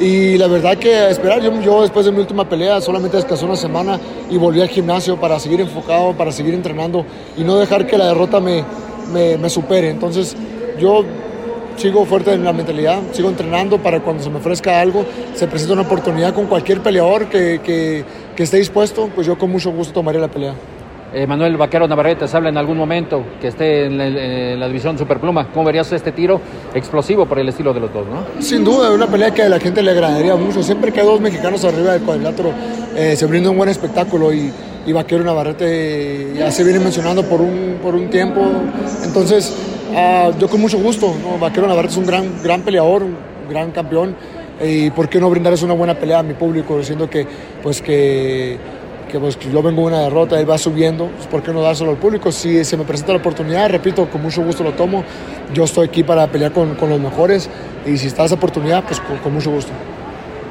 y 0.00 0.38
la 0.38 0.46
verdad 0.46 0.78
que 0.78 1.10
esperar, 1.10 1.42
yo, 1.42 1.60
yo 1.60 1.82
después 1.82 2.06
de 2.06 2.12
mi 2.12 2.20
última 2.20 2.48
pelea 2.48 2.80
solamente 2.80 3.18
descansé 3.18 3.44
una 3.44 3.54
semana 3.54 4.00
y 4.30 4.38
volví 4.38 4.62
al 4.62 4.68
gimnasio 4.68 5.20
para 5.20 5.38
seguir 5.38 5.60
enfocado, 5.60 6.14
para 6.14 6.32
seguir 6.32 6.54
entrenando 6.54 7.04
y 7.36 7.44
no 7.44 7.58
dejar 7.58 7.86
que 7.86 7.98
la 7.98 8.06
derrota 8.06 8.40
me, 8.40 8.64
me, 9.12 9.50
supere. 9.50 9.90
Entonces 9.90 10.34
yo 10.78 11.04
sigo 11.76 12.06
fuerte 12.06 12.32
en 12.32 12.44
la 12.44 12.54
mentalidad, 12.54 12.98
sigo 13.12 13.28
entrenando 13.28 13.76
para 13.76 14.00
cuando 14.00 14.22
se 14.22 14.30
me 14.30 14.38
ofrezca 14.38 14.80
algo, 14.80 15.04
se 15.34 15.46
presenta 15.46 15.74
una 15.74 15.82
oportunidad 15.82 16.32
con 16.32 16.46
cualquier 16.46 16.80
peleador 16.80 17.28
que, 17.28 17.60
que, 17.62 18.02
que 18.34 18.42
esté 18.42 18.56
dispuesto, 18.56 19.10
pues 19.14 19.26
yo 19.26 19.36
con 19.36 19.50
mucho 19.50 19.70
gusto 19.70 19.92
tomaría 19.92 20.22
la 20.22 20.28
pelea. 20.28 20.54
Eh, 21.12 21.26
Manuel 21.26 21.56
Vaquero 21.56 21.88
Navarrete 21.88 22.28
se 22.28 22.36
habla 22.36 22.50
en 22.50 22.56
algún 22.56 22.76
momento 22.76 23.24
que 23.40 23.48
esté 23.48 23.86
en 23.86 24.60
la, 24.60 24.66
división 24.68 24.96
Superpluma. 24.96 25.48
¿Cómo 25.48 25.64
verías 25.64 25.90
este 25.90 26.12
tiro 26.12 26.40
explosivo 26.72 27.26
por 27.26 27.40
el 27.40 27.48
estilo 27.48 27.74
de 27.74 27.80
los 27.80 27.92
dos? 27.92 28.06
Sin 28.38 28.62
duda, 28.62 28.92
una 28.92 29.08
pelea 29.08 29.32
que 29.32 29.42
a 29.42 29.48
la 29.48 29.58
gente 29.58 29.82
le 29.82 29.90
agradaría 29.90 30.36
mucho. 30.36 30.62
Siempre 30.62 30.92
que 30.92 31.02
dos 31.02 31.20
mexicanos 31.20 31.64
arriba 31.64 31.94
del 31.94 32.02
cuadrilátero 32.02 32.52
eh, 32.96 33.16
se 33.16 33.26
brinda 33.26 33.50
un 33.50 33.56
buen 33.56 33.68
espectáculo 33.68 34.32
y, 34.32 34.52
Vaquero 34.92 35.22
Navarrete 35.22 36.32
ya 36.36 36.50
se 36.50 36.64
viene 36.64 36.80
mencionando 36.80 37.22
por 37.22 37.40
un, 37.40 37.78
por 37.80 37.94
un 37.94 38.10
tiempo. 38.10 38.40
Entonces, 39.04 39.54
ah, 39.94 40.32
yo 40.36 40.48
con 40.48 40.60
mucho 40.60 40.78
gusto. 40.80 41.14
Vaquero 41.40 41.68
Navarrete 41.68 41.92
es 41.92 41.98
un 41.98 42.06
gran, 42.06 42.42
gran 42.42 42.62
peleador, 42.62 43.04
un 43.04 43.16
gran 43.48 43.70
campeón. 43.70 44.16
Y 44.60 44.90
por 44.90 45.08
qué 45.08 45.20
no 45.20 45.30
brindarles 45.30 45.62
una 45.62 45.74
buena 45.74 45.94
pelea 45.94 46.18
a 46.18 46.22
mi 46.24 46.34
público, 46.34 46.76
diciendo 46.76 47.08
que, 47.08 47.24
pues 47.62 47.80
que 47.80 48.58
que 49.10 49.18
pues, 49.18 49.38
yo 49.38 49.62
vengo 49.62 49.82
una 49.82 50.00
derrota, 50.00 50.38
él 50.38 50.48
va 50.48 50.56
subiendo, 50.56 51.08
pues, 51.16 51.26
¿por 51.26 51.42
qué 51.42 51.52
no 51.52 51.60
dárselo 51.62 51.90
al 51.90 51.96
público? 51.96 52.32
Si 52.32 52.64
se 52.64 52.76
me 52.76 52.84
presenta 52.84 53.12
la 53.12 53.18
oportunidad, 53.18 53.68
repito, 53.68 54.08
con 54.08 54.22
mucho 54.22 54.42
gusto 54.42 54.62
lo 54.62 54.72
tomo. 54.72 55.04
Yo 55.52 55.64
estoy 55.64 55.88
aquí 55.88 56.02
para 56.02 56.26
pelear 56.28 56.52
con, 56.52 56.74
con 56.76 56.88
los 56.88 57.00
mejores 57.00 57.50
y 57.86 57.96
si 57.98 58.06
está 58.06 58.24
esa 58.24 58.36
oportunidad, 58.36 58.84
pues 58.84 59.00
con, 59.00 59.18
con 59.18 59.34
mucho 59.34 59.50
gusto. 59.50 59.72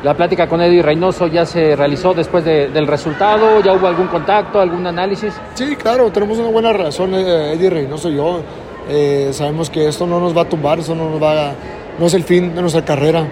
La 0.04 0.14
plática 0.14 0.48
con 0.48 0.62
Eddie 0.62 0.82
Reynoso 0.82 1.28
ya 1.28 1.46
se 1.46 1.76
realizó 1.76 2.14
después 2.14 2.46
de, 2.46 2.70
del 2.70 2.88
resultado, 2.88 3.62
ya 3.62 3.74
hubo 3.74 3.88
algún 3.88 4.08
contacto, 4.08 4.62
algún 4.62 4.88
análisis. 4.88 5.34
Sí, 5.56 5.76
claro, 5.76 6.10
tenemos 6.10 6.38
una 6.38 6.50
buena 6.50 6.72
relación, 6.72 7.14
eh, 7.16 7.54
Eddie 7.54 7.70
Reynoso 7.70 8.10
y 8.10 8.16
yo. 8.16 8.42
Eh, 8.90 9.30
sabemos 9.34 9.70
que 9.70 9.88
esto 9.88 10.08
no 10.08 10.20
nos 10.20 10.36
va 10.36 10.44
a 10.44 10.46
tumbar, 10.46 10.80
eso 10.80 10.96
no 10.96 11.10
nos 11.10 11.22
va 11.22 11.50
a, 11.50 11.54
no 12.00 12.06
es 12.06 12.14
el 12.14 12.24
fin 12.24 12.56
de 12.56 12.62
nuestra 12.62 12.84
carrera 12.84 13.28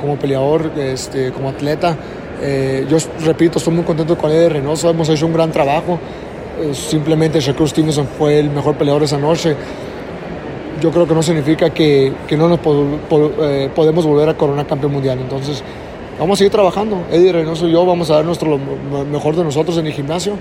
como 0.00 0.16
peleador, 0.16 0.72
este, 0.76 1.30
como 1.30 1.50
atleta. 1.50 1.96
Eh, 2.40 2.86
yo 2.88 2.98
repito, 3.24 3.58
estoy 3.58 3.74
muy 3.74 3.84
contento 3.84 4.16
con 4.16 4.30
Eddie 4.30 4.48
Reynoso, 4.48 4.90
hemos 4.90 5.08
hecho 5.08 5.26
un 5.26 5.32
gran 5.32 5.50
trabajo. 5.50 5.98
Eh, 6.60 6.74
simplemente 6.74 7.40
Shakur 7.40 7.68
Stevenson 7.68 8.06
fue 8.06 8.38
el 8.38 8.50
mejor 8.50 8.76
peleador 8.76 9.02
esa 9.02 9.18
noche. 9.18 9.54
Yo 10.80 10.90
creo 10.90 11.06
que 11.08 11.14
no 11.14 11.22
significa 11.22 11.70
que, 11.70 12.12
que 12.26 12.36
no 12.36 12.48
nos 12.48 12.60
po 12.60 12.86
eh, 13.40 13.68
podemos 13.74 14.06
volver 14.06 14.28
a 14.28 14.34
coronar 14.34 14.66
campeón 14.66 14.92
mundial. 14.92 15.18
Entonces, 15.20 15.62
vamos 16.18 16.36
a 16.36 16.38
seguir 16.38 16.52
trabajando. 16.52 17.02
Eddie 17.10 17.32
Reynoso 17.32 17.66
y 17.66 17.72
yo 17.72 17.84
vamos 17.84 18.10
a 18.10 18.16
dar 18.16 18.24
nuestro 18.24 18.50
lo 18.50 19.04
mejor 19.04 19.34
de 19.34 19.44
nosotros 19.44 19.76
en 19.78 19.86
el 19.86 19.92
gimnasio 19.92 20.34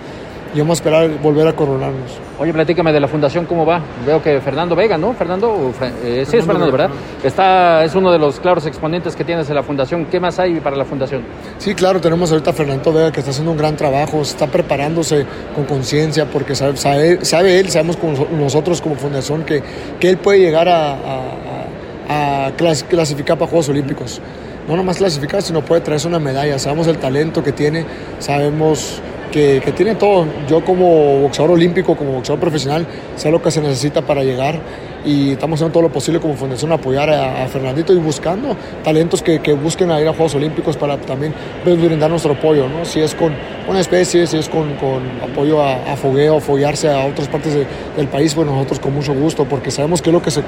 y 0.54 0.60
vamos 0.60 0.80
a 0.80 0.82
esperar 0.82 1.10
volver 1.22 1.48
a 1.48 1.54
coronarnos. 1.54 2.20
Oye, 2.39 2.54
platícame 2.54 2.93
de 2.93 3.00
la 3.00 3.08
fundación, 3.08 3.45
¿cómo 3.45 3.66
va? 3.66 3.82
Veo 4.06 4.22
que 4.22 4.39
Fernando 4.41 4.76
Vega, 4.76 4.98
¿no? 4.98 5.14
Fernando, 5.14 5.74
eh, 6.04 6.26
sí 6.28 6.38
es 6.38 6.45
Fernando, 6.45 6.72
¿verdad? 6.72 6.89
Está, 7.24 7.84
es 7.84 7.95
uno 7.95 8.12
de 8.12 8.20
los 8.20 8.39
claros 8.39 8.66
exponentes 8.66 9.16
que 9.16 9.24
tienes 9.24 9.50
en 9.50 9.56
la 9.56 9.64
fundación. 9.64 10.06
¿Qué 10.06 10.20
más 10.20 10.39
hay 10.39 10.60
para 10.60 10.76
la 10.76 10.86
fundación? 10.86 11.24
Sí, 11.58 11.74
claro, 11.74 12.00
tenemos 12.00 12.32
ahorita 12.32 12.52
a 12.52 12.54
Fernando 12.54 12.93
Vega 12.93 13.12
que 13.12 13.20
está 13.20 13.32
haciendo 13.32 13.52
un 13.52 13.58
gran 13.58 13.76
trabajo, 13.76 14.22
está 14.22 14.48
preparándose 14.48 15.26
con 15.56 15.66
conciencia 15.66 16.26
porque 16.26 16.56
sabe, 16.56 16.78
sabe, 16.78 17.26
sabe, 17.26 17.60
él, 17.60 17.70
sabemos 17.70 17.98
como 17.98 18.14
nosotros 18.32 18.82
como 18.82 18.95
fundación 18.95 19.43
que, 19.43 19.64
que 20.00 20.10
él 20.10 20.18
puede 20.18 20.39
llegar 20.39 20.68
a, 20.70 20.93
a, 20.93 22.48
a 22.48 22.52
clas, 22.56 22.84
clasificar 22.84 23.38
para 23.38 23.50
Juegos 23.50 23.70
Olímpicos. 23.70 24.22
No 24.68 24.76
nomás 24.76 24.98
clasificar, 24.98 25.41
sino 25.41 25.62
puede 25.62 25.80
traerse 25.82 26.10
una 26.10 26.20
medalla. 26.20 26.60
Sabemos 26.60 26.88
el 26.88 26.98
talento 26.98 27.41
que 27.41 27.54
tiene, 27.54 27.86
sabemos 28.20 29.02
que, 29.38 29.74
que, 29.74 29.96
todo. 29.96 30.26
Yo 30.50 30.64
como 30.64 31.22
boxeador 31.22 31.52
olímpico, 31.52 31.96
como 31.96 32.14
boxeador 32.14 32.40
profesional, 32.40 32.88
sé 33.16 33.30
lo 33.32 33.42
que 33.42 33.52
se 33.52 33.62
necesita 33.62 34.02
para 34.02 34.24
llegar 34.24 34.60
y 35.06 35.32
estamos 35.32 35.58
haciendo 35.58 35.74
todo 35.74 35.84
lo 35.84 35.92
posible 35.92 36.20
como 36.20 36.34
fundación 36.34 36.72
apoyar 36.72 37.10
a, 37.10 37.48
Fernandito 37.48 37.94
y 37.94 37.98
buscando 37.98 38.58
talentos 38.84 39.22
que, 39.22 39.40
que, 39.40 39.54
busquen 39.54 39.92
a 39.92 40.02
ir 40.02 40.08
a 40.08 40.12
Juegos 40.12 40.36
Olímpicos 40.36 40.76
para 40.76 40.98
también 40.98 41.34
brindar 41.64 42.10
nuestro 42.10 42.34
apoyo, 42.34 42.68
¿no? 42.68 42.84
si 42.84 43.00
es 43.00 43.16
con 43.16 43.34
una 43.70 43.80
especie, 43.80 44.28
si 44.28 44.38
es 44.38 44.50
con, 44.50 44.76
con 44.76 45.04
apoyo 45.22 45.62
a, 45.62 45.94
a, 45.94 45.96
fogueo, 45.96 46.40
foguearse 46.40 46.90
a 46.90 47.06
otras 47.06 47.28
partes 47.28 47.54
de, 47.54 47.66
del 47.96 48.08
país, 48.08 48.34
pues 48.34 48.48
nosotros 48.48 48.80
con 48.80 48.94
mucho 48.94 49.14
gusto, 49.14 49.46
porque 49.46 49.72
sabemos 49.72 50.02
que 50.02 50.10
es 50.10 50.14
lo 50.14 50.22
que 50.22 50.32
se, 50.32 50.44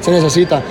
se 0.00 0.10
necesita. 0.10 0.62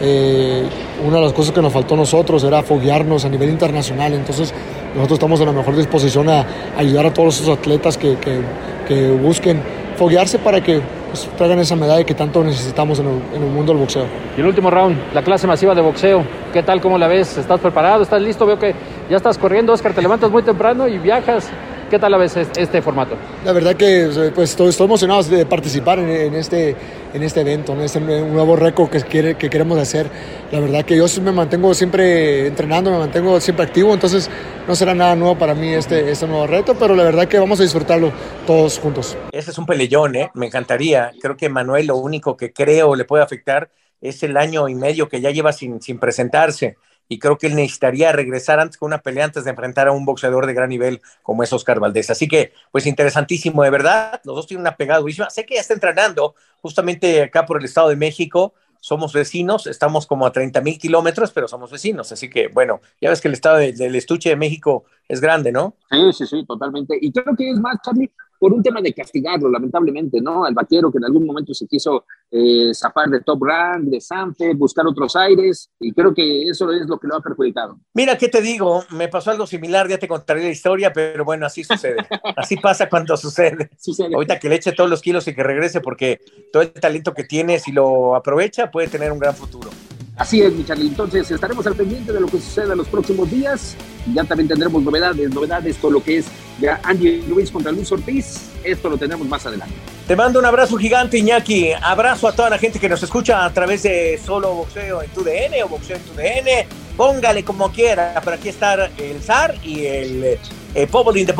Eh, 0.00 0.64
una 1.04 1.16
de 1.16 1.22
las 1.22 1.32
cosas 1.32 1.54
que 1.54 1.62
nos 1.62 1.72
faltó 1.72 1.94
a 1.94 1.98
nosotros 1.98 2.44
era 2.44 2.62
foguearnos 2.62 3.24
a 3.24 3.28
nivel 3.28 3.48
internacional, 3.48 4.12
entonces 4.12 4.52
nosotros 4.94 5.18
estamos 5.18 5.40
en 5.40 5.46
la 5.46 5.52
mejor 5.52 5.76
disposición 5.76 6.28
a, 6.28 6.46
ayudar 6.76 7.06
a 7.06 7.12
todos 7.12 7.40
esos 7.40 7.58
atletas 7.58 7.98
que, 7.98 8.16
que, 8.16 8.40
que 8.86 9.10
busquen 9.10 9.60
foguearse 9.96 10.38
para 10.38 10.60
que 10.60 10.80
pues, 11.10 11.28
traigan 11.36 11.58
esa 11.60 11.76
medalla 11.76 12.04
que 12.04 12.14
tanto 12.14 12.42
necesitamos 12.42 12.98
en 12.98 13.06
el, 13.06 13.40
mundo 13.40 13.72
del 13.72 13.80
boxeo. 13.80 14.06
Y 14.36 14.40
el 14.40 14.46
último 14.46 14.70
round, 14.70 14.96
la 15.12 15.22
clase 15.22 15.46
masiva 15.46 15.74
de 15.74 15.80
boxeo, 15.80 16.24
¿qué 16.52 16.62
tal? 16.62 16.80
¿Cómo 16.80 16.98
la 16.98 17.08
ves? 17.08 17.36
¿Estás 17.38 17.60
preparado? 17.60 18.02
¿Estás 18.02 18.20
listo? 18.20 18.46
Veo 18.46 18.58
que 18.58 18.74
ya 19.08 19.16
estás 19.16 19.38
corriendo, 19.38 19.72
Oscar, 19.72 19.92
te 19.92 20.02
levantas 20.02 20.30
muy 20.30 20.42
temprano 20.42 20.88
y 20.88 20.98
viajas. 20.98 21.50
¿Qué 21.94 22.00
tal 22.00 22.10
la 22.10 22.18
ves 22.18 22.36
este 22.36 22.82
formato? 22.82 23.16
La 23.44 23.52
verdad 23.52 23.76
que 23.76 24.10
pues, 24.34 24.50
estoy, 24.50 24.70
estoy 24.70 24.86
emocionado 24.86 25.22
de 25.22 25.46
participar 25.46 26.00
en, 26.00 26.08
en, 26.08 26.34
este, 26.34 26.74
en 27.14 27.22
este 27.22 27.42
evento, 27.42 27.72
en 27.72 27.82
este 27.82 28.00
nuevo 28.00 28.56
récord 28.56 28.90
que, 28.90 29.00
quiere, 29.02 29.36
que 29.36 29.48
queremos 29.48 29.78
hacer. 29.78 30.08
La 30.50 30.58
verdad 30.58 30.84
que 30.84 30.96
yo 30.96 31.04
me 31.22 31.30
mantengo 31.30 31.72
siempre 31.72 32.48
entrenando, 32.48 32.90
me 32.90 32.98
mantengo 32.98 33.38
siempre 33.38 33.64
activo, 33.64 33.94
entonces 33.94 34.28
no 34.66 34.74
será 34.74 34.92
nada 34.92 35.14
nuevo 35.14 35.38
para 35.38 35.54
mí 35.54 35.68
este, 35.68 36.10
este 36.10 36.26
nuevo 36.26 36.48
reto, 36.48 36.74
pero 36.76 36.96
la 36.96 37.04
verdad 37.04 37.28
que 37.28 37.38
vamos 37.38 37.60
a 37.60 37.62
disfrutarlo 37.62 38.10
todos 38.44 38.80
juntos. 38.80 39.16
Ese 39.30 39.52
es 39.52 39.58
un 39.58 39.64
peleón, 39.64 40.16
¿eh? 40.16 40.32
me 40.34 40.46
encantaría. 40.46 41.12
Creo 41.22 41.36
que 41.36 41.48
Manuel 41.48 41.86
lo 41.86 41.96
único 41.98 42.36
que 42.36 42.52
creo 42.52 42.96
le 42.96 43.04
puede 43.04 43.22
afectar 43.22 43.70
es 44.00 44.20
el 44.24 44.36
año 44.36 44.68
y 44.68 44.74
medio 44.74 45.08
que 45.08 45.20
ya 45.20 45.30
lleva 45.30 45.52
sin, 45.52 45.80
sin 45.80 46.00
presentarse 46.00 46.76
y 47.08 47.18
creo 47.18 47.38
que 47.38 47.48
él 47.48 47.54
necesitaría 47.54 48.12
regresar 48.12 48.60
antes 48.60 48.78
con 48.78 48.88
una 48.88 49.02
pelea 49.02 49.26
antes 49.26 49.44
de 49.44 49.50
enfrentar 49.50 49.88
a 49.88 49.92
un 49.92 50.04
boxeador 50.04 50.46
de 50.46 50.54
gran 50.54 50.68
nivel 50.68 51.00
como 51.22 51.42
es 51.42 51.52
Oscar 51.52 51.80
Valdés. 51.80 52.10
Así 52.10 52.28
que, 52.28 52.52
pues 52.72 52.86
interesantísimo, 52.86 53.62
de 53.62 53.70
verdad. 53.70 54.20
Los 54.24 54.36
dos 54.36 54.46
tienen 54.46 54.62
una 54.62 54.76
pegada. 54.76 55.02
Sé 55.28 55.44
que 55.44 55.54
ya 55.54 55.60
está 55.60 55.74
entrenando 55.74 56.34
justamente 56.60 57.22
acá 57.22 57.44
por 57.44 57.58
el 57.58 57.64
Estado 57.64 57.88
de 57.90 57.96
México. 57.96 58.54
Somos 58.80 59.14
vecinos, 59.14 59.66
estamos 59.66 60.06
como 60.06 60.26
a 60.26 60.32
30 60.32 60.60
mil 60.60 60.78
kilómetros, 60.78 61.30
pero 61.32 61.48
somos 61.48 61.70
vecinos. 61.70 62.12
Así 62.12 62.28
que, 62.28 62.48
bueno, 62.48 62.80
ya 63.00 63.10
ves 63.10 63.20
que 63.20 63.28
el 63.28 63.34
Estado 63.34 63.56
de, 63.56 63.72
del 63.72 63.94
Estuche 63.94 64.28
de 64.30 64.36
México 64.36 64.84
es 65.08 65.20
grande, 65.20 65.52
¿no? 65.52 65.76
Sí, 65.90 66.12
sí, 66.12 66.26
sí, 66.26 66.44
totalmente. 66.46 66.98
Y 67.00 67.12
creo 67.12 67.34
que 67.36 67.50
es 67.50 67.58
más, 67.58 67.76
Charlie, 67.82 68.10
por 68.44 68.52
un 68.52 68.62
tema 68.62 68.82
de 68.82 68.92
castigarlo, 68.92 69.48
lamentablemente, 69.48 70.20
¿no? 70.20 70.44
Al 70.44 70.52
vaquero 70.52 70.92
que 70.92 70.98
en 70.98 71.06
algún 71.06 71.24
momento 71.24 71.54
se 71.54 71.66
quiso 71.66 72.04
eh, 72.30 72.74
zafar 72.74 73.08
de 73.08 73.22
Top 73.22 73.42
Rank, 73.42 73.84
de 73.84 74.02
Sanfe, 74.02 74.52
buscar 74.52 74.86
otros 74.86 75.16
aires, 75.16 75.70
y 75.80 75.92
creo 75.94 76.12
que 76.12 76.42
eso 76.42 76.70
es 76.70 76.86
lo 76.86 76.98
que 76.98 77.08
lo 77.08 77.16
ha 77.16 77.22
perjudicado. 77.22 77.78
Mira, 77.94 78.18
¿qué 78.18 78.28
te 78.28 78.42
digo? 78.42 78.84
Me 78.90 79.08
pasó 79.08 79.30
algo 79.30 79.46
similar, 79.46 79.88
ya 79.88 79.96
te 79.96 80.06
contaré 80.06 80.42
la 80.42 80.50
historia, 80.50 80.92
pero 80.92 81.24
bueno, 81.24 81.46
así 81.46 81.64
sucede. 81.64 82.06
así 82.36 82.58
pasa 82.58 82.90
cuando 82.90 83.16
sucede. 83.16 83.70
sucede. 83.78 84.14
Ahorita 84.14 84.38
que 84.38 84.50
le 84.50 84.56
eche 84.56 84.72
todos 84.72 84.90
los 84.90 85.00
kilos 85.00 85.26
y 85.26 85.34
que 85.34 85.42
regrese, 85.42 85.80
porque 85.80 86.20
todo 86.52 86.64
el 86.64 86.70
talento 86.70 87.14
que 87.14 87.24
tiene, 87.24 87.58
si 87.58 87.72
lo 87.72 88.14
aprovecha, 88.14 88.70
puede 88.70 88.88
tener 88.88 89.10
un 89.10 89.20
gran 89.20 89.34
futuro. 89.34 89.70
Así 90.16 90.40
es, 90.40 90.52
mi 90.52 90.64
Charlie. 90.64 90.86
Entonces 90.86 91.28
estaremos 91.30 91.66
al 91.66 91.74
pendiente 91.74 92.12
de 92.12 92.20
lo 92.20 92.26
que 92.26 92.38
suceda 92.38 92.72
en 92.72 92.78
los 92.78 92.88
próximos 92.88 93.28
días. 93.30 93.76
Ya 94.12 94.22
también 94.24 94.46
tendremos 94.46 94.82
novedades, 94.82 95.30
novedades, 95.30 95.76
todo 95.76 95.90
lo 95.90 96.02
que 96.02 96.18
es 96.18 96.26
ya 96.60 96.80
Andy 96.84 97.22
Luis 97.22 97.50
contra 97.50 97.72
Luis 97.72 97.90
Ortiz. 97.90 98.50
Esto 98.62 98.88
lo 98.88 98.96
tendremos 98.96 99.26
más 99.26 99.44
adelante. 99.44 99.74
Te 100.06 100.14
mando 100.14 100.38
un 100.38 100.44
abrazo 100.44 100.76
gigante, 100.76 101.18
Iñaki. 101.18 101.72
Abrazo 101.82 102.28
a 102.28 102.32
toda 102.32 102.50
la 102.50 102.58
gente 102.58 102.78
que 102.78 102.88
nos 102.88 103.02
escucha 103.02 103.44
a 103.44 103.52
través 103.52 103.82
de 103.82 104.20
Solo 104.24 104.54
Boxeo 104.54 105.02
en 105.02 105.10
tu 105.10 105.24
DN 105.24 105.62
o 105.64 105.68
Boxeo 105.68 105.96
en 105.96 106.02
tu 106.02 106.14
DN. 106.14 106.68
Póngale 106.96 107.44
como 107.44 107.72
quiera. 107.72 108.20
Por 108.22 108.34
aquí 108.34 108.50
está 108.50 108.86
el 108.96 109.20
zar 109.20 109.56
y 109.64 109.84
el 109.84 110.38
eh, 110.74 110.86
Pobble 110.86 111.20
in 111.20 111.26
the. 111.26 111.32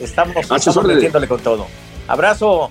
Estamos, 0.00 0.36
estamos 0.36 0.84
metiéndole 0.84 1.28
con 1.28 1.40
todo. 1.40 1.68
Abrazo. 2.08 2.70